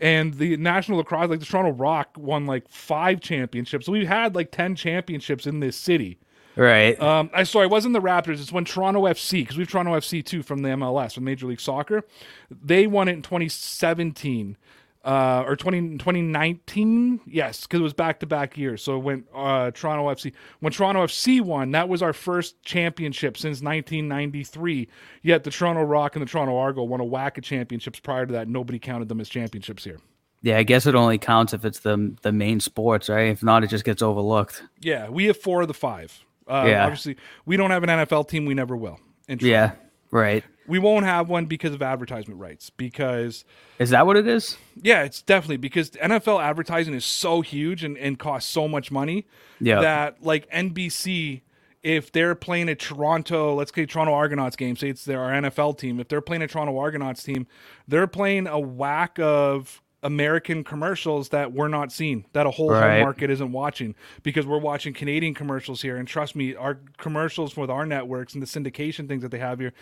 And 0.00 0.34
the 0.34 0.56
National 0.56 0.98
Lacrosse, 0.98 1.30
like 1.30 1.40
the 1.40 1.46
Toronto 1.46 1.70
Rock, 1.70 2.10
won 2.16 2.44
like 2.44 2.68
five 2.68 3.20
championships. 3.20 3.86
So 3.86 3.92
we've 3.92 4.08
had 4.08 4.34
like 4.34 4.50
10 4.50 4.74
championships 4.74 5.46
in 5.46 5.60
this 5.60 5.76
city. 5.76 6.18
Right. 6.56 7.00
Um, 7.00 7.30
I 7.32 7.44
sorry, 7.44 7.66
it 7.66 7.70
wasn't 7.70 7.94
the 7.94 8.00
Raptors. 8.00 8.40
It's 8.40 8.52
when 8.52 8.64
Toronto 8.64 9.02
FC, 9.02 9.42
because 9.42 9.56
we 9.56 9.62
have 9.62 9.70
Toronto 9.70 9.92
FC 9.92 10.24
too 10.24 10.42
from 10.42 10.62
the 10.62 10.70
MLS, 10.70 11.14
from 11.14 11.24
Major 11.24 11.46
League 11.46 11.60
Soccer. 11.60 12.02
They 12.50 12.88
won 12.88 13.08
it 13.08 13.12
in 13.12 13.22
2017 13.22 14.56
uh, 15.04 15.44
or 15.46 15.56
20, 15.56 15.98
2019. 15.98 17.20
Yes, 17.26 17.62
because 17.62 17.80
it 17.80 17.82
was 17.82 17.92
back 17.92 18.20
to 18.20 18.26
back 18.26 18.56
years. 18.56 18.82
So 18.82 18.98
when 18.98 19.24
uh, 19.34 19.70
Toronto 19.72 20.08
FC, 20.08 20.32
when 20.60 20.72
Toronto 20.72 21.04
FC 21.06 21.40
won, 21.40 21.70
that 21.72 21.88
was 21.88 22.02
our 22.02 22.12
first 22.12 22.62
championship 22.62 23.36
since 23.36 23.60
1993. 23.62 24.88
Yet 25.22 25.44
the 25.44 25.50
Toronto 25.50 25.82
Rock 25.82 26.16
and 26.16 26.22
the 26.24 26.28
Toronto 26.30 26.56
Argo 26.56 26.82
won 26.84 27.00
a 27.00 27.04
whack 27.04 27.38
of 27.38 27.44
championships 27.44 28.00
prior 28.00 28.26
to 28.26 28.32
that. 28.32 28.48
Nobody 28.48 28.78
counted 28.78 29.08
them 29.08 29.20
as 29.20 29.28
championships 29.28 29.84
here. 29.84 29.98
yeah, 30.42 30.58
I 30.58 30.62
guess 30.62 30.86
it 30.86 30.94
only 30.94 31.18
counts 31.18 31.52
if 31.52 31.64
it's 31.64 31.80
the 31.80 32.14
the 32.22 32.32
main 32.32 32.60
sports, 32.60 33.08
right? 33.08 33.28
If 33.30 33.42
not, 33.42 33.64
it 33.64 33.68
just 33.70 33.84
gets 33.84 34.02
overlooked. 34.02 34.62
Yeah, 34.80 35.08
we 35.08 35.26
have 35.26 35.36
four 35.36 35.62
of 35.62 35.68
the 35.68 35.74
five. 35.74 36.24
Uh, 36.48 36.64
Yeah. 36.68 36.84
Obviously, 36.84 37.16
we 37.46 37.56
don't 37.56 37.70
have 37.70 37.82
an 37.84 37.88
NFL 37.88 38.28
team. 38.28 38.44
We 38.46 38.54
never 38.54 38.76
will. 38.76 38.98
Yeah. 39.28 39.72
Right. 40.10 40.44
We 40.66 40.78
won't 40.78 41.04
have 41.04 41.28
one 41.28 41.46
because 41.46 41.74
of 41.74 41.82
advertisement 41.82 42.38
rights. 42.40 42.70
Because 42.70 43.44
Is 43.78 43.90
that 43.90 44.06
what 44.06 44.16
it 44.16 44.26
is? 44.26 44.56
yeah, 44.80 45.02
it's 45.02 45.20
definitely 45.22 45.56
because 45.56 45.90
NFL 45.92 46.42
advertising 46.42 46.94
is 46.94 47.04
so 47.04 47.40
huge 47.40 47.82
and, 47.84 47.96
and 47.98 48.18
costs 48.18 48.50
so 48.50 48.68
much 48.68 48.90
money 48.90 49.26
Yeah. 49.60 49.80
that 49.80 50.22
like 50.22 50.48
NBC 50.50 51.42
if 51.82 52.12
they're 52.12 52.36
playing 52.36 52.68
a 52.68 52.76
Toronto, 52.76 53.54
let's 53.56 53.74
say 53.74 53.86
Toronto 53.86 54.12
Argonauts 54.14 54.54
game, 54.54 54.76
say 54.76 54.88
it's 54.88 55.04
their 55.04 55.18
NFL 55.18 55.78
team, 55.78 55.98
if 55.98 56.06
they're 56.06 56.20
playing 56.20 56.42
a 56.42 56.46
Toronto 56.46 56.78
Argonauts 56.78 57.24
team, 57.24 57.46
they're 57.88 58.06
playing 58.06 58.46
a 58.46 58.60
whack 58.60 59.18
of 59.18 59.82
American 60.02 60.64
commercials 60.64 61.28
that 61.28 61.52
we're 61.52 61.68
not 61.68 61.92
seeing, 61.92 62.24
that 62.32 62.46
a 62.46 62.50
whole 62.50 62.70
Right. 62.70 62.94
home 62.94 63.02
market 63.02 63.30
isn't 63.30 63.52
watching 63.52 63.94
because 64.22 64.46
we're 64.46 64.58
watching 64.58 64.92
Canadian 64.92 65.32
commercials 65.34 65.82
here. 65.82 65.96
And 65.96 66.08
trust 66.08 66.34
me, 66.34 66.54
our 66.54 66.78
commercials 66.98 67.56
with 67.56 67.70
our 67.70 67.86
networks 67.86 68.34
and 68.34 68.42
the 68.42 68.46
syndication 68.46 69.06
things 69.08 69.22
that 69.22 69.30
they 69.30 69.38
have 69.38 69.60
here 69.60 69.72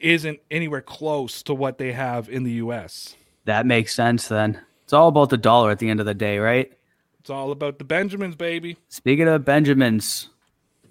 isn't 0.00 0.40
anywhere 0.50 0.80
close 0.80 1.42
to 1.42 1.54
what 1.54 1.78
they 1.78 1.92
have 1.92 2.28
in 2.28 2.42
the 2.44 2.52
US. 2.52 3.16
That 3.44 3.66
makes 3.66 3.94
sense 3.94 4.28
then. 4.28 4.60
It's 4.84 4.92
all 4.92 5.08
about 5.08 5.30
the 5.30 5.36
dollar 5.36 5.70
at 5.70 5.78
the 5.78 5.90
end 5.90 6.00
of 6.00 6.06
the 6.06 6.14
day, 6.14 6.38
right? 6.38 6.72
It's 7.20 7.30
all 7.30 7.50
about 7.50 7.78
the 7.78 7.84
Benjamins, 7.84 8.36
baby. 8.36 8.76
Speaking 8.88 9.26
of 9.28 9.44
Benjamins, 9.44 10.28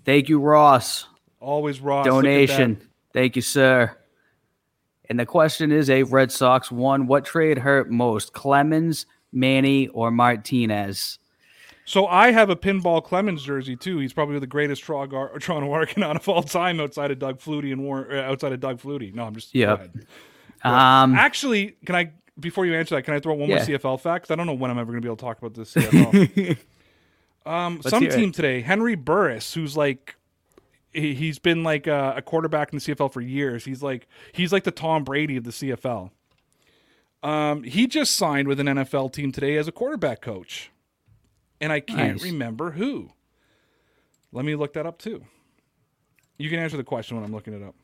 thank 0.04 0.30
you, 0.30 0.40
Ross. 0.40 1.08
Always 1.40 1.80
Ross. 1.80 2.06
look 2.06 2.14
at 2.14 2.18
that. 2.18 2.22
Donation. 2.24 2.82
Thank 3.14 3.36
you, 3.38 3.42
sir. 3.42 3.96
And 5.10 5.20
the 5.20 5.26
question 5.26 5.72
is 5.72 5.90
a 5.90 6.04
Red 6.04 6.32
Sox 6.32 6.72
one. 6.72 7.08
What 7.08 7.26
trade 7.26 7.60
hurt 7.60 7.90
most? 7.90 8.34
Clemens, 8.34 9.06
Manny, 9.32 9.88
or 9.90 10.12
Martinez? 10.12 11.20
So 11.88 12.08
I 12.08 12.32
have 12.32 12.50
a 12.50 12.56
Pinball 12.56 13.06
Clemons 13.06 13.44
jersey 13.44 13.76
too. 13.76 14.00
He's 14.00 14.14
probably 14.14 14.40
the 14.40 14.48
greatest 14.48 14.84
Toronto 14.84 15.72
Argonaut 15.72 16.16
of 16.16 16.28
all 16.28 16.42
time 16.42 16.80
outside 16.80 17.12
of 17.12 17.20
Doug 17.20 17.40
Flutie 17.40 17.72
and 17.72 17.84
War, 17.84 18.08
uh, 18.12 18.22
outside 18.24 18.54
of 18.54 18.60
Doug 18.60 18.82
Flutie. 18.82 19.14
No, 19.14 19.24
I'm 19.24 19.36
just 19.36 19.54
yeah. 19.54 19.78
Um, 20.64 21.14
Actually, 21.14 21.76
can 21.86 21.96
I 21.96 22.12
before 22.40 22.66
you 22.66 22.74
answer 22.76 22.96
that, 22.96 23.04
can 23.04 23.14
I 23.14 23.20
throw 23.20 23.34
one 23.36 23.50
Yeah. 23.50 23.58
more 23.58 23.66
CFL 23.66 24.00
fact? 24.02 24.32
I 24.32 24.36
don't 24.36 24.48
know 24.48 24.54
when 24.54 24.72
I'm 24.72 24.78
ever 24.80 24.92
going 24.92 25.02
to 25.02 25.06
be 25.06 25.10
able 25.10 25.18
to 25.18 25.22
talk 25.24 25.38
about 25.38 25.54
this 25.54 25.74
CFL. 25.74 26.58
um, 27.46 27.82
some 27.84 28.02
hear 28.02 28.12
it. 28.12 28.16
team 28.16 28.32
today, 28.32 28.62
Henry 28.62 28.96
Burris, 28.96 29.54
who's 29.54 29.78
like 29.78 30.16
he's 30.96 31.40
been 31.40 31.64
like 31.64 31.88
a, 31.88 32.16
a 32.18 32.22
quarterback 32.22 32.72
in 32.74 32.80
the 32.80 32.82
CFL 32.84 33.12
for 33.12 33.22
years. 33.22 33.66
He's 33.66 33.84
like 33.84 34.08
he's 34.34 34.52
like 34.54 34.64
the 34.64 34.72
Tom 34.72 35.04
Brady 35.04 35.38
of 35.38 35.44
the 35.44 35.52
CFL. 35.52 36.12
Um, 37.24 37.64
he 37.64 37.88
just 37.88 38.16
signed 38.16 38.48
with 38.48 38.60
an 38.60 38.68
NFL 38.68 39.12
team 39.14 39.32
today 39.32 39.58
as 39.58 39.68
a 39.68 39.72
quarterback 39.72 40.22
coach, 40.22 40.72
and 41.60 41.72
I 41.72 41.80
can't 41.80 42.22
Nice. 42.22 42.24
remember 42.24 42.72
who. 42.72 43.10
Let 44.32 44.46
me 44.46 44.56
look 44.56 44.74
that 44.74 44.86
up 44.86 45.00
too. 45.00 45.26
You 46.38 46.50
can 46.50 46.60
answer 46.60 46.78
the 46.78 46.84
question 46.84 47.16
when 47.18 47.26
I'm 47.26 47.32
looking 47.32 47.54
it 47.54 47.64
up. 47.64 47.76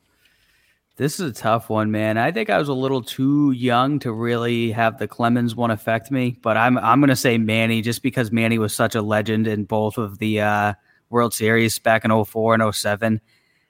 This 0.96 1.18
is 1.18 1.30
a 1.30 1.32
tough 1.32 1.70
one, 1.70 1.90
man. 1.90 2.18
I 2.18 2.30
think 2.32 2.50
I 2.50 2.58
was 2.58 2.68
a 2.68 2.74
little 2.74 3.02
too 3.02 3.50
young 3.52 3.98
to 4.00 4.12
really 4.12 4.70
have 4.72 4.98
the 4.98 5.08
Clemens 5.08 5.56
one 5.56 5.70
affect 5.70 6.10
me, 6.10 6.36
but 6.42 6.56
I'm 6.58 6.76
I'm 6.78 7.00
gonna 7.00 7.16
say 7.16 7.38
Manny 7.38 7.80
just 7.80 8.02
because 8.02 8.30
Manny 8.30 8.58
was 8.58 8.74
such 8.74 8.94
a 8.94 9.00
legend 9.02 9.46
in 9.46 9.64
both 9.64 9.96
of 9.96 10.18
the 10.18 10.42
uh, 10.42 10.74
World 11.12 11.34
Series 11.34 11.78
back 11.78 12.04
in 12.04 12.24
04 12.24 12.54
and 12.54 12.74
07. 12.74 13.20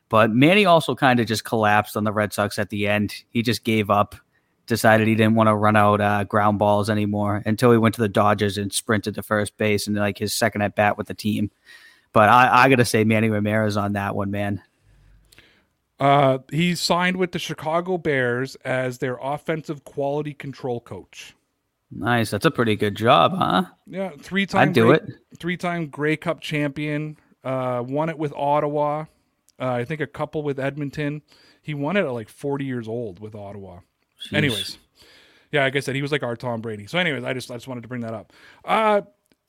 But 0.08 0.30
Manny 0.30 0.64
also 0.64 0.94
kind 0.94 1.20
of 1.20 1.26
just 1.26 1.44
collapsed 1.44 1.96
on 1.96 2.04
the 2.04 2.12
Red 2.12 2.32
Sox 2.32 2.58
at 2.58 2.70
the 2.70 2.86
end. 2.86 3.14
He 3.30 3.42
just 3.42 3.64
gave 3.64 3.90
up, 3.90 4.14
decided 4.66 5.08
he 5.08 5.14
didn't 5.14 5.34
want 5.34 5.48
to 5.48 5.54
run 5.54 5.76
out 5.76 6.00
uh, 6.00 6.24
ground 6.24 6.58
balls 6.58 6.88
anymore 6.88 7.42
until 7.44 7.72
he 7.72 7.78
went 7.78 7.94
to 7.96 8.00
the 8.00 8.08
Dodgers 8.08 8.58
and 8.58 8.72
sprinted 8.72 9.14
to 9.16 9.22
first 9.22 9.56
base 9.56 9.86
and 9.86 9.96
like 9.96 10.18
his 10.18 10.34
second 10.34 10.62
at 10.62 10.76
bat 10.76 10.96
with 10.96 11.08
the 11.08 11.14
team. 11.14 11.50
But 12.12 12.28
I, 12.28 12.64
I 12.64 12.68
gotta 12.68 12.84
say 12.84 13.04
Manny 13.04 13.30
Ramirez 13.30 13.76
on 13.76 13.94
that 13.94 14.14
one, 14.14 14.30
man. 14.30 14.62
Uh, 15.98 16.38
he 16.50 16.74
signed 16.74 17.16
with 17.16 17.32
the 17.32 17.38
Chicago 17.38 17.96
Bears 17.96 18.54
as 18.64 18.98
their 18.98 19.18
offensive 19.22 19.84
quality 19.84 20.34
control 20.34 20.80
coach. 20.80 21.34
Nice. 21.94 22.30
That's 22.30 22.46
a 22.46 22.50
pretty 22.50 22.74
good 22.74 22.96
job, 22.96 23.34
huh? 23.36 23.64
Yeah, 23.86 24.10
three 24.18 24.46
time 24.46 24.70
I'd 24.70 24.74
do 24.74 24.86
Grey, 24.86 24.96
it. 24.96 25.12
Three 25.38 25.56
time 25.56 25.88
Grey 25.88 26.16
Cup 26.16 26.40
champion. 26.40 27.16
Uh, 27.44 27.82
won 27.86 28.08
it 28.08 28.18
with 28.18 28.32
Ottawa. 28.34 29.06
Uh, 29.60 29.70
I 29.72 29.84
think 29.84 30.00
a 30.00 30.06
couple 30.06 30.42
with 30.42 30.58
Edmonton. 30.58 31.22
He 31.60 31.74
won 31.74 31.96
it 31.96 32.04
at 32.04 32.12
like 32.12 32.28
40 32.28 32.64
years 32.64 32.88
old 32.88 33.20
with 33.20 33.34
Ottawa. 33.34 33.80
Anyways, 34.32 34.78
yeah, 35.50 35.64
like 35.64 35.76
I 35.76 35.80
said, 35.80 35.94
he 35.94 36.02
was 36.02 36.12
like 36.12 36.22
our 36.22 36.36
Tom 36.36 36.60
Brady. 36.60 36.86
So, 36.86 36.98
anyways, 36.98 37.24
I 37.24 37.32
just 37.32 37.50
I 37.50 37.54
just 37.54 37.68
wanted 37.68 37.82
to 37.82 37.88
bring 37.88 38.02
that 38.02 38.14
up. 38.14 38.32
Uh, 38.64 39.02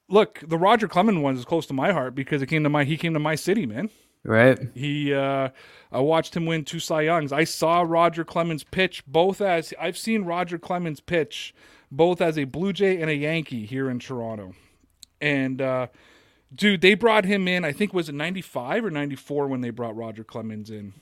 look, 0.09 0.41
the 0.45 0.57
Roger 0.57 0.87
Clemens 0.87 1.19
one 1.19 1.35
is 1.35 1.45
close 1.45 1.65
to 1.67 1.73
my 1.73 1.91
heart 1.91 2.15
because 2.15 2.41
it 2.41 2.47
came 2.47 2.63
to 2.63 2.69
my 2.69 2.83
he 2.83 2.97
came 2.97 3.13
to 3.13 3.19
my 3.19 3.35
city, 3.35 3.65
man. 3.65 3.89
Right? 4.25 4.57
He, 4.73 5.13
uh, 5.13 5.49
I 5.91 5.99
watched 5.99 6.35
him 6.35 6.45
win 6.45 6.63
two 6.63 6.79
Cy 6.79 7.01
Youngs. 7.01 7.33
I 7.33 7.43
saw 7.43 7.81
Roger 7.81 8.23
Clemens 8.23 8.63
pitch 8.63 9.05
both 9.05 9.41
as 9.41 9.73
I've 9.79 9.97
seen 9.97 10.23
Roger 10.23 10.57
Clemens 10.57 11.01
pitch 11.01 11.53
both 11.91 12.21
as 12.21 12.37
a 12.37 12.45
Blue 12.45 12.71
Jay 12.71 13.01
and 13.01 13.09
a 13.09 13.15
Yankee 13.15 13.65
here 13.65 13.89
in 13.89 13.99
Toronto. 13.99 14.53
And 15.19 15.61
uh, 15.61 15.87
dude, 16.53 16.81
they 16.81 16.93
brought 16.93 17.25
him 17.25 17.47
in. 17.47 17.63
I 17.65 17.71
think 17.71 17.93
was 17.93 18.09
it 18.09 18.15
ninety 18.15 18.41
five 18.41 18.83
or 18.85 18.89
ninety 18.91 19.15
four 19.15 19.47
when 19.47 19.61
they 19.61 19.69
brought 19.69 19.95
Roger 19.95 20.23
Clemens 20.23 20.69
in. 20.69 20.93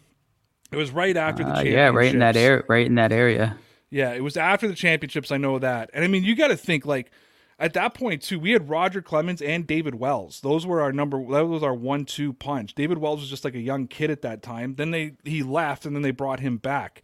It 0.71 0.77
was 0.77 0.91
right 0.91 1.17
after 1.17 1.43
the 1.43 1.49
Uh, 1.49 1.55
championships. 1.55 1.75
yeah, 1.75 1.87
right 1.89 2.13
in 2.13 2.19
that 2.19 2.37
area. 2.37 2.63
Right 2.67 2.85
in 2.87 2.95
that 2.95 3.11
area. 3.11 3.57
Yeah, 3.89 4.13
it 4.13 4.23
was 4.23 4.37
after 4.37 4.67
the 4.69 4.73
championships. 4.75 5.31
I 5.31 5.37
know 5.37 5.59
that. 5.59 5.89
And 5.93 6.03
I 6.05 6.07
mean, 6.07 6.23
you 6.23 6.33
got 6.35 6.47
to 6.47 6.55
think 6.55 6.85
like 6.85 7.11
at 7.59 7.73
that 7.73 7.93
point 7.93 8.21
too. 8.21 8.39
We 8.39 8.51
had 8.51 8.69
Roger 8.69 9.01
Clemens 9.01 9.41
and 9.41 9.67
David 9.67 9.95
Wells. 9.95 10.39
Those 10.41 10.65
were 10.65 10.79
our 10.81 10.93
number. 10.93 11.17
That 11.31 11.45
was 11.47 11.61
our 11.61 11.73
one-two 11.75 12.33
punch. 12.33 12.73
David 12.73 12.99
Wells 12.99 13.19
was 13.19 13.29
just 13.29 13.43
like 13.43 13.53
a 13.55 13.59
young 13.59 13.87
kid 13.87 14.09
at 14.09 14.21
that 14.21 14.41
time. 14.41 14.75
Then 14.75 14.91
they 14.91 15.13
he 15.25 15.43
left, 15.43 15.85
and 15.85 15.93
then 15.95 16.03
they 16.03 16.11
brought 16.11 16.39
him 16.39 16.55
back. 16.57 17.01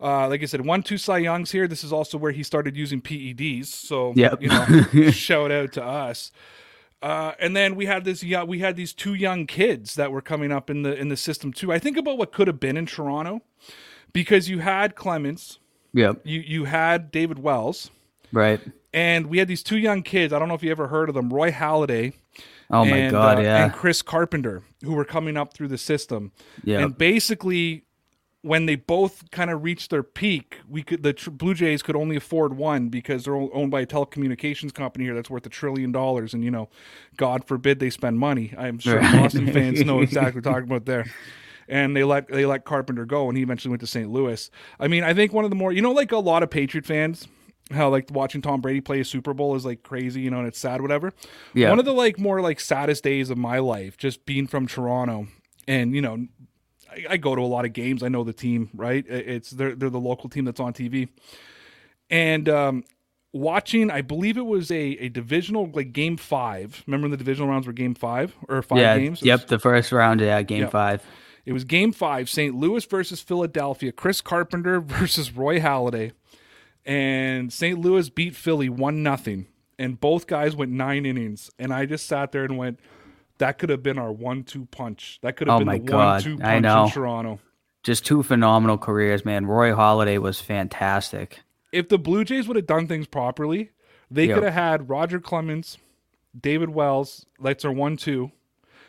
Uh, 0.00 0.28
like 0.28 0.40
I 0.42 0.46
said, 0.46 0.64
one 0.64 0.84
two 0.84 0.96
Cy 0.96 1.18
Youngs 1.18 1.50
here. 1.50 1.66
This 1.66 1.82
is 1.82 1.92
also 1.92 2.16
where 2.18 2.30
he 2.30 2.44
started 2.44 2.76
using 2.76 3.00
PEDs. 3.02 3.66
So 3.66 4.12
Yep. 4.14 4.40
you 4.42 4.48
know, 4.48 5.10
shout 5.10 5.50
out 5.50 5.72
to 5.72 5.82
us. 5.84 6.30
Uh, 7.00 7.32
and 7.38 7.54
then 7.54 7.76
we 7.76 7.86
had 7.86 8.04
this 8.04 8.22
yeah, 8.24 8.42
we 8.42 8.58
had 8.58 8.74
these 8.76 8.92
two 8.92 9.14
young 9.14 9.46
kids 9.46 9.94
that 9.94 10.10
were 10.10 10.20
coming 10.20 10.50
up 10.50 10.68
in 10.68 10.82
the 10.82 10.94
in 10.98 11.08
the 11.08 11.16
system 11.16 11.52
too. 11.52 11.72
I 11.72 11.78
think 11.78 11.96
about 11.96 12.18
what 12.18 12.32
could 12.32 12.46
have 12.48 12.58
been 12.58 12.76
in 12.76 12.86
Toronto 12.86 13.42
because 14.12 14.48
you 14.48 14.58
had 14.58 14.94
Clemens, 14.96 15.58
Yep. 15.94 16.22
you 16.24 16.40
you 16.40 16.64
had 16.64 17.10
David 17.12 17.38
Wells, 17.38 17.90
Right. 18.32 18.60
and 18.92 19.26
we 19.28 19.38
had 19.38 19.46
these 19.48 19.62
two 19.62 19.78
young 19.78 20.02
kids. 20.02 20.32
I 20.32 20.38
don't 20.40 20.48
know 20.48 20.54
if 20.54 20.62
you 20.64 20.70
ever 20.72 20.88
heard 20.88 21.08
of 21.08 21.14
them, 21.14 21.32
Roy 21.32 21.52
Halladay. 21.52 22.14
Oh 22.70 22.84
my 22.84 22.96
and, 22.98 23.12
God. 23.12 23.38
uh, 23.38 23.42
yeah. 23.42 23.64
and 23.64 23.72
Chris 23.72 24.02
Carpenter, 24.02 24.62
who 24.82 24.92
were 24.94 25.04
coming 25.04 25.36
up 25.36 25.54
through 25.54 25.68
the 25.68 25.78
system. 25.78 26.32
Yeah. 26.64 26.80
And 26.80 26.98
basically, 26.98 27.84
when 28.48 28.64
they 28.64 28.76
both 28.76 29.30
kind 29.30 29.50
of 29.50 29.62
reached 29.62 29.90
their 29.90 30.02
peak, 30.02 30.58
we 30.66 30.82
could 30.82 31.02
the 31.02 31.12
tr- 31.12 31.28
Blue 31.30 31.52
Jays 31.52 31.82
could 31.82 31.94
only 31.94 32.16
afford 32.16 32.56
one 32.56 32.88
because 32.88 33.24
they're 33.24 33.34
owned 33.34 33.70
by 33.70 33.82
a 33.82 33.86
telecommunications 33.86 34.72
company 34.72 35.04
here 35.04 35.14
that's 35.14 35.28
worth 35.28 35.44
a 35.44 35.50
trillion 35.50 35.92
dollars, 35.92 36.32
and 36.32 36.42
you 36.42 36.50
know, 36.50 36.70
God 37.18 37.44
forbid 37.44 37.78
they 37.78 37.90
spend 37.90 38.18
money. 38.18 38.54
I'm 38.56 38.78
sure 38.78 38.96
Right. 38.98 39.20
Boston 39.20 39.52
fans 39.52 39.84
know 39.84 40.00
exactly 40.08 40.40
what 40.40 40.46
we're 40.46 40.52
talking 40.52 40.68
about 40.70 40.86
there. 40.86 41.04
And 41.68 41.94
they 41.94 42.04
let 42.04 42.28
they 42.28 42.46
let 42.46 42.64
Carpenter 42.64 43.04
go, 43.04 43.28
and 43.28 43.36
he 43.36 43.42
eventually 43.42 43.68
went 43.68 43.82
to 43.82 43.86
St. 43.86 44.10
Louis. 44.10 44.50
I 44.80 44.88
mean, 44.88 45.04
I 45.04 45.12
think 45.12 45.34
one 45.34 45.44
of 45.44 45.50
the 45.50 45.56
more 45.56 45.70
you 45.70 45.82
know, 45.82 45.92
like 45.92 46.12
a 46.12 46.16
lot 46.16 46.42
of 46.42 46.48
Patriot 46.48 46.86
fans, 46.86 47.28
how 47.70 47.90
like 47.90 48.10
watching 48.10 48.40
Tom 48.40 48.62
Brady 48.62 48.80
play 48.80 49.00
a 49.00 49.04
Super 49.04 49.34
Bowl 49.34 49.54
is 49.56 49.66
like 49.66 49.82
crazy, 49.82 50.22
you 50.22 50.30
know, 50.30 50.38
and 50.38 50.48
it's 50.48 50.58
sad, 50.58 50.80
whatever. 50.80 51.12
Yeah. 51.52 51.68
One 51.68 51.78
of 51.78 51.84
the 51.84 51.92
like 51.92 52.18
more 52.18 52.40
like 52.40 52.60
saddest 52.60 53.04
days 53.04 53.28
of 53.28 53.36
my 53.36 53.58
life, 53.58 53.98
just 53.98 54.24
being 54.24 54.46
from 54.46 54.66
Toronto, 54.66 55.26
and 55.66 55.94
you 55.94 56.00
know, 56.00 56.26
I, 56.90 57.04
I 57.10 57.16
go 57.16 57.34
to 57.34 57.42
a 57.42 57.46
lot 57.46 57.64
of 57.64 57.72
games. 57.72 58.02
I 58.02 58.08
know 58.08 58.24
the 58.24 58.32
team, 58.32 58.70
right? 58.74 59.04
It's 59.08 59.50
they're 59.50 59.74
they're 59.74 59.90
the 59.90 60.00
local 60.00 60.28
team 60.28 60.44
that's 60.44 60.60
on 60.60 60.72
TV, 60.72 61.08
and 62.10 62.48
um, 62.48 62.84
watching. 63.32 63.90
I 63.90 64.02
believe 64.02 64.36
it 64.36 64.46
was 64.46 64.70
a 64.70 64.76
a 64.80 65.08
divisional 65.08 65.70
like 65.72 65.92
game 65.92 66.16
five. 66.16 66.82
Remember 66.86 67.04
when 67.04 67.10
the 67.10 67.16
divisional 67.16 67.48
rounds 67.50 67.66
were 67.66 67.72
game 67.72 67.94
five 67.94 68.34
or 68.48 68.62
five 68.62 68.78
yeah. 68.78 68.96
games? 68.98 69.18
It 69.18 69.22
was- 69.22 69.40
Yep. 69.40 69.46
The 69.48 69.58
first 69.58 69.92
round. 69.92 70.20
Yeah. 70.20 70.42
Game 70.42 70.62
Yep. 70.62 70.70
five. 70.72 71.02
it 71.44 71.52
was 71.52 71.64
game 71.64 71.92
five, 71.92 72.28
St. 72.28 72.54
Louis 72.54 72.84
versus 72.84 73.20
Philadelphia, 73.22 73.90
Chris 73.92 74.20
Carpenter 74.20 74.80
versus 74.82 75.32
Roy 75.34 75.58
Halladay. 75.60 76.12
And 76.84 77.52
St. 77.52 77.78
Louis 77.78 78.08
beat 78.08 78.34
Philly 78.34 78.68
one 78.68 79.02
nothing. 79.02 79.46
And 79.78 80.00
both 80.00 80.26
guys 80.26 80.56
went 80.56 80.72
nine 80.72 81.06
innings. 81.06 81.50
And 81.58 81.72
I 81.72 81.86
just 81.86 82.06
sat 82.06 82.32
there 82.32 82.44
and 82.44 82.56
went, 82.58 82.80
that 83.38 83.58
could 83.58 83.70
have 83.70 83.82
been 83.82 83.98
our 83.98 84.12
one 84.12 84.44
two 84.44 84.66
punch. 84.66 85.18
That 85.22 85.36
could 85.36 85.48
have 85.48 85.56
Oh 85.56 85.58
been 85.58 85.66
my 85.66 85.78
the 85.78 85.84
God, 85.84 86.24
one 86.26 86.36
two 86.38 86.42
I 86.44 86.52
punch 86.54 86.62
know. 86.62 86.84
in 86.84 86.90
Toronto. 86.90 87.38
Just 87.84 88.04
two 88.04 88.22
phenomenal 88.22 88.76
careers, 88.78 89.24
man. 89.24 89.46
Roy 89.46 89.70
Halladay 89.72 90.18
was 90.18 90.40
fantastic. 90.40 91.40
If 91.72 91.88
the 91.88 91.98
Blue 91.98 92.24
Jays 92.24 92.46
would 92.48 92.56
have 92.56 92.66
done 92.66 92.86
things 92.88 93.06
properly, 93.06 93.70
they 94.10 94.26
Yep. 94.26 94.34
could 94.34 94.44
have 94.44 94.54
had 94.54 94.88
Roger 94.88 95.20
Clemens, 95.20 95.78
David 96.38 96.70
Wells, 96.70 97.26
that's 97.40 97.64
our 97.64 97.72
one 97.72 97.96
two. 97.96 98.32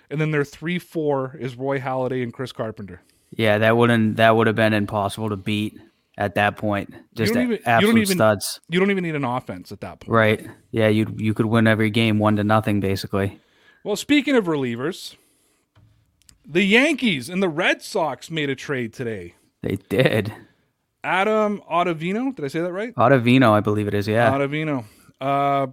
And 0.10 0.20
then 0.20 0.32
their 0.32 0.44
three 0.44 0.80
four 0.80 1.36
is 1.40 1.56
Roy 1.56 1.80
Halladay 1.80 2.24
and 2.24 2.34
Chris 2.34 2.52
Carpenter. 2.52 3.02
Yeah, 3.32 3.60
that 3.60 3.78
wouldn't 3.78 4.16
that 4.18 4.36
would 4.36 4.48
have 4.48 4.56
been 4.56 4.74
impossible 4.74 5.30
to 5.30 5.36
beat 5.38 5.78
at 6.18 6.34
that 6.36 6.58
point. 6.58 6.94
Just 7.14 7.32
even- 7.32 7.42
you 7.52 7.58
don't 7.58 7.68
absolute 7.68 7.98
even- 8.02 8.16
studs. 8.18 8.60
You 8.70 8.80
don't 8.80 8.90
even 8.92 9.04
need 9.04 9.16
an 9.16 9.24
offense 9.24 9.72
at 9.72 9.82
that 9.82 10.00
point. 10.00 10.10
Right. 10.12 10.48
Yeah, 10.72 10.88
you 10.88 11.14
you 11.18 11.34
could 11.36 11.46
win 11.46 11.68
every 11.68 11.92
game 11.92 12.18
one 12.18 12.38
to 12.38 12.44
nothing 12.44 12.80
basically. 12.80 13.40
Well, 13.84 13.96
speaking 13.96 14.36
of 14.36 14.46
relievers, 14.46 15.16
the 16.46 16.64
Yankees 16.64 17.30
and 17.30 17.42
the 17.42 17.50
Red 17.50 17.82
Sox 17.82 18.30
made 18.30 18.50
a 18.50 18.56
trade 18.56 18.94
today. 18.94 19.36
They 19.62 19.78
did. 19.90 20.34
Adam 21.04 21.62
Ottavino, 21.72 22.36
did 22.36 22.44
I 22.44 22.48
say 22.50 22.60
that 22.60 22.74
right? 22.74 22.94
Ottavino, 22.96 23.52
I 23.52 23.62
believe 23.62 23.88
it 23.88 23.94
is. 23.94 24.08
Yeah. 24.08 24.32
Ottavino, 24.32 24.86
uh, 25.22 25.68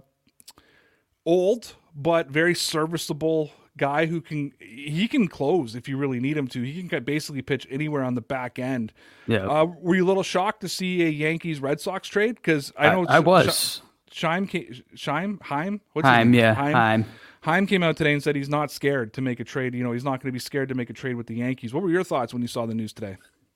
old 1.25 1.75
but 1.95 2.29
very 2.29 2.55
serviceable 2.55 3.51
guy 3.75 4.05
who 4.05 4.21
can 4.21 4.51
he 4.59 5.07
can 5.07 5.27
close 5.27 5.75
if 5.75 5.87
you 5.87 5.97
really 5.97 6.19
need 6.19 6.37
him 6.37 6.47
to. 6.47 6.61
He 6.61 6.83
can 6.83 7.03
basically 7.03 7.41
pitch 7.41 7.67
anywhere 7.69 8.03
on 8.03 8.15
the 8.15 8.21
back 8.21 8.57
end. 8.57 8.93
Yeah, 9.27 9.47
Uh, 9.47 9.65
were 9.65 9.95
you 9.95 10.05
a 10.05 10.07
little 10.07 10.23
shocked 10.23 10.61
to 10.61 10.69
see 10.69 11.03
a 11.03 11.09
Yankees 11.09 11.59
Red 11.59 11.81
Sox 11.81 12.07
trade? 12.07 12.35
Because 12.35 12.71
I 12.77 12.89
know 12.89 13.05
I, 13.07 13.17
I 13.17 13.19
was. 13.19 13.81
Scheim, 14.11 14.47
came, 14.49 14.73
Scheim, 14.95 15.41
Heim, 15.41 15.81
what's 15.93 16.07
Heim, 16.07 16.33
yeah, 16.33 16.53
Heim. 16.53 16.73
Heim. 16.73 17.05
Chaim 17.47 17.65
came 17.65 17.81
out 17.81 17.95
today 17.95 18.11
and 18.11 18.21
said 18.21 18.35
he's 18.35 18.49
not 18.49 18.71
scared 18.71 19.13
to 19.13 19.21
make 19.21 19.39
a 19.39 19.43
trade. 19.45 19.73
You 19.73 19.81
know, 19.81 19.93
he's 19.93 20.03
not 20.03 20.21
going 20.21 20.27
to 20.27 20.33
be 20.33 20.39
scared 20.39 20.67
to 20.67 20.75
make 20.75 20.89
a 20.89 20.93
trade 20.93 21.15
with 21.15 21.27
the 21.27 21.35
Yankees. 21.35 21.73
What 21.73 21.81
were 21.81 21.89
your 21.89 22.03
thoughts 22.03 22.33
when 22.33 22.41
you 22.41 22.47
saw 22.49 22.65
the 22.65 22.73
news 22.73 22.91
today? 22.91 23.15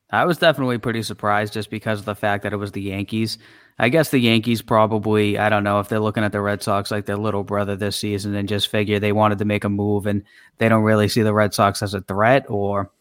I 0.09 0.23
was 0.23 0.37
definitely 0.37 0.77
pretty 0.77 1.03
surprised 1.03 1.51
just 1.51 1.69
because 1.69 1.99
of 1.99 2.05
the 2.05 2.15
fact 2.15 2.43
that 2.43 2.53
it 2.53 2.55
was 2.55 2.71
the 2.71 2.81
Yankees. 2.81 3.37
I 3.77 3.89
guess 3.89 4.09
the 4.09 4.19
Yankees 4.19 4.61
probably, 4.61 5.37
I 5.37 5.49
don't 5.49 5.65
know 5.65 5.81
if 5.81 5.89
they're 5.89 5.99
looking 5.99 6.23
at 6.23 6.31
the 6.31 6.39
Red 6.39 6.63
Sox 6.63 6.89
like 6.89 7.05
their 7.05 7.17
little 7.17 7.43
brother 7.43 7.75
this 7.75 7.97
season 7.97 8.33
and 8.33 8.47
just 8.47 8.69
figure 8.69 8.97
they 8.97 9.11
wanted 9.11 9.39
to 9.39 9.45
make 9.45 9.65
a 9.65 9.69
move 9.69 10.05
and 10.05 10.23
they 10.57 10.69
don't 10.69 10.83
really 10.83 11.09
see 11.09 11.21
the 11.21 11.33
Red 11.33 11.53
Sox 11.53 11.83
as 11.83 11.93
a 11.93 11.99
threat 11.99 12.45
or 12.47 12.91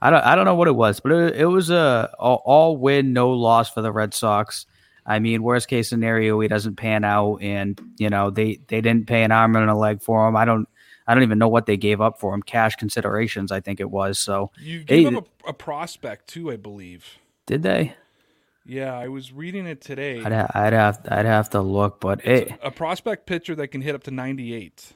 I 0.00 0.10
don't 0.10 0.24
I 0.24 0.34
don't 0.34 0.44
know 0.44 0.56
what 0.56 0.66
it 0.66 0.74
was, 0.74 0.98
but 0.98 1.12
it, 1.12 1.36
it 1.36 1.46
was 1.46 1.70
a 1.70 2.12
all, 2.18 2.42
all 2.44 2.76
win, 2.76 3.12
no 3.12 3.30
loss 3.30 3.70
for 3.70 3.80
the 3.80 3.92
Red 3.92 4.12
Sox. 4.12 4.66
I 5.06 5.18
mean, 5.18 5.42
worst 5.42 5.68
case 5.68 5.88
scenario, 5.88 6.38
he 6.40 6.48
doesn't 6.48 6.76
pan 6.76 7.04
out, 7.04 7.38
and 7.42 7.80
you 7.98 8.08
know 8.08 8.30
they 8.30 8.60
they 8.68 8.80
didn't 8.80 9.06
pay 9.06 9.24
an 9.24 9.32
arm 9.32 9.56
and 9.56 9.68
a 9.70 9.74
leg 9.74 10.02
for 10.02 10.28
him. 10.28 10.36
I 10.36 10.44
don't 10.44 10.68
I 11.06 11.14
don't 11.14 11.24
even 11.24 11.38
know 11.38 11.48
what 11.48 11.66
they 11.66 11.76
gave 11.76 12.00
up 12.00 12.20
for 12.20 12.32
him, 12.34 12.42
cash 12.42 12.76
considerations, 12.76 13.50
I 13.50 13.60
think 13.60 13.80
it 13.80 13.90
was. 13.90 14.18
So 14.18 14.50
You 14.58 14.84
gave 14.84 14.98
Hey, 14.98 15.04
him 15.04 15.16
a, 15.16 15.48
a 15.48 15.52
prospect 15.52 16.28
too, 16.28 16.50
I 16.52 16.56
believe. 16.56 17.18
did 17.46 17.62
they? 17.64 17.94
Yeah, 18.64 18.96
I 18.96 19.08
was 19.08 19.32
reading 19.32 19.66
it 19.66 19.80
today. 19.80 20.22
I'd, 20.22 20.30
ha- 20.32 20.50
I'd 20.54 20.72
have 20.72 21.00
I'd 21.10 21.26
have 21.26 21.50
to 21.50 21.60
look, 21.60 22.00
but 22.00 22.24
it, 22.24 22.52
a 22.62 22.70
prospect 22.70 23.26
pitcher 23.26 23.56
that 23.56 23.68
can 23.68 23.80
hit 23.80 23.96
up 23.96 24.04
to 24.04 24.12
98. 24.12 24.92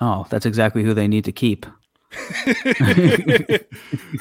oh, 0.00 0.26
that's 0.30 0.46
exactly 0.46 0.82
who 0.82 0.94
they 0.94 1.06
need 1.06 1.26
to 1.26 1.32
keep. 1.32 1.66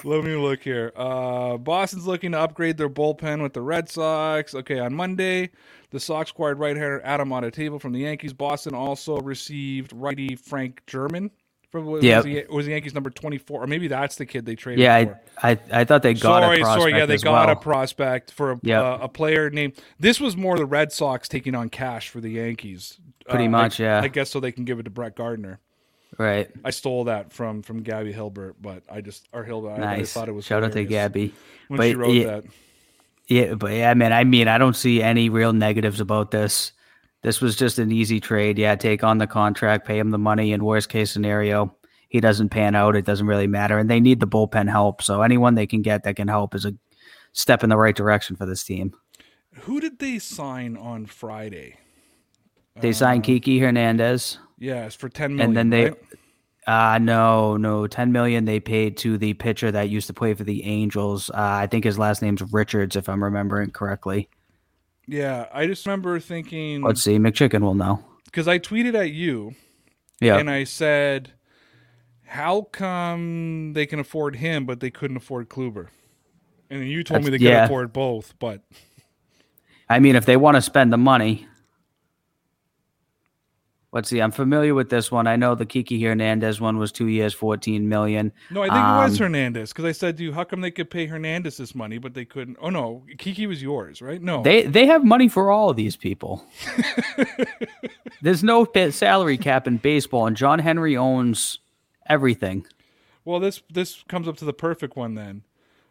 Let 0.03 0.23
me 0.23 0.35
look 0.35 0.61
here. 0.63 0.91
Uh, 0.95 1.57
Boston's 1.57 2.05
looking 2.07 2.31
to 2.33 2.39
upgrade 2.39 2.77
their 2.77 2.89
bullpen 2.89 3.41
with 3.41 3.53
the 3.53 3.61
Red 3.61 3.89
Sox. 3.89 4.53
Okay, 4.55 4.79
on 4.79 4.93
Monday, 4.93 5.51
the 5.91 5.99
Sox 5.99 6.31
acquired 6.31 6.59
right-hander 6.59 7.01
Adam 7.03 7.29
Ottavino 7.29 7.79
from 7.79 7.93
the 7.93 7.99
Yankees. 7.99 8.33
Boston 8.33 8.73
also 8.73 9.17
received 9.19 9.93
righty 9.93 10.35
Frank 10.35 10.81
German. 10.87 11.31
From, 11.71 11.85
was, 11.87 12.03
Yep. 12.03 12.23
the, 12.25 12.45
was 12.51 12.65
the 12.67 12.73
Yankees 12.73 12.93
number 12.93 13.09
24, 13.09 13.63
or 13.63 13.67
maybe 13.67 13.87
that's 13.87 14.15
the 14.15 14.27
kid 14.27 14.45
they 14.45 14.55
traded 14.55 14.83
Yeah, 14.83 15.05
for. 15.05 15.19
I, 15.41 15.51
I 15.51 15.59
I 15.71 15.83
thought 15.85 16.03
they 16.03 16.13
got 16.13 16.43
sorry, 16.43 16.57
a 16.57 16.59
prospect 16.61 16.81
sorry. 16.81 16.93
Yeah, 16.99 17.05
they 17.07 17.17
got 17.17 17.47
well. 17.47 17.57
a 17.57 17.59
prospect 17.59 18.31
for 18.31 18.51
a, 18.51 18.59
Yep. 18.61 18.79
uh, 18.83 18.97
a 19.01 19.09
player 19.09 19.49
named. 19.49 19.73
This 19.99 20.19
was 20.19 20.37
more 20.37 20.55
the 20.55 20.67
Red 20.67 20.91
Sox 20.91 21.27
taking 21.27 21.55
on 21.55 21.69
cash 21.69 22.09
for 22.09 22.21
the 22.21 22.29
Yankees. 22.29 22.99
Pretty 23.27 23.45
Uh, 23.45 23.49
much, 23.49 23.79
I, 23.79 23.83
yeah. 23.85 24.01
I 24.01 24.07
guess 24.07 24.29
so 24.29 24.39
they 24.39 24.51
can 24.51 24.65
give 24.65 24.77
it 24.79 24.83
to 24.83 24.91
Brett 24.91 25.15
Gardner. 25.15 25.59
Right. 26.17 26.49
I 26.63 26.69
stole 26.71 27.05
that 27.05 27.31
from 27.33 27.61
from 27.61 27.81
Gabby 27.83 28.11
Hilbert, 28.11 28.55
but 28.61 28.83
I 28.89 29.01
just 29.01 29.27
or 29.33 29.43
Hilbert. 29.43 29.71
I, 29.71 29.75
I 29.75 29.97
Nice. 29.97 30.13
thought 30.13 30.29
it 30.29 30.33
was 30.33 30.45
Shout 30.45 30.63
out 30.63 30.71
to 30.73 30.83
Gabby. 30.85 31.33
when 31.67 31.77
But 31.77 31.89
she 31.89 31.95
wrote 31.95 32.11
yeah, 32.13 32.25
that. 32.25 32.43
Yeah, 33.27 33.53
but 33.55 33.71
yeah, 33.71 33.93
man, 33.93 34.11
I 34.13 34.23
mean, 34.23 34.47
I 34.47 34.57
don't 34.57 34.75
see 34.75 35.01
any 35.01 35.29
real 35.29 35.53
negatives 35.53 35.99
about 35.99 36.31
this. 36.31 36.73
This 37.21 37.39
was 37.39 37.55
just 37.55 37.79
an 37.79 37.91
easy 37.91 38.19
trade. 38.19 38.57
Yeah, 38.59 38.75
take 38.75 39.03
on 39.03 39.17
the 39.17 39.27
contract, 39.27 39.87
pay 39.87 39.97
him 39.97 40.11
the 40.11 40.17
money, 40.17 40.51
and 40.51 40.61
worst 40.63 40.89
case 40.89 41.09
scenario, 41.09 41.73
he 42.09 42.19
doesn't 42.19 42.49
pan 42.49 42.75
out. 42.75 42.97
It 42.97 43.05
doesn't 43.05 43.27
really 43.27 43.47
matter. 43.47 43.77
And 43.77 43.89
they 43.89 44.01
need 44.01 44.19
the 44.19 44.27
bullpen 44.27 44.69
help. 44.69 45.01
So 45.01 45.21
anyone 45.21 45.55
they 45.55 45.65
can 45.65 45.81
get 45.81 46.03
that 46.03 46.17
can 46.17 46.27
help 46.27 46.53
is 46.53 46.65
a 46.65 46.73
step 47.31 47.63
in 47.63 47.69
the 47.69 47.77
right 47.77 47.95
direction 47.95 48.35
for 48.35 48.45
this 48.45 48.63
team. 48.63 48.93
Who 49.61 49.79
did 49.79 49.99
they 49.99 50.19
sign 50.19 50.75
on 50.75 51.05
Friday? 51.05 51.77
They 52.81 52.91
signed 52.91 53.23
uh, 53.23 53.27
Kiki 53.27 53.59
Hernandez, 53.59 54.39
Yes, 54.63 54.95
for 54.95 55.09
ten 55.09 55.35
million. 55.35 55.49
and 55.49 55.57
then 55.57 55.69
they, 55.69 55.89
right? 55.89 55.97
uh 56.67 56.97
no, 56.97 57.57
no, 57.57 57.85
ten 57.87 58.11
million 58.13 58.45
they 58.45 58.59
paid 58.61 58.95
to 58.97 59.17
the 59.17 59.33
pitcher 59.33 59.71
that 59.71 59.89
used 59.89 60.07
to 60.07 60.13
play 60.13 60.33
for 60.33 60.43
the 60.45 60.63
Angels. 60.63 61.29
Uh, 61.29 61.33
I 61.35 61.67
think 61.67 61.83
his 61.83 61.99
last 61.99 62.21
name's 62.21 62.41
Richards, 62.53 62.95
if 62.95 63.09
I'm 63.09 63.21
remembering 63.23 63.71
correctly. 63.71 64.29
yeah, 65.07 65.47
I 65.53 65.67
just 65.67 65.85
remember 65.85 66.17
thinking 66.19 66.81
Let's 66.81 67.03
see, 67.03 67.17
McChicken 67.17 67.59
will 67.61 67.75
know. 67.75 68.03
because 68.25 68.47
I 68.47 68.57
tweeted 68.59 68.95
at 68.95 69.11
you 69.11 69.53
Yeah, 70.21 70.37
and 70.37 70.49
I 70.49 70.63
said, 70.63 71.31
"How 72.23 72.61
come 72.71 73.73
they 73.73 73.85
can 73.85 73.99
afford 73.99 74.37
him 74.37 74.65
but 74.65 74.79
they 74.79 74.89
couldn't 74.91 75.17
afford 75.17 75.49
Kluber?" 75.49 75.87
And 76.69 76.87
you 76.87 77.03
told 77.03 77.23
me 77.25 77.31
they 77.31 77.37
That's- 77.37 77.67
could 77.67 77.73
afford 77.73 77.91
both, 77.93 78.33
but 78.39 78.61
I 79.89 79.99
mean, 79.99 80.15
if 80.15 80.25
they 80.25 80.37
want 80.37 80.55
to 80.55 80.61
spend 80.61 80.93
the 80.93 80.97
money. 80.97 81.47
Let's 83.93 84.09
see. 84.09 84.19
I'm 84.19 84.31
familiar 84.31 84.73
with 84.73 84.89
this 84.89 85.11
one. 85.11 85.27
I 85.27 85.35
know 85.35 85.53
the 85.53 85.67
Kiki 85.67 86.01
Hernandez 86.01 86.59
one 86.59 86.79
was 86.79 86.91
two 86.91 87.05
years, 87.07 87.31
14 87.31 87.87
million. 87.87 88.33
no, 88.49 88.63
I 88.63 88.65
think 88.65 88.79
it 88.79 89.03
was 89.03 89.21
Um, 89.21 89.25
Hernandez 89.27 89.71
because 89.71 89.85
I 89.85 89.91
said 89.91 90.17
to 90.17 90.23
you, 90.23 90.33
"How 90.33 90.43
come 90.43 90.61
they 90.61 90.71
could 90.71 90.89
pay 90.89 91.05
Hernandez 91.05 91.57
this 91.57 91.75
money 91.75 91.99
but 91.99 92.15
they 92.15 92.25
couldn't?" 92.25 92.57
Oh 92.59 92.71
no, 92.71 93.03
Kiki 93.19 93.45
was 93.45 93.61
yours, 93.61 94.01
right? 94.01 94.19
No, 94.19 94.41
They 94.41 94.63
they 94.63 94.87
have 94.87 95.05
money 95.05 95.27
for 95.27 95.51
all 95.51 95.69
of 95.69 95.77
these 95.77 95.95
people. 95.95 96.43
There's 98.23 98.43
no 98.43 98.67
salary 98.89 99.37
cap 99.37 99.67
in 99.67 99.77
baseball, 99.77 100.25
and 100.25 100.35
John 100.35 100.57
Henry 100.59 100.97
owns 100.97 101.59
everything. 102.07 102.65
Well, 103.25 103.39
this 103.39 103.61
this 103.71 104.03
comes 104.07 104.27
up 104.27 104.37
to 104.37 104.45
the 104.45 104.53
perfect 104.53 104.95
one 104.95 105.13
then. 105.13 105.43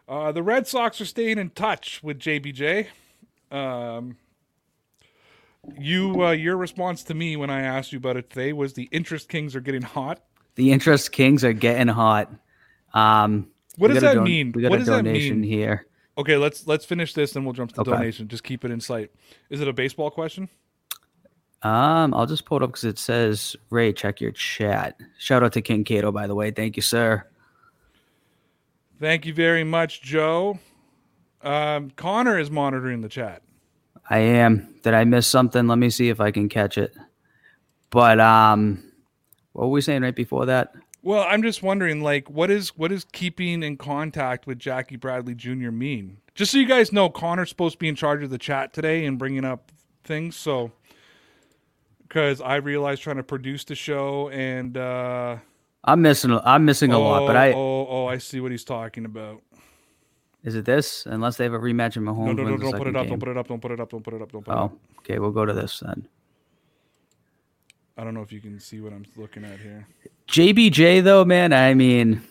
Uh, 0.08 0.32
the 0.32 0.42
Red 0.42 0.66
Sox 0.66 1.00
are 1.00 1.06
staying 1.06 1.38
in 1.38 1.50
touch 1.50 2.02
with 2.02 2.18
JBJ. 2.18 2.88
Um, 3.52 4.16
you 5.78 6.24
uh, 6.24 6.30
your 6.32 6.56
response 6.56 7.04
to 7.04 7.14
me 7.14 7.36
when 7.36 7.50
I 7.50 7.62
asked 7.62 7.92
you 7.92 7.98
about 7.98 8.16
it 8.16 8.30
today 8.30 8.52
was 8.52 8.72
the 8.74 8.88
interest 8.92 9.28
kings 9.28 9.54
are 9.54 9.60
getting 9.60 9.82
hot. 9.82 10.20
The 10.56 10.72
interest 10.72 11.12
kings 11.12 11.44
are 11.44 11.52
getting 11.52 11.88
hot. 11.88 12.30
Um, 12.94 13.48
What 13.78 13.88
does 13.88 14.02
that 14.02 14.14
don- 14.14 14.24
mean? 14.24 14.52
We 14.52 14.62
got 14.62 14.70
What 14.70 14.76
a 14.76 14.78
does 14.80 14.88
that 14.88 15.04
donation 15.04 15.40
mean? 15.40 15.50
here. 15.50 15.86
Okay, 16.18 16.36
let's 16.36 16.66
let's 16.66 16.84
finish 16.84 17.14
this 17.14 17.36
and 17.36 17.44
we'll 17.44 17.54
jump 17.54 17.70
to 17.70 17.76
the 17.76 17.80
Okay. 17.82 17.90
donation. 17.92 18.28
Just 18.28 18.44
keep 18.44 18.64
it 18.64 18.70
in 18.70 18.80
sight. 18.80 19.10
Is 19.50 19.60
it 19.60 19.68
a 19.68 19.72
baseball 19.72 20.10
question? 20.10 20.48
Um, 21.62 22.12
I'll 22.12 22.26
just 22.26 22.44
pull 22.44 22.56
it 22.58 22.64
up 22.64 22.70
because 22.70 22.84
it 22.84 22.98
says 22.98 23.54
Ray. 23.70 23.92
Check 23.92 24.20
your 24.20 24.32
chat. 24.32 24.98
Shout 25.18 25.44
out 25.44 25.52
to 25.52 25.62
King 25.62 25.84
Cato, 25.84 26.10
by 26.10 26.26
the 26.26 26.34
way. 26.34 26.50
Thank 26.50 26.76
you, 26.76 26.82
sir. 26.82 27.24
Thank 28.98 29.26
you 29.26 29.32
very 29.32 29.64
much, 29.64 30.02
Joe. 30.02 30.58
Um, 31.40 31.90
Connor 31.96 32.38
is 32.38 32.50
monitoring 32.50 33.00
the 33.00 33.08
chat. 33.08 33.42
I 34.12 34.18
am. 34.18 34.68
Did 34.82 34.92
I 34.92 35.04
miss 35.04 35.26
something? 35.26 35.66
Let 35.66 35.78
me 35.78 35.88
see 35.88 36.10
if 36.10 36.20
I 36.20 36.32
can 36.32 36.50
catch 36.50 36.76
it. 36.76 36.94
But 37.88 38.20
um, 38.20 38.84
what 39.52 39.64
were 39.64 39.70
we 39.70 39.80
saying 39.80 40.02
right 40.02 40.14
before 40.14 40.44
that? 40.44 40.74
Well, 41.02 41.24
I'm 41.26 41.42
just 41.42 41.62
wondering, 41.62 42.02
like, 42.02 42.28
what 42.28 42.50
is 42.50 42.76
what 42.76 42.92
is 42.92 43.06
keeping 43.12 43.62
in 43.62 43.78
contact 43.78 44.46
with 44.46 44.58
Jackie 44.58 44.96
Bradley 44.96 45.34
Jr. 45.34 45.70
mean? 45.70 46.18
Just 46.34 46.52
so 46.52 46.58
you 46.58 46.66
guys 46.66 46.92
know, 46.92 47.08
Connor's 47.08 47.48
supposed 47.48 47.76
to 47.76 47.78
be 47.78 47.88
in 47.88 47.96
charge 47.96 48.22
of 48.22 48.28
the 48.28 48.36
chat 48.36 48.74
today 48.74 49.06
and 49.06 49.18
bringing 49.18 49.46
up 49.46 49.72
things. 50.04 50.36
So, 50.36 50.72
because 52.02 52.42
I 52.42 52.56
realized 52.56 53.00
trying 53.00 53.16
to 53.16 53.22
produce 53.22 53.64
the 53.64 53.74
show 53.74 54.28
and 54.28 54.76
uh, 54.76 55.38
I'm 55.84 56.02
missing. 56.02 56.38
I'm 56.44 56.66
missing 56.66 56.92
a 56.92 56.98
lot. 56.98 57.26
But 57.26 57.36
oh, 57.36 57.38
I 57.38 57.52
oh 57.54 57.86
oh 57.88 58.06
I 58.08 58.18
see 58.18 58.40
what 58.40 58.50
he's 58.50 58.64
talking 58.64 59.06
about. 59.06 59.40
Is 60.44 60.54
it 60.54 60.64
this? 60.64 61.06
Unless 61.06 61.36
they 61.36 61.44
have 61.44 61.52
a 61.54 61.58
rematch 61.58 61.96
in 61.96 62.04
Mahomes. 62.04 62.26
No, 62.26 62.32
no, 62.32 62.44
no, 62.44 62.56
don't 62.56 62.76
put 62.78 62.86
it 62.88 62.96
up, 62.96 63.02
game. 63.02 63.10
don't 63.10 63.20
put 63.20 63.28
it 63.28 63.36
up, 63.38 63.48
don't 63.48 63.60
put 63.60 63.70
it 63.72 63.80
up, 63.80 63.90
don't 63.90 64.02
put 64.02 64.14
it 64.14 64.22
up, 64.22 64.32
don't 64.32 64.44
put 64.44 64.52
it 64.52 64.56
up. 64.58 64.72
Oh, 64.72 64.78
okay. 64.98 65.18
We'll 65.18 65.30
go 65.30 65.44
to 65.46 65.52
this 65.52 65.80
then. 65.80 66.08
I 67.96 68.04
don't 68.04 68.14
know 68.14 68.22
if 68.22 68.32
you 68.32 68.40
can 68.40 68.58
see 68.58 68.80
what 68.80 68.92
I'm 68.92 69.04
looking 69.16 69.44
at 69.44 69.60
here. 69.60 69.86
JBJ 70.28 71.04
though, 71.04 71.24
man. 71.24 71.52
I 71.52 71.74
mean, 71.74 72.22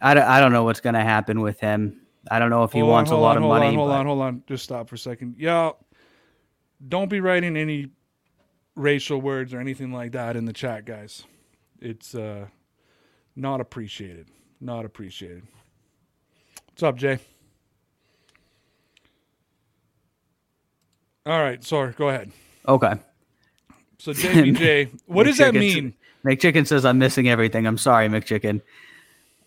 I 0.00 0.14
don't, 0.14 0.24
I 0.24 0.40
don't 0.40 0.52
know 0.52 0.62
what's 0.64 0.80
gonna 0.80 1.02
happen 1.02 1.40
with 1.40 1.60
him. 1.60 2.00
I 2.30 2.38
don't 2.38 2.48
know 2.48 2.62
if 2.64 2.72
he 2.72 2.78
Hold 2.78 2.90
on, 2.90 2.94
wants 2.94 3.10
a 3.10 3.16
lot 3.16 3.30
on, 3.32 3.36
of 3.38 3.42
hold 3.42 3.54
money. 3.54 3.66
On, 3.68 3.74
hold 3.74 3.88
but- 3.90 3.98
on, 3.98 4.06
hold 4.06 4.22
on. 4.22 4.42
Just 4.46 4.64
stop 4.64 4.88
for 4.88 4.94
a 4.94 4.98
second. 4.98 5.34
Yeah, 5.38 5.72
don't 6.88 7.10
be 7.10 7.20
writing 7.20 7.56
any 7.56 7.88
racial 8.76 9.20
words 9.20 9.52
or 9.52 9.60
anything 9.60 9.92
like 9.92 10.12
that 10.12 10.36
in 10.36 10.44
the 10.44 10.52
chat, 10.52 10.84
guys. 10.84 11.24
It's 11.80 12.14
uh, 12.14 12.46
not 13.36 13.60
appreciated. 13.60 14.28
Not 14.60 14.84
appreciated. 14.84 15.42
What's 16.68 16.82
up, 16.82 16.96
Jay? 16.96 17.18
All 21.26 21.40
right, 21.40 21.62
sorry. 21.64 21.92
Go 21.92 22.08
ahead. 22.10 22.30
Okay. 22.68 22.94
So 23.98 24.12
JBJ, 24.12 25.00
what 25.06 25.24
does 25.24 25.38
that 25.38 25.54
mean? 25.54 25.94
McChicken 26.24 26.66
says 26.66 26.84
I'm 26.84 26.98
missing 26.98 27.28
everything. 27.28 27.66
I'm 27.66 27.78
sorry, 27.78 28.08
McChicken. 28.08 28.60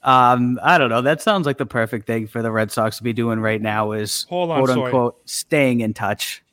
Um, 0.03 0.59
I 0.63 0.77
don't 0.77 0.89
know. 0.89 1.01
That 1.01 1.21
sounds 1.21 1.45
like 1.45 1.57
the 1.57 1.65
perfect 1.65 2.07
thing 2.07 2.27
for 2.27 2.41
the 2.41 2.51
Red 2.51 2.71
Sox 2.71 2.97
to 2.97 3.03
be 3.03 3.13
doing 3.13 3.39
right 3.39 3.61
now 3.61 3.91
is 3.91 4.25
Hold 4.29 4.51
on, 4.51 4.59
quote 4.59 4.69
sorry. 4.69 4.85
unquote 4.85 5.29
staying 5.29 5.81
in 5.81 5.93
touch. 5.93 6.43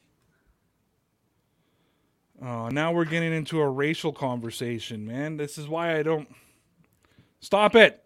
Oh, 2.42 2.68
now 2.68 2.92
we're 2.92 3.04
getting 3.06 3.32
into 3.32 3.60
a 3.60 3.68
racial 3.68 4.12
conversation, 4.12 5.06
man. 5.06 5.36
This 5.36 5.56
is 5.56 5.68
why 5.68 5.96
I 5.96 6.02
don't. 6.02 6.28
Stop 7.40 7.74
it. 7.74 8.03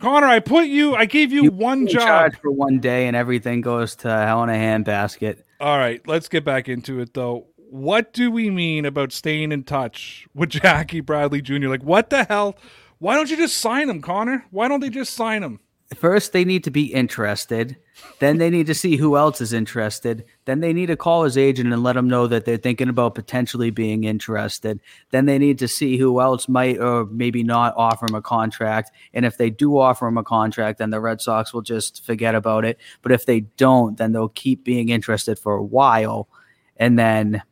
Connor, 0.00 0.26
I 0.26 0.40
put 0.40 0.66
you, 0.66 0.94
I 0.94 1.04
gave 1.06 1.32
you, 1.32 1.50
one 1.50 1.86
job. 1.86 2.34
for 2.42 2.50
one 2.50 2.78
day 2.80 3.06
and 3.06 3.16
everything 3.16 3.60
goes 3.60 3.94
to 3.96 4.08
hell 4.08 4.42
in 4.42 4.50
a 4.50 4.52
handbasket. 4.52 5.38
All 5.60 5.78
right, 5.78 6.06
let's 6.06 6.28
get 6.28 6.44
back 6.44 6.68
into 6.68 7.00
it, 7.00 7.14
though. 7.14 7.46
what 7.56 8.12
do 8.12 8.30
we 8.30 8.50
mean 8.50 8.84
about 8.84 9.12
staying 9.12 9.50
in 9.52 9.64
touch 9.64 10.26
with 10.34 10.50
Jackie 10.62 11.00
Bradley 11.00 11.40
Jr.? 11.42 11.68
Like, 11.68 11.82
what 11.82 12.10
the 12.10 12.24
hell? 12.24 12.56
Why 12.98 13.14
don't 13.16 13.30
you 13.30 13.36
just 13.36 13.58
sign 13.58 13.88
him, 13.88 14.00
Connor? 14.02 14.44
Why 14.50 14.68
don't 14.68 14.80
they 14.80 14.90
just 14.90 15.14
sign 15.14 15.42
him? 15.42 15.60
First, 15.94 16.32
they 16.32 16.44
need 16.44 16.64
to 16.64 16.70
be 16.70 16.92
interested. 16.92 17.76
Then 18.18 18.38
they 18.38 18.50
need 18.50 18.66
to 18.66 18.74
see 18.74 18.96
who 18.96 19.16
else 19.16 19.40
is 19.40 19.52
interested. 19.52 20.24
Then 20.44 20.60
they 20.60 20.72
need 20.72 20.86
to 20.86 20.96
call 20.96 21.24
his 21.24 21.38
agent 21.38 21.72
and 21.72 21.82
let 21.82 21.96
him 21.96 22.08
know 22.08 22.26
that 22.26 22.44
they're 22.44 22.56
thinking 22.56 22.88
about 22.88 23.14
potentially 23.14 23.70
being 23.70 24.04
interested. 24.04 24.80
Then 25.10 25.26
they 25.26 25.38
need 25.38 25.58
to 25.60 25.68
see 25.68 25.96
who 25.96 26.20
else 26.20 26.48
might 26.48 26.78
or 26.78 27.06
maybe 27.06 27.42
not 27.42 27.74
offer 27.76 28.06
him 28.06 28.14
a 28.14 28.22
contract. 28.22 28.90
And 29.12 29.24
if 29.24 29.38
they 29.38 29.50
do 29.50 29.78
offer 29.78 30.06
him 30.06 30.18
a 30.18 30.24
contract, 30.24 30.78
then 30.78 30.90
the 30.90 31.00
Red 31.00 31.20
Sox 31.20 31.52
will 31.52 31.62
just 31.62 32.04
forget 32.04 32.34
about 32.34 32.64
it. 32.64 32.78
But 33.02 33.12
if 33.12 33.26
they 33.26 33.40
don't, 33.40 33.96
then 33.96 34.12
they'll 34.12 34.28
keep 34.28 34.64
being 34.64 34.88
interested 34.88 35.38
for 35.38 35.54
a 35.54 35.64
while. 35.64 36.28
And 36.76 36.98
then 36.98 37.42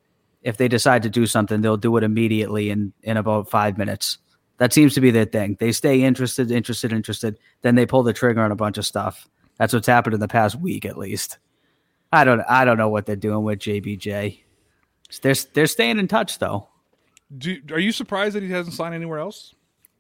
if 0.43 0.57
they 0.57 0.69
decide 0.69 1.03
to 1.05 1.11
do 1.11 1.27
something, 1.27 1.61
they'll 1.61 1.77
do 1.77 1.97
it 1.97 2.05
immediately 2.05 2.71
in, 2.71 2.93
in 3.03 3.17
about 3.17 3.49
five 3.49 3.79
minutes. 3.79 4.19
That 4.63 4.73
seems 4.73 4.95
to 4.95 5.01
be 5.01 5.11
their 5.11 5.25
thing. 5.25 5.57
They 5.59 5.73
stay 5.73 6.05
interested, 6.05 6.53
interested, 6.53 6.93
interested. 6.93 7.37
Then 7.63 7.75
they 7.75 7.85
pull 7.85 8.05
the 8.05 8.13
trigger 8.13 8.43
on 8.43 8.53
a 8.53 8.55
bunch 8.55 8.79
of 8.79 8.87
stuff. 8.87 9.27
That's 9.57 9.75
what's 9.75 9.89
happened 9.89 10.15
in 10.15 10.21
the 10.21 10.29
past 10.29 10.55
week, 10.55 10.85
at 10.85 10.97
least. 10.97 11.39
I 12.13 12.23
don't, 12.23 12.43
I 12.49 12.65
don't 12.65 12.77
know 12.77 12.89
what 12.89 13.05
they're 13.05 13.17
doing 13.17 13.43
with 13.43 13.59
JBJ. 13.59 14.39
They're 15.21 15.35
they're 15.53 15.67
staying 15.67 15.99
in 15.99 16.07
touch 16.07 16.39
though. 16.39 16.69
Do, 17.37 17.61
are 17.73 17.81
you 17.81 17.91
surprised 17.91 18.37
that 18.37 18.45
he 18.45 18.51
hasn't 18.51 18.77
signed 18.77 18.95
anywhere 18.95 19.19
else? 19.19 19.53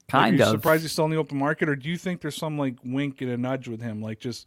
Kind 0.08 0.40
of. 0.40 0.50
Surprised 0.50 0.82
he's 0.82 0.92
still 0.92 1.06
in 1.06 1.10
the 1.10 1.16
open 1.16 1.38
market, 1.38 1.68
or 1.68 1.74
do 1.74 1.88
you 1.88 1.96
think 1.96 2.20
there's 2.20 2.36
some 2.36 2.56
like 2.56 2.76
wink 2.84 3.20
and 3.20 3.32
a 3.32 3.36
nudge 3.36 3.66
with 3.66 3.82
him, 3.82 4.00
like 4.00 4.20
just? 4.20 4.46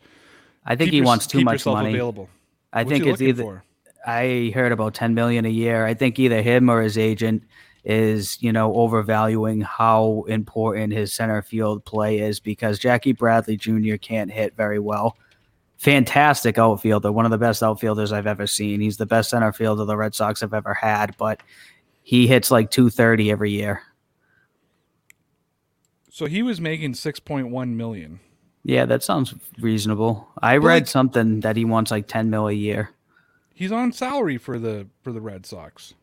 I 0.65 0.77
think 0.77 0.91
he 0.91 0.97
your, 0.99 1.07
wants 1.07 1.27
too 1.27 1.41
much 1.41 1.65
money. 1.65 1.89
Available. 1.89 2.29
I 2.71 2.85
think 2.85 3.05
it's 3.05 3.21
either. 3.21 3.43
For? 3.43 3.63
I 4.07 4.53
heard 4.55 4.71
about 4.71 4.93
10 4.93 5.13
million 5.13 5.45
a 5.45 5.49
year. 5.49 5.85
I 5.85 5.93
think 5.93 6.19
either 6.19 6.41
him 6.41 6.69
or 6.69 6.81
his 6.81 6.97
agent 6.97 7.43
is, 7.85 8.41
you 8.41 8.51
know, 8.51 8.73
overvaluing 8.73 9.61
how 9.61 10.25
important 10.27 10.91
his 10.91 11.13
center 11.13 11.41
field 11.41 11.85
play 11.85 12.19
is 12.19 12.39
because 12.39 12.79
Jackie 12.79 13.11
Bradley 13.13 13.55
Jr. 13.57 13.95
can't 13.95 14.31
hit 14.31 14.55
very 14.55 14.79
well. 14.79 15.15
Fantastic 15.77 16.57
outfielder, 16.57 17.11
one 17.11 17.25
of 17.25 17.31
the 17.31 17.37
best 17.37 17.61
outfielders 17.61 18.11
I've 18.11 18.25
ever 18.27 18.47
seen. 18.47 18.81
He's 18.81 18.97
the 18.97 19.05
best 19.05 19.29
center 19.29 19.51
fielder 19.53 19.85
the 19.85 19.95
Red 19.97 20.15
Sox 20.15 20.41
have 20.41 20.53
ever 20.53 20.73
had, 20.73 21.15
but 21.17 21.43
he 22.01 22.25
hits 22.27 22.49
like 22.49 22.71
230 22.71 23.29
every 23.31 23.51
year. 23.51 23.81
So 26.09 26.25
he 26.25 26.43
was 26.43 26.61
making 26.61 26.93
6.1 26.93 27.69
million. 27.75 28.19
Yeah, 28.63 28.85
that 28.85 29.03
sounds 29.03 29.35
reasonable. 29.59 30.27
I 30.41 30.57
But, 30.57 30.65
read 30.65 30.73
like- 30.83 30.87
something 30.87 31.41
that 31.41 31.55
he 31.55 31.65
wants 31.65 31.91
like 31.91 32.07
10 32.07 32.29
mil 32.29 32.47
a 32.47 32.53
year. 32.53 32.89
He's 33.53 33.71
on 33.71 33.91
salary 33.91 34.37
for 34.37 34.57
the 34.59 34.87
for 35.01 35.11
the 35.13 35.21
Red 35.21 35.45
Sox. 35.45 35.93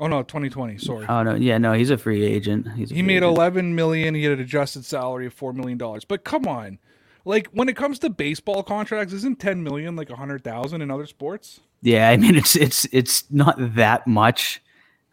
Oh 0.00 0.06
no, 0.06 0.22
2020. 0.22 0.78
Sorry. 0.78 1.06
Oh 1.08 1.22
no, 1.22 1.34
yeah, 1.34 1.58
no, 1.58 1.72
he's 1.72 1.90
a 1.90 1.98
free 1.98 2.24
agent. 2.24 2.66
He's 2.72 2.90
he 2.90 3.02
made 3.02 3.18
agent. 3.18 3.36
11 3.36 3.74
million. 3.74 4.14
He 4.14 4.24
had 4.24 4.32
an 4.32 4.40
adjusted 4.40 4.84
salary 4.84 5.26
of 5.26 5.34
4 5.34 5.52
million 5.52 5.78
dollars. 5.78 6.04
But 6.04 6.24
come 6.24 6.46
on. 6.46 6.78
Like 7.24 7.48
when 7.52 7.68
it 7.68 7.76
comes 7.76 7.98
to 8.00 8.10
baseball 8.10 8.62
contracts, 8.62 9.14
isn't 9.14 9.40
10 9.40 9.62
million 9.62 9.96
like 9.96 10.10
100,000 10.10 10.82
in 10.82 10.90
other 10.90 11.06
sports? 11.06 11.60
Yeah, 11.80 12.08
I 12.08 12.16
mean 12.16 12.34
it's 12.34 12.56
it's 12.56 12.86
it's 12.92 13.30
not 13.30 13.56
that 13.58 14.06
much. 14.06 14.60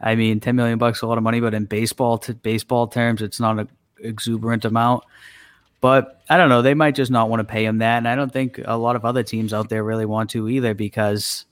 I 0.02 0.16
mean, 0.16 0.40
ten 0.40 0.56
million 0.56 0.80
bucks 0.80 1.02
a 1.02 1.08
lot 1.08 1.18
of 1.18 1.24
money, 1.24 1.40
but 1.40 1.54
in 1.54 1.66
baseball 1.66 2.18
to 2.20 2.34
baseball 2.34 2.88
terms, 2.88 3.22
it's 3.22 3.40
not 3.40 3.60
an 3.60 3.70
exuberant 4.00 4.66
amount. 4.66 5.04
But 5.80 6.22
I 6.30 6.38
don't 6.38 6.50
know. 6.50 6.62
They 6.62 6.74
might 6.74 6.96
just 6.96 7.12
not 7.12 7.30
want 7.30 7.40
to 7.40 7.44
pay 7.44 7.66
him 7.66 7.80
that, 7.80 7.98
and 7.98 8.08
I 8.08 8.16
don't 8.16 8.32
think 8.32 8.60
a 8.66 8.78
lot 8.78 8.96
of 8.96 9.06
other 9.06 9.24
teams 9.24 9.54
out 9.54 9.70
there 9.70 9.84
really 9.84 10.06
want 10.06 10.32
to 10.32 10.50
either. 10.50 10.74
Because, 10.74 11.46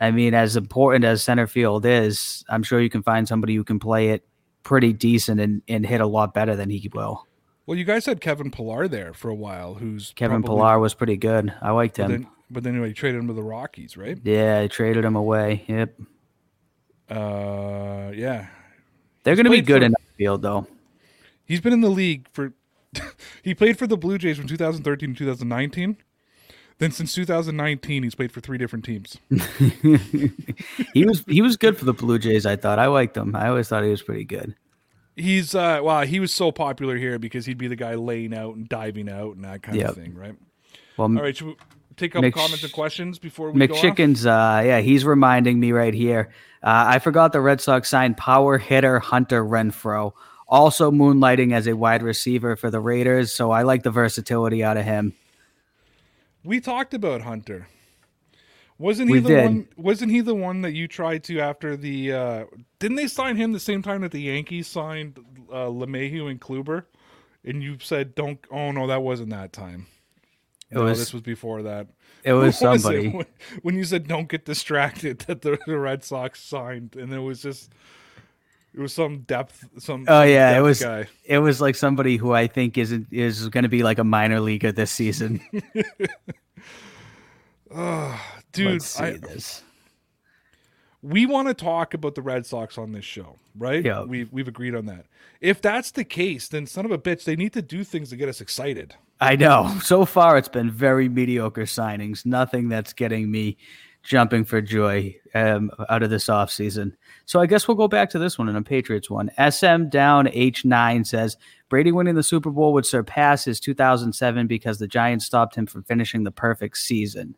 I 0.00 0.10
mean, 0.10 0.34
as 0.34 0.56
important 0.56 1.04
as 1.04 1.22
center 1.22 1.46
field 1.46 1.86
is, 1.86 2.44
I'm 2.48 2.62
sure 2.62 2.80
you 2.80 2.90
can 2.90 3.02
find 3.02 3.26
somebody 3.26 3.54
who 3.54 3.64
can 3.64 3.78
play 3.78 4.10
it 4.10 4.26
pretty 4.62 4.92
decent 4.92 5.40
and, 5.40 5.62
and 5.68 5.86
hit 5.86 6.00
a 6.00 6.06
lot 6.06 6.34
better 6.34 6.54
than 6.56 6.68
he 6.70 6.90
will. 6.92 7.26
Well, 7.66 7.78
you 7.78 7.84
guys 7.84 8.04
had 8.06 8.20
Kevin 8.20 8.50
Pillar 8.50 8.88
there 8.88 9.12
for 9.14 9.28
a 9.30 9.34
while, 9.34 9.74
who's 9.74 10.12
Kevin 10.14 10.42
probably- 10.42 10.58
Pillar 10.60 10.78
was 10.78 10.94
pretty 10.94 11.16
good. 11.16 11.52
I 11.62 11.70
liked 11.70 11.96
But 11.96 12.04
him. 12.04 12.10
then, 12.10 12.26
but 12.50 12.62
then 12.64 12.74
anyway, 12.74 12.88
you 12.88 12.94
traded 12.94 13.20
him 13.20 13.26
to 13.28 13.32
the 13.32 13.42
Rockies, 13.42 13.96
right? 13.96 14.18
yeah, 14.22 14.60
I 14.60 14.66
traded 14.68 15.04
him 15.04 15.16
away. 15.16 15.64
Yep, 15.66 15.94
Uh, 17.10 18.10
yeah. 18.14 18.46
they're 19.24 19.36
going 19.36 19.44
to 19.44 19.50
be 19.50 19.60
good 19.60 19.80
for- 19.80 19.86
in 19.86 19.92
the 19.92 19.98
field 20.18 20.42
though. 20.42 20.66
He's 21.44 21.60
been 21.60 21.72
in 21.72 21.80
the 21.80 21.90
league 21.90 22.26
for. 22.32 22.52
he 23.42 23.54
played 23.54 23.78
for 23.78 23.86
the 23.86 23.96
Blue 23.96 24.18
Jays 24.18 24.36
from 24.38 24.46
2013 24.48 25.12
to 25.14 25.18
2019. 25.18 25.96
Then 26.78 26.90
since 26.90 27.14
2019, 27.14 28.02
he's 28.02 28.14
played 28.14 28.30
for 28.32 28.40
three 28.40 28.58
different 28.58 28.84
teams. 28.84 29.16
he 30.92 31.04
was 31.04 31.24
he 31.26 31.40
was 31.42 31.56
good 31.56 31.78
for 31.78 31.84
the 31.84 31.92
Blue 31.94 32.18
Jays. 32.18 32.46
I 32.46 32.56
thought 32.56 32.78
I 32.78 32.86
liked 32.86 33.16
him. 33.16 33.34
I 33.34 33.48
always 33.48 33.68
thought 33.68 33.82
he 33.84 33.90
was 33.90 34.02
pretty 34.02 34.24
good. 34.24 34.54
He's 35.14 35.54
uh 35.54 35.80
wow, 35.82 36.02
he 36.02 36.20
was 36.20 36.32
so 36.32 36.52
popular 36.52 36.96
here 36.96 37.18
because 37.18 37.46
he'd 37.46 37.58
be 37.58 37.68
the 37.68 37.76
guy 37.76 37.94
laying 37.94 38.34
out 38.34 38.56
and 38.56 38.68
diving 38.68 39.08
out 39.08 39.36
and 39.36 39.44
that 39.44 39.62
kind 39.62 39.78
Yep. 39.78 39.88
of 39.90 39.94
thing, 39.96 40.14
right? 40.14 40.34
Well, 40.98 41.08
All 41.08 41.22
right, 41.22 41.34
should 41.36 41.46
we 41.48 41.56
take 41.96 42.14
up 42.14 42.22
Mc- 42.22 42.34
comments 42.34 42.62
and 42.62 42.72
questions 42.72 43.18
before 43.18 43.50
we? 43.50 43.60
McChicken's, 43.66 44.26
uh, 44.26 44.62
yeah, 44.64 44.80
he's 44.80 45.04
reminding 45.04 45.58
me 45.58 45.72
right 45.72 45.94
here. 45.94 46.30
Uh, 46.62 46.84
I 46.88 46.98
forgot 46.98 47.32
the 47.32 47.40
Red 47.40 47.60
Sox 47.60 47.88
signed 47.88 48.16
power 48.18 48.58
hitter 48.58 48.98
Hunter 48.98 49.42
Renfroe, 49.44 50.12
also 50.48 50.90
moonlighting 50.90 51.52
as 51.54 51.66
a 51.66 51.74
wide 51.76 52.02
receiver 52.02 52.56
for 52.56 52.70
the 52.70 52.80
Raiders. 52.80 53.32
So 53.32 53.50
I 53.50 53.62
like 53.62 53.82
the 53.82 53.90
versatility 53.90 54.62
out 54.64 54.76
of 54.76 54.84
him. 54.84 55.14
We 56.46 56.60
talked 56.60 56.94
about 56.94 57.22
Hunter. 57.22 57.68
Wasn't 58.78 59.08
he 59.08 59.14
We 59.14 59.20
the 59.20 59.28
did. 59.28 59.44
one? 59.44 59.68
Wasn't 59.76 60.10
he 60.12 60.20
the 60.20 60.34
one 60.34 60.60
that 60.62 60.72
you 60.72 60.86
tried 60.86 61.24
to 61.24 61.40
after 61.40 61.76
the? 61.76 62.12
uh 62.12 62.44
Didn't 62.78 62.96
they 62.96 63.06
sign 63.08 63.36
him 63.36 63.52
the 63.52 63.60
same 63.60 63.82
time 63.82 64.02
that 64.02 64.12
the 64.12 64.20
Yankees 64.20 64.66
signed 64.68 65.18
uh, 65.52 65.68
and 65.70 66.40
Kluber? 66.40 66.84
And 67.44 67.62
you 67.62 67.78
said, 67.80 68.14
"Don't." 68.14 68.38
Oh 68.50 68.72
no, 68.72 68.86
that 68.86 69.02
wasn't 69.02 69.30
that 69.30 69.52
time. 69.52 69.86
It 70.70 70.74
no, 70.74 70.84
was- 70.84 70.98
this 70.98 71.12
was 71.14 71.22
before 71.22 71.62
that. 71.62 71.86
It 72.24 72.32
was 72.32 72.60
What 72.60 72.74
it 72.76 72.80
somebody. 72.80 73.08
when, 73.08 73.26
when 73.62 73.74
you 73.76 73.84
said, 73.84 74.06
"Don't 74.08 74.28
get 74.28 74.44
distracted," 74.44 75.20
that 75.26 75.42
the, 75.42 75.58
the 75.66 75.78
Red 75.78 76.04
Sox 76.04 76.42
signed, 76.42 76.96
and 76.96 77.12
it 77.12 77.20
was 77.20 77.40
just. 77.42 77.72
It 78.76 78.80
was 78.80 78.92
some 78.92 79.20
depth, 79.20 79.66
some. 79.78 80.04
Oh 80.06 80.22
yeah, 80.22 80.56
it 80.56 80.60
was. 80.60 80.82
Guy. 80.82 81.06
It 81.24 81.38
was 81.38 81.62
like 81.62 81.76
somebody 81.76 82.18
who 82.18 82.32
I 82.32 82.46
think 82.46 82.76
isn't 82.76 83.06
is 83.10 83.48
going 83.48 83.62
to 83.62 83.70
be 83.70 83.82
like 83.82 83.98
a 83.98 84.04
minor 84.04 84.38
leaguer 84.38 84.70
this 84.70 84.90
season. 84.90 85.40
Dude, 88.52 88.72
Let's 88.72 88.86
see 88.86 89.04
I, 89.04 89.12
this. 89.16 89.62
we 91.00 91.24
want 91.24 91.48
to 91.48 91.54
talk 91.54 91.94
about 91.94 92.14
the 92.14 92.22
Red 92.22 92.44
Sox 92.44 92.76
on 92.76 92.92
this 92.92 93.04
show, 93.04 93.36
right? 93.56 93.82
Yeah. 93.82 94.02
We've 94.04 94.30
we've 94.30 94.48
agreed 94.48 94.74
on 94.74 94.84
that. 94.86 95.06
If 95.40 95.62
that's 95.62 95.92
the 95.92 96.04
case, 96.04 96.48
then 96.48 96.66
son 96.66 96.84
of 96.84 96.90
a 96.90 96.98
bitch, 96.98 97.24
they 97.24 97.36
need 97.36 97.54
to 97.54 97.62
do 97.62 97.82
things 97.82 98.10
to 98.10 98.16
get 98.16 98.28
us 98.28 98.42
excited. 98.42 98.94
I 99.20 99.36
know. 99.36 99.74
So 99.82 100.04
far, 100.04 100.36
it's 100.36 100.48
been 100.48 100.70
very 100.70 101.08
mediocre 101.08 101.64
signings. 101.64 102.26
Nothing 102.26 102.68
that's 102.68 102.92
getting 102.92 103.30
me 103.30 103.56
jumping 104.02 104.44
for 104.44 104.60
joy 104.60 105.16
um, 105.34 105.70
out 105.88 106.02
of 106.02 106.10
this 106.10 106.26
offseason. 106.26 106.92
So 107.26 107.40
I 107.40 107.46
guess 107.46 107.66
we'll 107.66 107.76
go 107.76 107.88
back 107.88 108.08
to 108.10 108.18
this 108.20 108.38
one 108.38 108.48
and 108.48 108.56
a 108.56 108.62
Patriots 108.62 109.10
one. 109.10 109.30
SM 109.36 109.88
down 109.88 110.26
H9 110.28 111.04
says 111.06 111.36
Brady 111.68 111.90
winning 111.90 112.14
the 112.14 112.22
Super 112.22 112.50
Bowl 112.50 112.72
would 112.72 112.86
surpass 112.86 113.44
his 113.44 113.58
2007 113.58 114.46
because 114.46 114.78
the 114.78 114.86
Giants 114.86 115.26
stopped 115.26 115.56
him 115.56 115.66
from 115.66 115.82
finishing 115.82 116.22
the 116.22 116.30
perfect 116.30 116.78
season. 116.78 117.34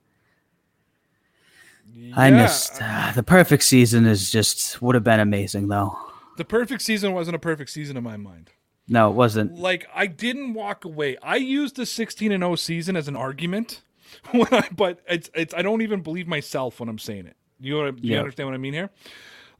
I 2.14 2.30
missed 2.30 2.78
uh, 2.80 3.12
the 3.14 3.22
perfect 3.22 3.62
season. 3.62 4.06
Is 4.06 4.30
just 4.30 4.80
would 4.82 4.94
have 4.94 5.04
been 5.04 5.20
amazing 5.20 5.68
though. 5.68 5.96
the 6.36 6.44
perfect 6.44 6.82
season 6.82 7.12
wasn't 7.12 7.36
a 7.36 7.38
perfect 7.38 7.70
season 7.70 7.96
in 7.96 8.04
my 8.04 8.16
mind. 8.16 8.50
No, 8.88 9.10
it 9.10 9.14
wasn't. 9.14 9.54
Like 9.58 9.86
I 9.94 10.06
didn't 10.06 10.54
walk 10.54 10.84
away. 10.84 11.16
I 11.22 11.36
used 11.36 11.76
the 11.76 11.86
16 11.86 12.30
and 12.32 12.42
0 12.42 12.56
season 12.56 12.94
as 12.96 13.08
an 13.08 13.16
argument 13.16 13.82
when 14.32 14.48
I 14.52 14.68
but 14.74 15.00
it's 15.08 15.30
it's 15.34 15.54
I 15.54 15.62
don't 15.62 15.82
even 15.82 16.00
believe 16.02 16.26
myself 16.28 16.78
when 16.80 16.88
I'm 16.88 16.98
saying 16.98 17.26
it. 17.26 17.36
You 17.60 17.74
know 17.74 17.84
what 17.84 18.04
you 18.04 18.12
Yeah. 18.14 18.20
understand 18.20 18.48
what 18.48 18.54
I 18.54 18.58
mean 18.58 18.74
here? 18.74 18.90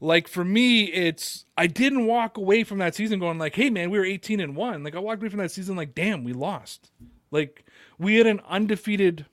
Like 0.01 0.27
for 0.27 0.43
me, 0.45 0.85
it's 0.85 1.45
I 1.57 1.67
didn't 1.67 2.05
walk 2.05 2.37
away 2.37 2.63
from 2.63 2.77
that 2.77 2.95
season 2.95 3.19
going 3.19 3.37
like, 3.37 3.55
"Hey 3.55 3.69
man, 3.69 3.89
we 3.89 3.99
were 3.99 4.05
18 4.05 4.39
and 4.39 4.55
1." 4.55 4.83
Like 4.83 4.95
I 4.95 4.99
walked 4.99 5.21
away 5.21 5.29
from 5.29 5.39
that 5.39 5.51
season 5.51 5.75
like, 5.75 5.93
"Damn, 5.93 6.23
we 6.23 6.31
lost." 6.33 6.91
Like 7.31 7.65
we 7.97 8.15
had 8.15 8.25
an 8.27 8.39
undefeated 8.47 9.25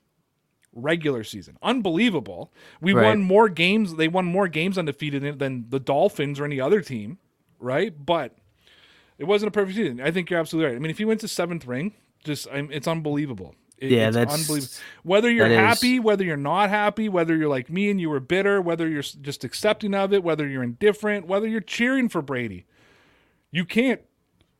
regular 0.73 1.23
season. 1.23 1.57
Unbelievable. 1.63 2.51
We 2.81 2.93
Right. 2.93 3.05
won 3.05 3.21
more 3.21 3.49
games, 3.49 3.95
they 3.95 4.07
won 4.07 4.25
more 4.25 4.47
games 4.47 4.77
undefeated 4.77 5.39
than 5.39 5.65
the 5.69 5.79
Dolphins 5.79 6.39
or 6.39 6.45
any 6.45 6.59
other 6.59 6.81
team, 6.81 7.17
right? 7.59 7.93
But 8.05 8.37
it 9.17 9.23
wasn't 9.23 9.47
a 9.47 9.51
perfect 9.51 9.77
season. 9.77 9.99
I 10.01 10.11
think 10.11 10.29
you're 10.29 10.39
absolutely 10.39 10.69
right. 10.69 10.75
I 10.75 10.79
mean, 10.79 10.91
if 10.91 10.99
he 10.99 11.05
wins 11.05 11.21
the 11.23 11.27
seventh 11.27 11.65
ring, 11.65 11.93
just 12.23 12.47
I'm, 12.51 12.69
it's 12.71 12.87
unbelievable. 12.87 13.55
It- 13.77 13.91
Yeah, 13.91 14.09
that's- 14.09 14.39
unbelievable. 14.41 14.73
Whether 15.03 15.31
you're 15.31 15.47
that 15.49 15.53
is- 15.53 15.59
happy, 15.81 15.99
whether 15.99 16.23
you're 16.23 16.35
not 16.37 16.69
happy, 16.69 17.07
whether 17.09 17.35
you're 17.35 17.49
like 17.49 17.69
me 17.69 17.89
and 17.91 18.01
you 18.01 18.09
were 18.09 18.19
bitter, 18.19 18.61
whether 18.61 18.87
you're 18.87 19.01
just 19.03 19.43
accepting 19.43 19.93
of 19.93 20.11
it, 20.13 20.23
whether 20.23 20.47
you're 20.47 20.63
indifferent, 20.63 21.27
whether 21.27 21.47
you're 21.47 21.61
cheering 21.61 22.09
for 22.09 22.21
Brady, 22.21 22.65
you 23.51 23.65
can't 23.65 24.01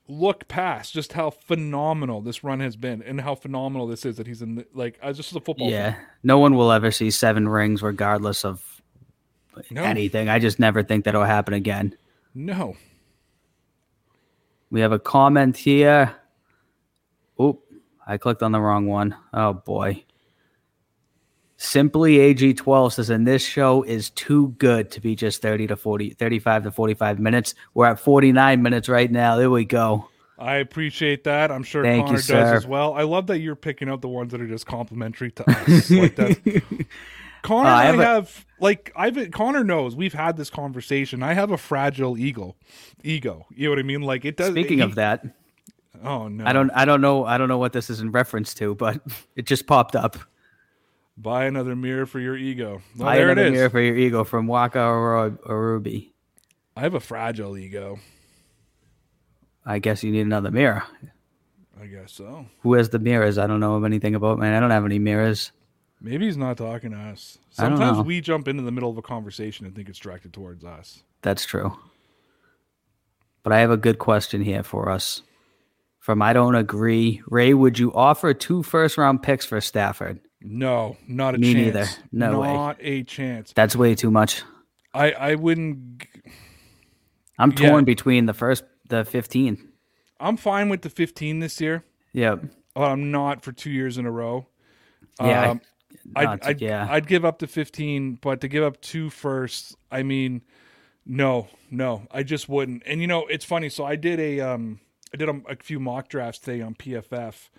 look 0.07 0.47
past 0.47 0.93
just 0.93 1.13
how 1.13 1.30
phenomenal 1.32 2.22
this 2.22 2.43
run 2.43 2.59
has 2.61 2.76
been 2.78 3.01
and 3.01 3.20
how 3.22 3.36
phenomenal 3.36 3.88
this 3.88 4.05
is 4.05 4.15
that 4.18 4.26
he's 4.28 4.41
in. 4.41 4.55
The, 4.55 4.68
like, 4.74 4.97
as 5.01 5.18
just 5.18 5.32
as 5.32 5.36
a 5.36 5.41
football. 5.41 5.70
Yeah, 5.70 5.93
fan. 5.93 6.01
no 6.24 6.38
one 6.39 6.55
will 6.55 6.72
ever 6.72 6.91
see 6.91 7.09
seven 7.11 7.49
rings, 7.49 7.82
regardless 7.82 8.45
of 8.45 8.82
No. 9.72 9.84
anything. 9.84 10.30
I 10.30 10.39
just 10.39 10.59
never 10.59 10.84
think 10.84 11.03
that'll 11.05 11.26
happen 11.26 11.53
again. 11.55 11.97
No. 12.36 12.78
We 14.70 14.80
have 14.82 14.91
a 14.91 14.99
comment 14.99 15.57
here. 15.57 16.15
Oop, 17.41 17.61
I 18.08 18.18
clicked 18.18 18.41
on 18.41 18.51
the 18.53 18.62
wrong 18.62 18.88
one. 18.88 19.16
Oh 19.34 19.53
boy. 19.53 20.03
Simply 21.60 22.18
AG12 22.18 22.93
says, 22.93 23.10
and 23.10 23.26
this 23.28 23.43
show 23.43 23.82
is 23.82 24.12
too 24.12 24.49
good 24.60 24.91
to 24.91 25.01
be 25.01 25.16
just 25.16 25.41
30 25.41 25.68
to 25.68 25.76
40, 25.76 26.12
35 26.12 26.64
to 26.66 26.72
45 26.72 27.20
minutes. 27.20 27.55
We're 27.74 27.88
at 27.88 27.99
49 27.99 28.62
minutes 28.62 28.88
right 28.88 29.12
now. 29.12 29.38
There 29.38 29.49
we 29.49 29.66
go. 29.66 30.08
I 30.38 30.58
appreciate 30.58 31.24
that. 31.24 31.51
I'm 31.51 31.64
sure 31.64 31.84
Thank 31.84 32.01
you, 32.01 32.05
Connor 32.05 32.18
does 32.18 32.26
sir. 32.28 32.55
as 32.55 32.68
well. 32.68 32.93
I 32.93 33.01
love 33.01 33.26
that 33.28 33.39
you're 33.39 33.55
picking 33.55 33.89
out 33.89 34.01
the 34.01 34.08
ones 34.08 34.32
that 34.34 34.41
are 34.41 34.47
just 34.47 34.68
complimentary 34.68 35.32
to 35.32 35.49
us. 35.49 35.89
like 35.89 36.16
that. 36.18 36.64
Connor 37.41 37.70
Uh, 37.70 37.74
I 37.74 37.86
and 37.86 38.01
I 38.01 38.03
have 38.03 38.14
have, 38.28 38.45
a- 38.60 38.64
like 38.64 38.91
I've 38.95 39.32
Connor 39.32 39.64
knows 39.64 39.95
we've 39.95 40.14
had 40.14 40.38
this 40.38 40.51
conversation. 40.51 41.24
I 41.24 41.34
have 41.34 41.49
a 41.49 41.58
fragile 41.58 42.20
ego. 42.20 42.55
Ego. 43.03 43.47
You 43.49 43.66
know 43.66 43.72
what 43.72 43.80
I 43.80 43.84
mean? 43.84 44.01
Like 44.01 44.26
it 44.26 44.38
does 44.38 44.49
Speaking 44.51 44.78
he- 44.78 44.84
of 44.84 44.93
that, 44.95 45.26
Oh 46.04 46.28
no. 46.28 46.45
I 46.45 46.54
don't 46.54 46.70
I 46.72 46.86
don't 46.86 47.02
know 47.02 47.26
I 47.26 47.38
don't 47.38 47.48
know 47.50 47.58
what 47.58 47.74
this 47.74 47.89
is 47.89 48.00
in 48.02 48.12
reference 48.12 48.54
to, 48.56 48.76
but 48.76 49.02
it 49.36 49.45
just 49.45 49.68
popped 49.68 49.95
up. 49.95 50.18
buy 51.18 51.45
another 51.45 51.76
mirror 51.76 52.06
for 52.06 52.20
your 52.20 52.38
ego. 52.38 52.82
Well, 52.95 53.08
Buy 53.08 53.18
there 53.18 53.30
another 53.32 53.48
is. 53.48 53.52
mirror 53.54 53.70
for 53.70 53.82
your 53.82 53.95
ego 53.98 54.24
from 54.24 54.48
Waka 54.48 54.80
or 54.80 55.38
Ruby. 55.48 56.14
I 56.76 56.82
have 56.82 56.93
a 56.93 57.00
fragile 57.00 57.58
ego. 57.58 58.00
I 59.66 59.80
guess 59.80 60.04
you 60.04 60.12
need 60.12 60.22
another 60.22 60.52
mirror. 60.52 60.84
I 61.82 61.88
guess 61.88 62.12
so. 62.14 62.45
Who 62.62 62.74
has 62.74 62.89
the 62.89 63.00
mirrors? 63.00 63.38
I 63.38 63.48
don't 63.48 63.60
know 63.60 63.76
of 63.76 63.84
anything 63.84 64.16
about 64.16 64.39
man. 64.39 64.54
I 64.54 64.60
don't 64.60 64.72
have 64.72 64.86
any 64.86 65.00
mirrors. 65.00 65.52
Maybe 66.00 66.26
he's 66.28 66.38
not 66.38 66.58
talking 66.58 66.91
to 66.91 66.98
us. 66.98 67.39
Sometimes 67.50 68.00
we 68.06 68.22
jump 68.22 68.48
into 68.48 68.62
the 68.64 68.72
middle 68.72 68.89
of 68.91 68.98
a 68.98 69.02
conversation 69.02 69.66
and 69.66 69.76
think 69.76 69.89
it's 69.89 69.98
directed 70.00 70.32
towards 70.32 70.64
us. 70.64 71.02
That's 71.24 71.43
true. 71.45 71.76
But 73.43 73.54
I 73.54 73.60
have 73.60 73.72
a 73.72 73.78
good 73.78 73.98
question 73.98 74.41
here 74.43 74.62
for 74.62 74.89
us. 74.89 75.24
From 76.08 76.22
I 76.22 76.32
don't 76.32 76.55
agree. 76.55 77.22
Ray, 77.28 77.53
would 77.53 77.78
you 77.78 77.93
offer 77.93 78.34
two 78.34 78.64
first 78.64 78.97
round 78.97 79.22
picks 79.24 79.45
for 79.45 79.60
Stafford? 79.60 80.22
No, 80.39 80.95
not 81.05 81.36
a 81.36 81.38
Me 81.38 81.51
chance. 81.53 81.66
neither. 81.66 81.88
No 82.14 82.39
way. 82.39 82.53
not 82.53 82.78
a 82.80 83.03
chance. 83.03 83.51
That's 83.53 83.76
way 83.76 83.93
too 83.93 84.10
much. 84.10 84.41
I 84.93 85.12
I 85.12 85.36
wouldn't. 85.36 86.05
I'm 87.38 87.51
Yeah. 87.51 87.70
torn 87.72 87.84
between 87.84 88.26
the 88.26 88.34
first 88.34 88.64
the 88.88 89.03
15. 89.03 89.58
I'm 90.22 90.38
fine 90.38 90.70
with 90.70 90.82
the 90.82 90.89
15 90.89 91.39
this 91.41 91.60
year. 91.60 91.84
Yep. 92.14 92.45
But 92.74 92.84
I'm 92.84 93.12
not 93.12 93.43
for 93.43 93.51
two 93.51 93.70
years 93.70 93.97
in 93.97 94.05
a 94.05 94.12
row. 94.12 94.47
Yeah. 95.22 95.49
Um, 95.49 95.62
I- 96.16 96.26
I'd, 96.26 96.43
I'd, 96.45 96.62
yeah. 96.62 96.88
I'd 96.89 97.05
give 97.08 97.26
up 97.26 97.39
the 97.39 97.47
15, 97.47 98.20
but 98.22 98.39
to 98.39 98.47
give 98.47 98.64
up 98.64 98.80
two 98.80 99.10
firsts, 99.10 99.76
I 99.91 100.03
mean, 100.03 100.41
no, 101.05 101.49
no, 101.70 102.08
I 102.12 102.24
just 102.24 102.47
wouldn't. 102.47 102.84
And 102.86 103.01
you 103.01 103.08
know, 103.08 103.28
it's 103.28 103.43
funny. 103.43 103.68
So 103.68 103.84
I 103.84 103.97
did 103.97 104.22
a, 104.22 104.39
um, 104.39 104.80
I 105.14 105.18
did 105.18 105.30
a, 105.30 105.41
a 105.49 105.55
few 105.55 105.80
mock 105.80 106.10
drafts 106.10 106.39
today 106.39 106.62
on 106.62 106.76
PFF, 106.76 107.49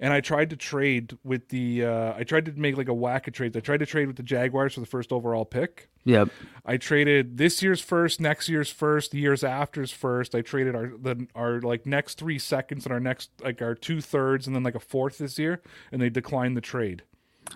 and 0.00 0.12
I 0.12 0.20
tried 0.20 0.50
to 0.50 0.56
trade 0.56 1.16
with 1.24 1.48
the, 1.48 1.84
uh, 1.84 2.14
I 2.16 2.24
tried 2.24 2.44
to 2.46 2.52
make 2.52 2.76
like 2.76 2.88
a 2.88 2.94
whack 2.94 3.26
of 3.28 3.34
trades. 3.34 3.56
I 3.56 3.60
tried 3.60 3.78
to 3.78 3.86
trade 3.86 4.06
with 4.06 4.16
the 4.16 4.22
Jaguars 4.22 4.74
for 4.74 4.80
the 4.80 4.86
first 4.86 5.12
overall 5.12 5.44
pick. 5.44 5.88
Yep. 6.04 6.30
I 6.64 6.76
traded 6.76 7.36
this 7.36 7.62
year's 7.62 7.80
first, 7.80 8.20
next 8.20 8.48
year's 8.48 8.70
first, 8.70 9.10
the 9.10 9.18
years 9.18 9.44
after's 9.44 9.92
first. 9.92 10.34
I 10.34 10.40
traded 10.40 10.74
our 10.74 10.86
the 10.86 11.26
our 11.34 11.60
like 11.60 11.84
next 11.84 12.18
three 12.18 12.38
seconds 12.38 12.86
and 12.86 12.92
our 12.92 13.00
next 13.00 13.30
like 13.42 13.60
our 13.60 13.74
two 13.74 14.00
thirds 14.00 14.46
and 14.46 14.56
then 14.56 14.62
like 14.62 14.74
a 14.74 14.80
fourth 14.80 15.18
this 15.18 15.38
year, 15.38 15.60
and 15.92 16.00
they 16.00 16.08
declined 16.08 16.56
the 16.56 16.62
trade. 16.62 17.02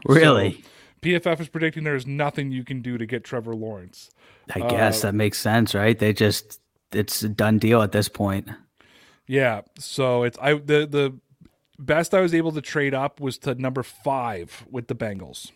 Really? 0.05 0.65
PFF 1.01 1.41
is 1.41 1.49
predicting 1.49 1.83
there 1.85 1.97
is 1.97 2.07
nothing 2.07 2.53
you 2.53 2.65
can 2.65 2.81
do 2.81 2.97
to 2.97 3.07
get 3.07 3.25
Trevor 3.25 3.55
Lawrence. 3.55 4.11
I 4.55 4.61
guess 4.61 5.03
that 5.03 5.15
makes 5.15 5.39
sense, 5.39 5.75
right? 5.75 5.99
They 5.99 6.13
just 6.13 6.61
it's 6.93 7.23
a 7.23 7.29
done 7.29 7.59
deal 7.59 7.83
at 7.83 7.93
this 7.93 8.09
point. 8.09 8.49
Yeah, 9.33 9.63
so 9.79 10.25
it's 10.25 10.37
I 10.43 10.53
the 10.53 10.87
the 10.87 11.19
best 11.79 12.13
I 12.13 12.21
was 12.21 12.35
able 12.35 12.53
to 12.53 12.61
trade 12.61 12.93
up 12.93 13.19
was 13.19 13.39
to 13.39 13.55
number 13.55 13.83
five 13.83 14.67
with 14.71 14.89
the 14.89 14.95
Bengals. 14.95 15.53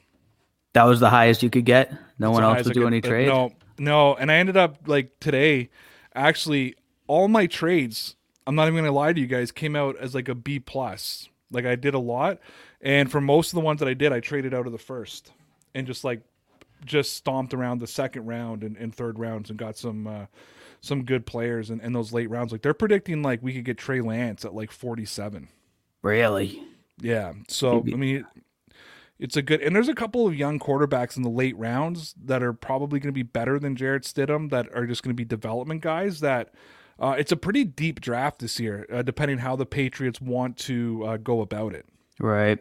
That 0.72 0.85
was 0.85 0.99
the 0.99 1.11
highest 1.11 1.43
you 1.43 1.51
could 1.51 1.66
get. 1.66 1.93
No 2.18 2.31
one 2.31 2.43
else 2.43 2.64
would 2.64 2.72
do 2.72 2.87
any 2.87 3.03
uh, 3.03 3.07
trade. 3.07 3.29
No, 3.29 3.53
no, 3.77 4.14
and 4.14 4.33
I 4.33 4.37
ended 4.37 4.57
up 4.57 4.79
like 4.87 5.20
today. 5.20 5.68
Actually, 6.14 6.74
all 7.07 7.29
my 7.29 7.47
trades. 7.47 8.16
I'm 8.47 8.55
not 8.55 8.66
even 8.66 8.77
gonna 8.77 8.93
lie 8.93 9.12
to 9.12 9.20
you 9.20 9.27
guys. 9.27 9.53
Came 9.53 9.77
out 9.77 9.99
as 9.99 10.14
like 10.14 10.31
a 10.31 10.35
B 10.35 10.59
plus. 10.59 11.29
Like 11.51 11.66
I 11.66 11.74
did 11.77 11.93
a 11.93 11.99
lot, 11.99 12.39
and 12.81 13.12
for 13.12 13.20
most 13.20 13.49
of 13.49 13.57
the 13.57 13.61
ones 13.61 13.81
that 13.81 13.89
I 13.89 13.95
did, 13.95 14.11
I 14.11 14.20
traded 14.20 14.55
out 14.55 14.64
of 14.64 14.72
the 14.72 14.79
first 14.79 15.33
and 15.74 15.87
just 15.87 16.03
like 16.03 16.22
just 16.87 17.12
stomped 17.12 17.53
around 17.53 17.81
the 17.81 17.87
second 17.87 18.24
round 18.24 18.64
and, 18.64 18.79
and 18.79 18.95
third 18.95 19.18
rounds 19.18 19.51
and 19.51 19.59
got 19.59 19.77
some 19.77 20.07
uh, 20.07 20.24
some 20.87 21.05
good 21.05 21.26
players 21.26 21.70
in, 21.70 21.80
in 21.80 21.93
those 21.93 22.12
late 22.12 22.30
rounds. 22.30 22.53
Like 22.53 22.62
they're 22.62 22.74
predicting 22.74 23.22
like 23.22 23.43
we 23.43 23.53
could 23.53 23.64
get 23.64 23.78
Trey 23.78 24.01
Lance 24.01 24.45
at 24.45 24.55
like 24.55 24.70
47. 24.70 25.49
Really? 26.03 26.62
Yeah. 27.01 27.32
So 27.49 27.80
I 27.80 27.97
mean, 27.97 28.24
it's 29.18 29.37
a 29.37 29.43
good 29.43 29.61
and 29.61 29.74
there's 29.74 29.89
a 29.89 29.95
couple 29.95 30.26
of 30.26 30.34
young 30.34 30.59
quarterbacks 30.59 31.16
in 31.16 31.22
the 31.22 31.30
late 31.30 31.57
rounds 31.57 32.14
that 32.24 32.43
are 32.43 32.53
probably 32.53 33.01
going 33.01 33.12
to 33.12 33.18
be 33.18 33.22
better 33.22 33.59
than 33.59 33.76
Jarrett 33.76 34.05
Stidham 34.05 34.51
that 34.51 34.68
are 34.74 34.87
just 34.87 35.03
going 35.03 35.14
to 35.14 35.16
be 35.16 35.24
development 35.24 35.80
guys. 35.80 36.20
That 36.20 36.53
uh, 36.99 37.14
it's 37.18 37.32
a 37.32 37.37
pretty 37.37 37.64
deep 37.64 38.01
draft 38.01 38.39
this 38.39 38.59
year, 38.59 38.87
uh, 38.93 39.03
depending 39.03 39.39
how 39.39 39.57
the 39.57 39.66
Patriots 39.66 40.20
want 40.20 40.57
to 40.59 41.05
uh, 41.07 41.16
go 41.18 41.41
about 41.41 41.74
it. 41.74 41.87
Right. 42.18 42.59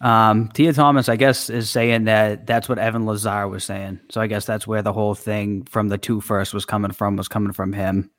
Um, 0.00 0.48
Tia 0.48 0.72
Thomas, 0.72 1.08
I 1.08 1.16
guess, 1.16 1.50
is 1.50 1.70
saying 1.70 2.04
that 2.04 2.46
that's 2.46 2.68
what 2.68 2.78
Evan 2.78 3.06
Lazar 3.06 3.48
was 3.48 3.64
saying. 3.64 4.00
So 4.10 4.20
I 4.20 4.26
guess 4.26 4.46
that's 4.46 4.66
where 4.66 4.82
the 4.82 4.92
whole 4.92 5.14
thing 5.14 5.64
from 5.64 5.88
the 5.88 5.98
two 5.98 6.20
first 6.20 6.54
was 6.54 6.64
coming 6.64 6.92
from, 6.92 7.16
was 7.16 7.28
coming 7.28 7.52
from 7.52 7.72
him. 7.72 8.10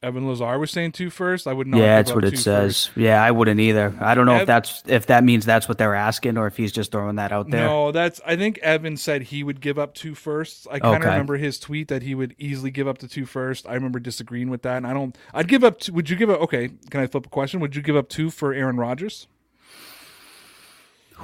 Evan 0.00 0.28
Lazar 0.28 0.56
was 0.60 0.70
saying 0.70 0.92
two 0.92 1.10
first. 1.10 1.48
I 1.48 1.52
would 1.52 1.66
not. 1.66 1.78
yeah, 1.78 1.96
that's 1.96 2.12
what 2.14 2.24
it 2.24 2.38
says. 2.38 2.86
first. 2.86 2.96
Yeah, 2.96 3.20
I 3.20 3.32
wouldn't 3.32 3.58
either. 3.58 3.92
I 4.00 4.14
don't 4.14 4.26
know 4.26 4.36
if 4.36 4.46
that's 4.46 4.80
if 4.86 5.06
that 5.06 5.24
means 5.24 5.44
that's 5.44 5.68
what 5.68 5.76
they're 5.76 5.96
asking 5.96 6.38
or 6.38 6.46
if 6.46 6.56
he's 6.56 6.70
just 6.70 6.92
throwing 6.92 7.16
that 7.16 7.32
out 7.32 7.50
there. 7.50 7.64
No, 7.66 7.90
that's. 7.90 8.20
I 8.24 8.36
think 8.36 8.58
Evan 8.58 8.96
said 8.96 9.22
he 9.22 9.42
would 9.42 9.60
give 9.60 9.76
up 9.76 9.94
two 9.94 10.14
firsts. 10.14 10.68
I 10.70 10.78
kind 10.78 10.96
of 10.96 11.00
Okay. 11.02 11.10
remember 11.10 11.36
his 11.36 11.58
tweet 11.58 11.88
that 11.88 12.02
he 12.02 12.14
would 12.14 12.36
easily 12.38 12.70
give 12.70 12.86
up 12.86 12.98
the 12.98 13.08
two 13.08 13.26
first. 13.26 13.66
I 13.68 13.74
remember 13.74 13.98
disagreeing 13.98 14.50
with 14.50 14.62
that, 14.62 14.76
and 14.76 14.86
I 14.86 14.92
don't. 14.92 15.18
I'd 15.34 15.48
give 15.48 15.64
up. 15.64 15.80
Two, 15.80 15.92
would 15.94 16.08
you 16.08 16.14
give 16.14 16.30
up? 16.30 16.40
Okay, 16.42 16.70
can 16.90 17.00
I 17.00 17.08
flip 17.08 17.26
a 17.26 17.30
question? 17.30 17.58
Would 17.58 17.74
you 17.74 17.82
give 17.82 17.96
up 17.96 18.08
two 18.08 18.30
for 18.30 18.52
Aaron 18.52 18.76
Rodgers? 18.76 19.26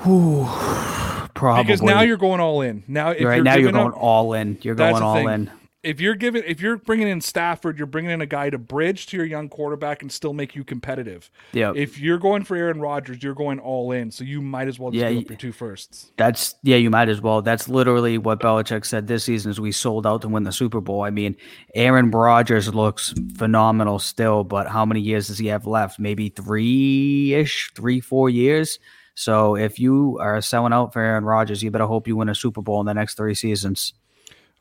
Probably 0.03 1.63
Because 1.63 1.81
now 1.83 2.01
you're 2.01 2.17
going 2.17 2.41
all 2.41 2.61
in. 2.61 2.83
Now, 2.89 3.11
if 3.11 3.25
right 3.25 3.37
you're 3.37 3.45
now 3.45 3.55
you're 3.55 3.71
going 3.71 3.93
up- 3.93 3.97
all 3.97 4.33
in. 4.35 4.59
You're 4.63 4.75
going 4.75 5.01
all 5.03 5.15
thing. 5.15 5.29
in. 5.29 5.51
If 5.85 6.01
you're 6.01 6.15
giving, 6.15 6.43
if 6.47 6.61
you're 6.61 6.79
bringing 6.79 7.09
in 7.09 7.21
Stafford, 7.21 7.77
you're 7.79 7.87
bringing 7.87 8.11
in 8.11 8.21
a 8.21 8.27
guy 8.27 8.51
to 8.51 8.59
bridge 8.59 9.07
to 9.09 9.17
your 9.17 9.27
young 9.27 9.49
quarterback 9.49 10.03
and 10.03 10.11
still 10.11 10.33
make 10.33 10.57
you 10.57 10.65
competitive. 10.65 11.31
Yeah. 11.53 11.73
If 11.77 11.99
you're 11.99 12.19
going 12.19 12.45
for 12.45 12.57
Aaron 12.57 12.81
Rodgers, 12.81 13.23
you're 13.23 13.35
going 13.35 13.59
all 13.59 13.93
in. 13.93 14.11
So 14.11 14.25
you 14.25 14.41
might 14.41 14.67
as 14.67 14.79
well 14.79 14.91
just 14.91 15.03
Yeah, 15.03 15.13
give 15.13 15.25
up 15.25 15.29
your 15.31 15.39
two 15.39 15.53
firsts. 15.53 16.11
That's 16.17 16.55
yeah, 16.63 16.77
you 16.77 16.91
might 16.91 17.09
as 17.09 17.21
well. 17.21 17.43
That's 17.43 17.69
literally 17.69 18.19
what 18.19 18.41
Belichick 18.41 18.87
said 18.87 19.07
this 19.07 19.25
season 19.25 19.51
is 19.51 19.61
we 19.61 19.73
sold 19.73 20.07
out 20.07 20.23
to 20.23 20.29
win 20.29 20.45
the 20.45 20.53
Super 20.53 20.81
Bowl. 20.81 21.03
I 21.03 21.11
mean, 21.11 21.37
Aaron 21.75 22.11
Rodgers 22.11 22.75
looks 22.75 23.15
phenomenal 23.37 23.99
still, 23.99 24.43
but 24.43 24.67
how 24.69 24.87
many 24.87 25.01
years 25.01 25.29
does 25.29 25.39
he 25.39 25.49
have 25.49 25.67
left? 25.67 25.99
Maybe 25.99 26.31
three 26.31 27.35
ish, 27.35 27.71
three, 27.75 28.01
four 28.01 28.31
years. 28.31 28.79
So 29.15 29.55
if 29.55 29.79
you 29.79 30.19
are 30.21 30.41
selling 30.41 30.73
out 30.73 30.93
for 30.93 31.01
Aaron 31.01 31.25
Rodgers, 31.25 31.63
you 31.63 31.71
better 31.71 31.87
hope 31.87 32.09
you 32.09 32.17
win 32.17 32.29
a 32.29 32.35
Super 32.35 32.63
Bowl 32.63 32.81
in 32.81 32.87
the 32.87 32.95
next 32.95 33.17
three 33.17 33.35
seasons. 33.35 33.95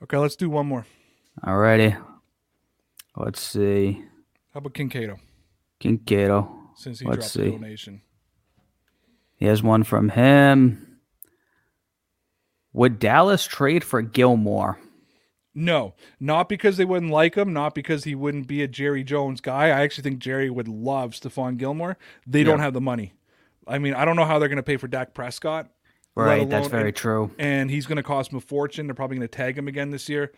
Okay, 0.03 0.17
let's 0.17 0.36
do 0.36 0.49
one 0.49 0.67
more. 0.67 0.86
Alrighty. 1.41 2.01
Let's 3.15 3.41
see. 3.41 4.03
How 4.53 4.59
about 4.59 4.73
Kincaid? 4.73 5.11
Kincaid. 5.79 6.43
Since 6.75 6.99
he 6.99 7.05
Let's 7.05 7.34
dropped 7.34 7.59
the 7.59 7.77
see. 7.77 8.01
He 9.38 9.45
has 9.45 9.61
one 9.63 9.84
from 9.84 10.09
him. 10.09 10.99
Would 12.73 12.99
Dallas 12.99 13.45
trade 13.45 13.84
for 13.84 14.01
Gilmore? 14.01 14.79
No, 15.55 15.93
not 16.19 16.49
because 16.49 16.77
they 16.77 16.86
wouldn't 16.86 17.11
like 17.11 17.36
him, 17.36 17.53
not 17.53 17.75
because 17.75 18.03
he 18.05 18.15
wouldn't 18.15 18.47
be 18.47 18.63
a 18.63 18.67
Jerry 18.67 19.03
Jones 19.03 19.39
guy. 19.39 19.65
I 19.65 19.81
actually 19.84 20.01
think 20.03 20.17
Jerry 20.19 20.49
would 20.49 20.67
love 20.67 21.11
Stephon 21.11 21.57
Gilmore. 21.57 21.97
They 22.25 22.43
don't 22.43 22.57
have 22.59 22.73
the 22.73 22.81
money. 22.81 23.13
I 23.67 23.77
mean, 23.77 23.93
I 23.93 24.03
don't 24.05 24.15
know 24.15 24.25
how 24.25 24.39
they're 24.39 24.47
going 24.49 24.57
to 24.57 24.63
pay 24.63 24.77
for 24.77 24.88
Dak 24.88 25.13
Prescott. 25.13 25.69
Right, 26.15 26.49
that's 26.49 26.67
very 26.67 26.89
and- 26.89 26.95
true. 26.95 27.31
and 27.38 27.69
he's 27.69 27.86
going 27.86 27.97
to 27.97 28.03
cost 28.03 28.31
them 28.31 28.38
a 28.38 28.41
fortune. 28.41 28.88
They're 28.88 28.95
probably 28.95 29.17
going 29.17 29.27
to 29.27 29.36
tag 29.36 29.57
him 29.57 29.67
again 29.67 29.91
this 29.91 30.09
year. 30.09 30.31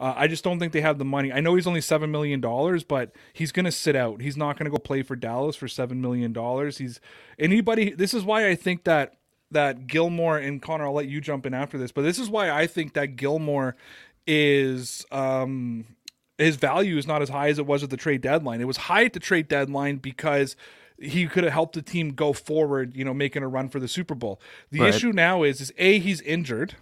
Uh, 0.00 0.14
I 0.16 0.28
just 0.28 0.44
don't 0.44 0.58
think 0.60 0.72
they 0.72 0.80
have 0.80 0.98
the 0.98 1.04
money. 1.04 1.32
I 1.32 1.40
know 1.40 1.56
he's 1.56 1.66
only 1.66 1.80
seven 1.80 2.10
million 2.10 2.40
dollars, 2.40 2.84
but 2.84 3.10
he's 3.32 3.50
going 3.50 3.64
to 3.64 3.72
sit 3.72 3.96
out. 3.96 4.20
He's 4.20 4.36
not 4.36 4.56
going 4.56 4.66
to 4.66 4.70
go 4.70 4.78
play 4.78 5.02
for 5.02 5.16
Dallas 5.16 5.56
for 5.56 5.66
seven 5.66 6.00
million 6.00 6.32
dollars. 6.32 6.78
He's 6.78 7.00
anybody. 7.38 7.90
This 7.90 8.14
is 8.14 8.22
why 8.22 8.48
I 8.48 8.54
think 8.54 8.84
that 8.84 9.14
that 9.50 9.86
Gilmore 9.86 10.38
and 10.38 10.62
Connor. 10.62 10.84
I'll 10.84 10.92
let 10.92 11.08
you 11.08 11.20
jump 11.20 11.46
in 11.46 11.54
after 11.54 11.78
this, 11.78 11.90
but 11.90 12.02
this 12.02 12.18
is 12.18 12.28
why 12.30 12.50
I 12.50 12.66
think 12.66 12.92
that 12.94 13.16
Gilmore 13.16 13.74
is 14.26 15.04
um 15.10 15.86
his 16.36 16.56
value 16.56 16.96
is 16.98 17.06
not 17.06 17.20
as 17.22 17.30
high 17.30 17.48
as 17.48 17.58
it 17.58 17.66
was 17.66 17.82
at 17.82 17.90
the 17.90 17.96
trade 17.96 18.20
deadline. 18.20 18.60
It 18.60 18.66
was 18.66 18.76
high 18.76 19.04
at 19.04 19.12
the 19.14 19.20
trade 19.20 19.48
deadline 19.48 19.96
because 19.96 20.54
he 21.00 21.26
could 21.26 21.42
have 21.44 21.52
helped 21.52 21.74
the 21.74 21.82
team 21.82 22.10
go 22.10 22.32
forward, 22.32 22.94
you 22.96 23.04
know, 23.04 23.14
making 23.14 23.42
a 23.42 23.48
run 23.48 23.68
for 23.68 23.80
the 23.80 23.88
Super 23.88 24.14
Bowl. 24.14 24.40
The 24.70 24.80
Right. 24.80 24.94
issue 24.94 25.12
now 25.12 25.42
is 25.42 25.60
is 25.60 25.72
A 25.78 25.98
he's 25.98 26.20
injured, 26.20 26.76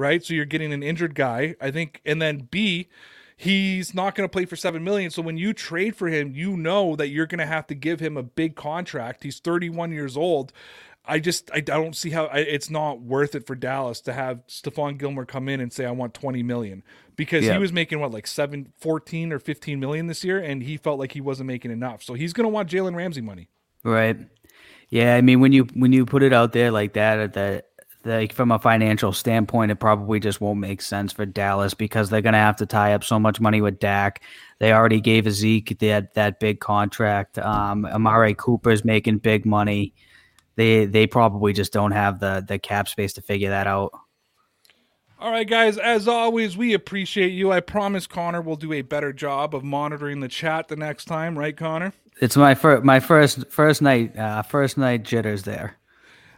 right? 0.00 0.24
So 0.24 0.34
you're 0.34 0.44
getting 0.46 0.72
an 0.72 0.82
injured 0.82 1.14
guy, 1.14 1.54
I 1.60 1.70
think, 1.70 2.00
and 2.04 2.20
then 2.20 2.48
B, 2.50 2.88
he's 3.36 3.94
not 3.94 4.14
going 4.14 4.28
to 4.28 4.32
play 4.32 4.44
for 4.44 4.56
7 4.56 4.82
million. 4.82 5.10
So 5.10 5.22
when 5.22 5.36
you 5.38 5.52
trade 5.52 5.94
for 5.96 6.08
him, 6.08 6.34
you 6.34 6.56
know 6.56 6.96
that 6.96 7.08
you're 7.08 7.26
going 7.26 7.38
to 7.38 7.46
have 7.46 7.66
to 7.68 7.74
give 7.74 8.00
him 8.00 8.16
a 8.16 8.22
big 8.22 8.56
contract. 8.56 9.22
He's 9.22 9.38
31 9.38 9.92
years 9.92 10.16
old. 10.16 10.52
I 11.06 11.18
just 11.18 11.50
I 11.52 11.60
don't 11.60 11.96
see 11.96 12.10
how 12.10 12.26
I, 12.26 12.40
it's 12.40 12.68
not 12.68 13.00
worth 13.00 13.34
it 13.34 13.46
for 13.46 13.54
Dallas 13.54 14.02
to 14.02 14.12
have 14.12 14.46
Stephon 14.46 14.98
Gilmore 14.98 15.24
come 15.24 15.48
in 15.48 15.58
and 15.58 15.72
say 15.72 15.86
I 15.86 15.90
want 15.92 16.12
20 16.12 16.42
million 16.42 16.82
because 17.16 17.44
Yeah. 17.46 17.54
he 17.54 17.58
was 17.58 17.72
making 17.72 18.00
what 18.00 18.10
like 18.10 18.26
7 18.26 18.70
14 18.78 19.32
or 19.32 19.38
15 19.38 19.80
million 19.80 20.08
this 20.08 20.22
year 20.22 20.38
and 20.38 20.62
he 20.62 20.76
felt 20.76 20.98
like 20.98 21.12
he 21.12 21.22
wasn't 21.22 21.46
making 21.46 21.70
enough. 21.70 22.02
So 22.02 22.12
he's 22.12 22.34
going 22.34 22.44
to 22.44 22.50
want 22.50 22.68
Jalen 22.68 22.94
Ramsey 22.94 23.22
money. 23.22 23.48
Right. 23.82 24.18
Yeah, 24.90 25.14
I 25.16 25.22
mean 25.22 25.40
when 25.40 25.52
you 25.52 25.64
when 25.72 25.92
you 25.94 26.04
put 26.04 26.22
it 26.22 26.34
out 26.34 26.52
there 26.52 26.70
like 26.70 26.92
that, 26.92 27.18
at 27.18 27.32
that 27.32 27.69
like 28.04 28.32
from 28.32 28.50
a 28.50 28.58
financial 28.58 29.12
standpoint, 29.12 29.70
it 29.70 29.76
probably 29.76 30.20
just 30.20 30.40
won't 30.40 30.60
make 30.60 30.80
sense 30.82 31.12
for 31.12 31.26
Dallas 31.26 31.74
because 31.74 32.10
they're 32.10 32.22
gonna 32.22 32.38
have 32.38 32.56
to 32.56 32.66
tie 32.66 32.94
up 32.94 33.04
so 33.04 33.18
much 33.18 33.40
money 33.40 33.60
with 33.60 33.78
Dak. 33.78 34.22
They 34.58 34.72
already 34.72 35.00
gave 35.00 35.30
Zeke 35.30 35.78
that 35.80 36.14
that 36.14 36.40
big 36.40 36.60
contract. 36.60 37.38
Um, 37.38 37.84
Amari 37.86 38.34
Cooper's 38.34 38.84
making 38.84 39.18
big 39.18 39.44
money. 39.44 39.94
They 40.56 40.86
they 40.86 41.06
probably 41.06 41.52
just 41.52 41.72
don't 41.72 41.92
have 41.92 42.20
the 42.20 42.44
the 42.46 42.58
cap 42.58 42.88
space 42.88 43.12
to 43.14 43.22
figure 43.22 43.50
that 43.50 43.66
out. 43.66 43.92
All 45.18 45.30
right, 45.30 45.46
guys. 45.46 45.76
As 45.76 46.08
always, 46.08 46.56
we 46.56 46.72
appreciate 46.72 47.32
you. 47.32 47.52
I 47.52 47.60
promise 47.60 48.06
Connor 48.06 48.40
will 48.40 48.56
do 48.56 48.72
a 48.72 48.80
better 48.80 49.12
job 49.12 49.54
of 49.54 49.62
monitoring 49.62 50.20
the 50.20 50.28
chat 50.28 50.68
the 50.68 50.76
next 50.76 51.04
time, 51.04 51.38
right, 51.38 51.54
Connor? 51.54 51.92
It's 52.22 52.38
my 52.38 52.54
first 52.54 52.84
my 52.84 53.00
first 53.00 53.50
first 53.50 53.82
night 53.82 54.16
uh, 54.16 54.42
first 54.42 54.78
night 54.78 55.02
jitters 55.02 55.42
there. 55.42 55.76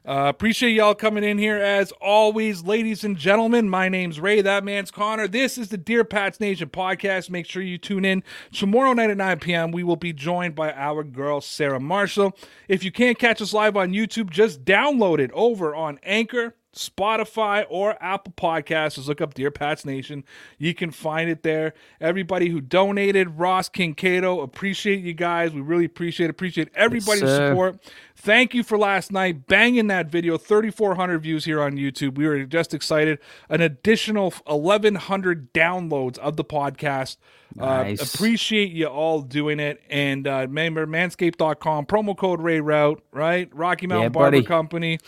Uh, 0.04 0.24
appreciate 0.26 0.72
y'all 0.72 0.96
coming 0.96 1.22
in 1.22 1.38
here 1.38 1.58
as 1.58 1.92
always, 2.00 2.64
ladies 2.64 3.04
and 3.04 3.16
gentlemen. 3.16 3.68
My 3.68 3.88
name's 3.88 4.18
Ray. 4.18 4.40
That 4.40 4.64
man's 4.64 4.90
Connor. 4.90 5.28
This 5.28 5.56
is 5.56 5.68
the 5.68 5.78
Dear 5.78 6.02
Pats 6.02 6.40
Nation 6.40 6.70
podcast. 6.70 7.30
Make 7.30 7.46
sure 7.46 7.62
you 7.62 7.78
tune 7.78 8.04
in 8.04 8.24
tomorrow 8.52 8.94
night 8.94 9.10
at 9.10 9.16
9 9.16 9.38
p.m. 9.38 9.70
We 9.70 9.84
will 9.84 9.94
be 9.94 10.12
joined 10.12 10.56
by 10.56 10.72
our 10.72 11.04
girl 11.04 11.40
Sarah 11.40 11.78
Marshall. 11.78 12.36
If 12.66 12.82
you 12.82 12.90
can't 12.90 13.16
catch 13.16 13.40
us 13.40 13.52
live 13.52 13.76
on 13.76 13.92
YouTube, 13.92 14.30
just 14.30 14.64
download 14.64 15.20
it 15.20 15.30
over 15.34 15.72
on 15.72 16.00
Anchor. 16.02 16.56
Spotify 16.74 17.66
or 17.68 17.96
Apple 18.02 18.32
Podcasts. 18.36 18.94
Just 18.94 19.08
look 19.08 19.20
up 19.20 19.34
Dear 19.34 19.50
Pats 19.50 19.84
Nation. 19.84 20.24
You 20.58 20.74
can 20.74 20.90
find 20.90 21.28
it 21.28 21.42
there. 21.42 21.74
Everybody 22.00 22.48
who 22.48 22.60
donated, 22.60 23.38
Ross 23.38 23.68
Kinkado, 23.68 24.42
appreciate 24.42 25.00
you 25.00 25.12
guys. 25.12 25.52
We 25.52 25.60
really 25.60 25.84
appreciate 25.84 26.30
appreciate 26.30 26.68
everybody's 26.74 27.20
sir. 27.20 27.50
support. 27.50 27.78
Thank 28.16 28.54
you 28.54 28.62
for 28.62 28.78
last 28.78 29.12
night 29.12 29.46
banging 29.46 29.88
that 29.88 30.06
video. 30.06 30.38
3,400 30.38 31.18
views 31.18 31.44
here 31.44 31.60
on 31.60 31.72
YouTube. 31.72 32.16
We 32.16 32.26
were 32.26 32.44
just 32.44 32.72
excited. 32.72 33.18
An 33.48 33.60
additional 33.60 34.30
1,100 34.46 35.52
downloads 35.52 36.18
of 36.18 36.36
the 36.36 36.44
podcast. 36.44 37.16
Nice. 37.56 38.00
Uh, 38.00 38.06
appreciate 38.14 38.72
you 38.72 38.86
all 38.86 39.20
doing 39.22 39.60
it. 39.60 39.82
And 39.90 40.26
uh, 40.26 40.38
remember, 40.48 40.86
manscaped.com, 40.86 41.86
promo 41.86 42.16
code 42.16 42.40
Ray 42.40 42.60
Route, 42.60 43.02
right? 43.12 43.48
Rocky 43.54 43.86
Mountain 43.86 44.04
Yeah, 44.04 44.08
Barber 44.08 44.36
buddy. 44.38 44.46
Company. 44.46 44.98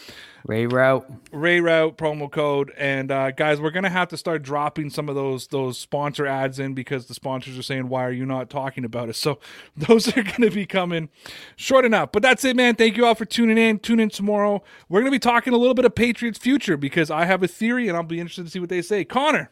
Ray 0.46 0.66
route. 0.66 1.10
Ray 1.32 1.60
Route 1.60 1.96
promo 1.96 2.30
code. 2.30 2.70
And 2.76 3.10
uh, 3.10 3.30
guys, 3.30 3.62
we're 3.62 3.70
gonna 3.70 3.88
have 3.88 4.08
to 4.08 4.18
start 4.18 4.42
dropping 4.42 4.90
some 4.90 5.08
of 5.08 5.14
those 5.14 5.46
those 5.46 5.78
sponsor 5.78 6.26
ads 6.26 6.58
in 6.58 6.74
because 6.74 7.06
the 7.06 7.14
sponsors 7.14 7.58
are 7.58 7.62
saying, 7.62 7.88
"Why 7.88 8.04
are 8.04 8.12
you 8.12 8.26
not 8.26 8.50
talking 8.50 8.84
about 8.84 9.08
it?" 9.08 9.14
So 9.24 9.38
those 9.74 10.14
are 10.14 10.22
gonna 10.22 10.50
be 10.50 10.66
coming 10.66 11.08
short 11.56 11.86
enough. 11.86 12.12
But 12.12 12.22
that's 12.22 12.44
it, 12.44 12.56
man. 12.56 12.74
Thank 12.74 12.98
you 12.98 13.06
all 13.06 13.14
for 13.14 13.24
tuning 13.24 13.56
in. 13.56 13.78
Tune 13.78 13.98
in 14.00 14.10
tomorrow. 14.10 14.62
We're 14.90 15.00
gonna 15.00 15.10
be 15.10 15.18
talking 15.18 15.54
a 15.54 15.56
little 15.56 15.72
bit 15.72 15.86
of 15.86 15.94
Patriots 15.94 16.38
future 16.38 16.76
because 16.76 17.10
I 17.10 17.24
have 17.24 17.42
a 17.42 17.48
theory 17.48 17.88
and 17.88 17.96
I'll 17.96 18.02
be 18.02 18.20
interested 18.20 18.44
to 18.44 18.50
see 18.50 18.60
what 18.60 18.68
they 18.68 18.82
say. 18.82 19.02
Connor, 19.02 19.50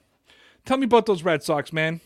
tell 0.66 0.76
me 0.76 0.84
about 0.84 1.06
those 1.06 1.22
Red 1.22 1.42
Sox, 1.42 1.72
man. 1.72 2.02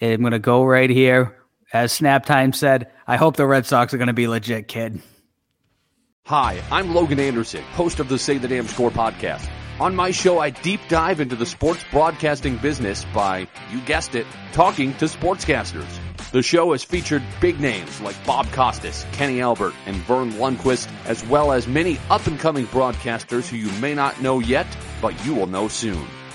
I'm 0.00 0.22
gonna 0.22 0.38
go 0.38 0.64
right 0.64 0.90
here. 0.90 1.36
As 1.72 1.92
Snap 1.92 2.24
Time 2.24 2.52
said, 2.52 2.90
I 3.06 3.16
hope 3.16 3.36
the 3.36 3.46
Red 3.46 3.66
Sox 3.66 3.92
are 3.92 3.98
gonna 3.98 4.12
be 4.12 4.28
legit, 4.28 4.68
kid. 4.68 5.00
Hi, 6.26 6.62
I'm 6.70 6.94
Logan 6.94 7.20
Anderson, 7.20 7.62
host 7.72 8.00
of 8.00 8.08
the 8.08 8.18
Say 8.18 8.38
the 8.38 8.48
Damn 8.48 8.66
Score 8.66 8.90
podcast. 8.90 9.48
On 9.80 9.94
my 9.94 10.10
show, 10.10 10.40
I 10.40 10.50
deep 10.50 10.80
dive 10.88 11.20
into 11.20 11.36
the 11.36 11.46
sports 11.46 11.84
broadcasting 11.90 12.56
business 12.56 13.04
by, 13.14 13.48
you 13.70 13.80
guessed 13.82 14.14
it, 14.14 14.26
talking 14.52 14.92
to 14.94 15.06
sportscasters. 15.06 15.88
The 16.32 16.42
show 16.42 16.72
has 16.72 16.84
featured 16.84 17.22
big 17.40 17.60
names 17.60 18.00
like 18.00 18.22
Bob 18.26 18.50
Costas, 18.52 19.06
Kenny 19.12 19.40
Albert, 19.40 19.72
and 19.86 19.96
Verne 19.96 20.32
Lundquist, 20.32 20.90
as 21.06 21.24
well 21.26 21.52
as 21.52 21.66
many 21.66 21.98
up 22.10 22.26
and 22.26 22.38
coming 22.38 22.66
broadcasters 22.66 23.48
who 23.48 23.56
you 23.56 23.70
may 23.80 23.94
not 23.94 24.20
know 24.20 24.40
yet, 24.40 24.66
but 25.00 25.24
you 25.24 25.34
will 25.34 25.46
know 25.46 25.68
soon. 25.68 26.06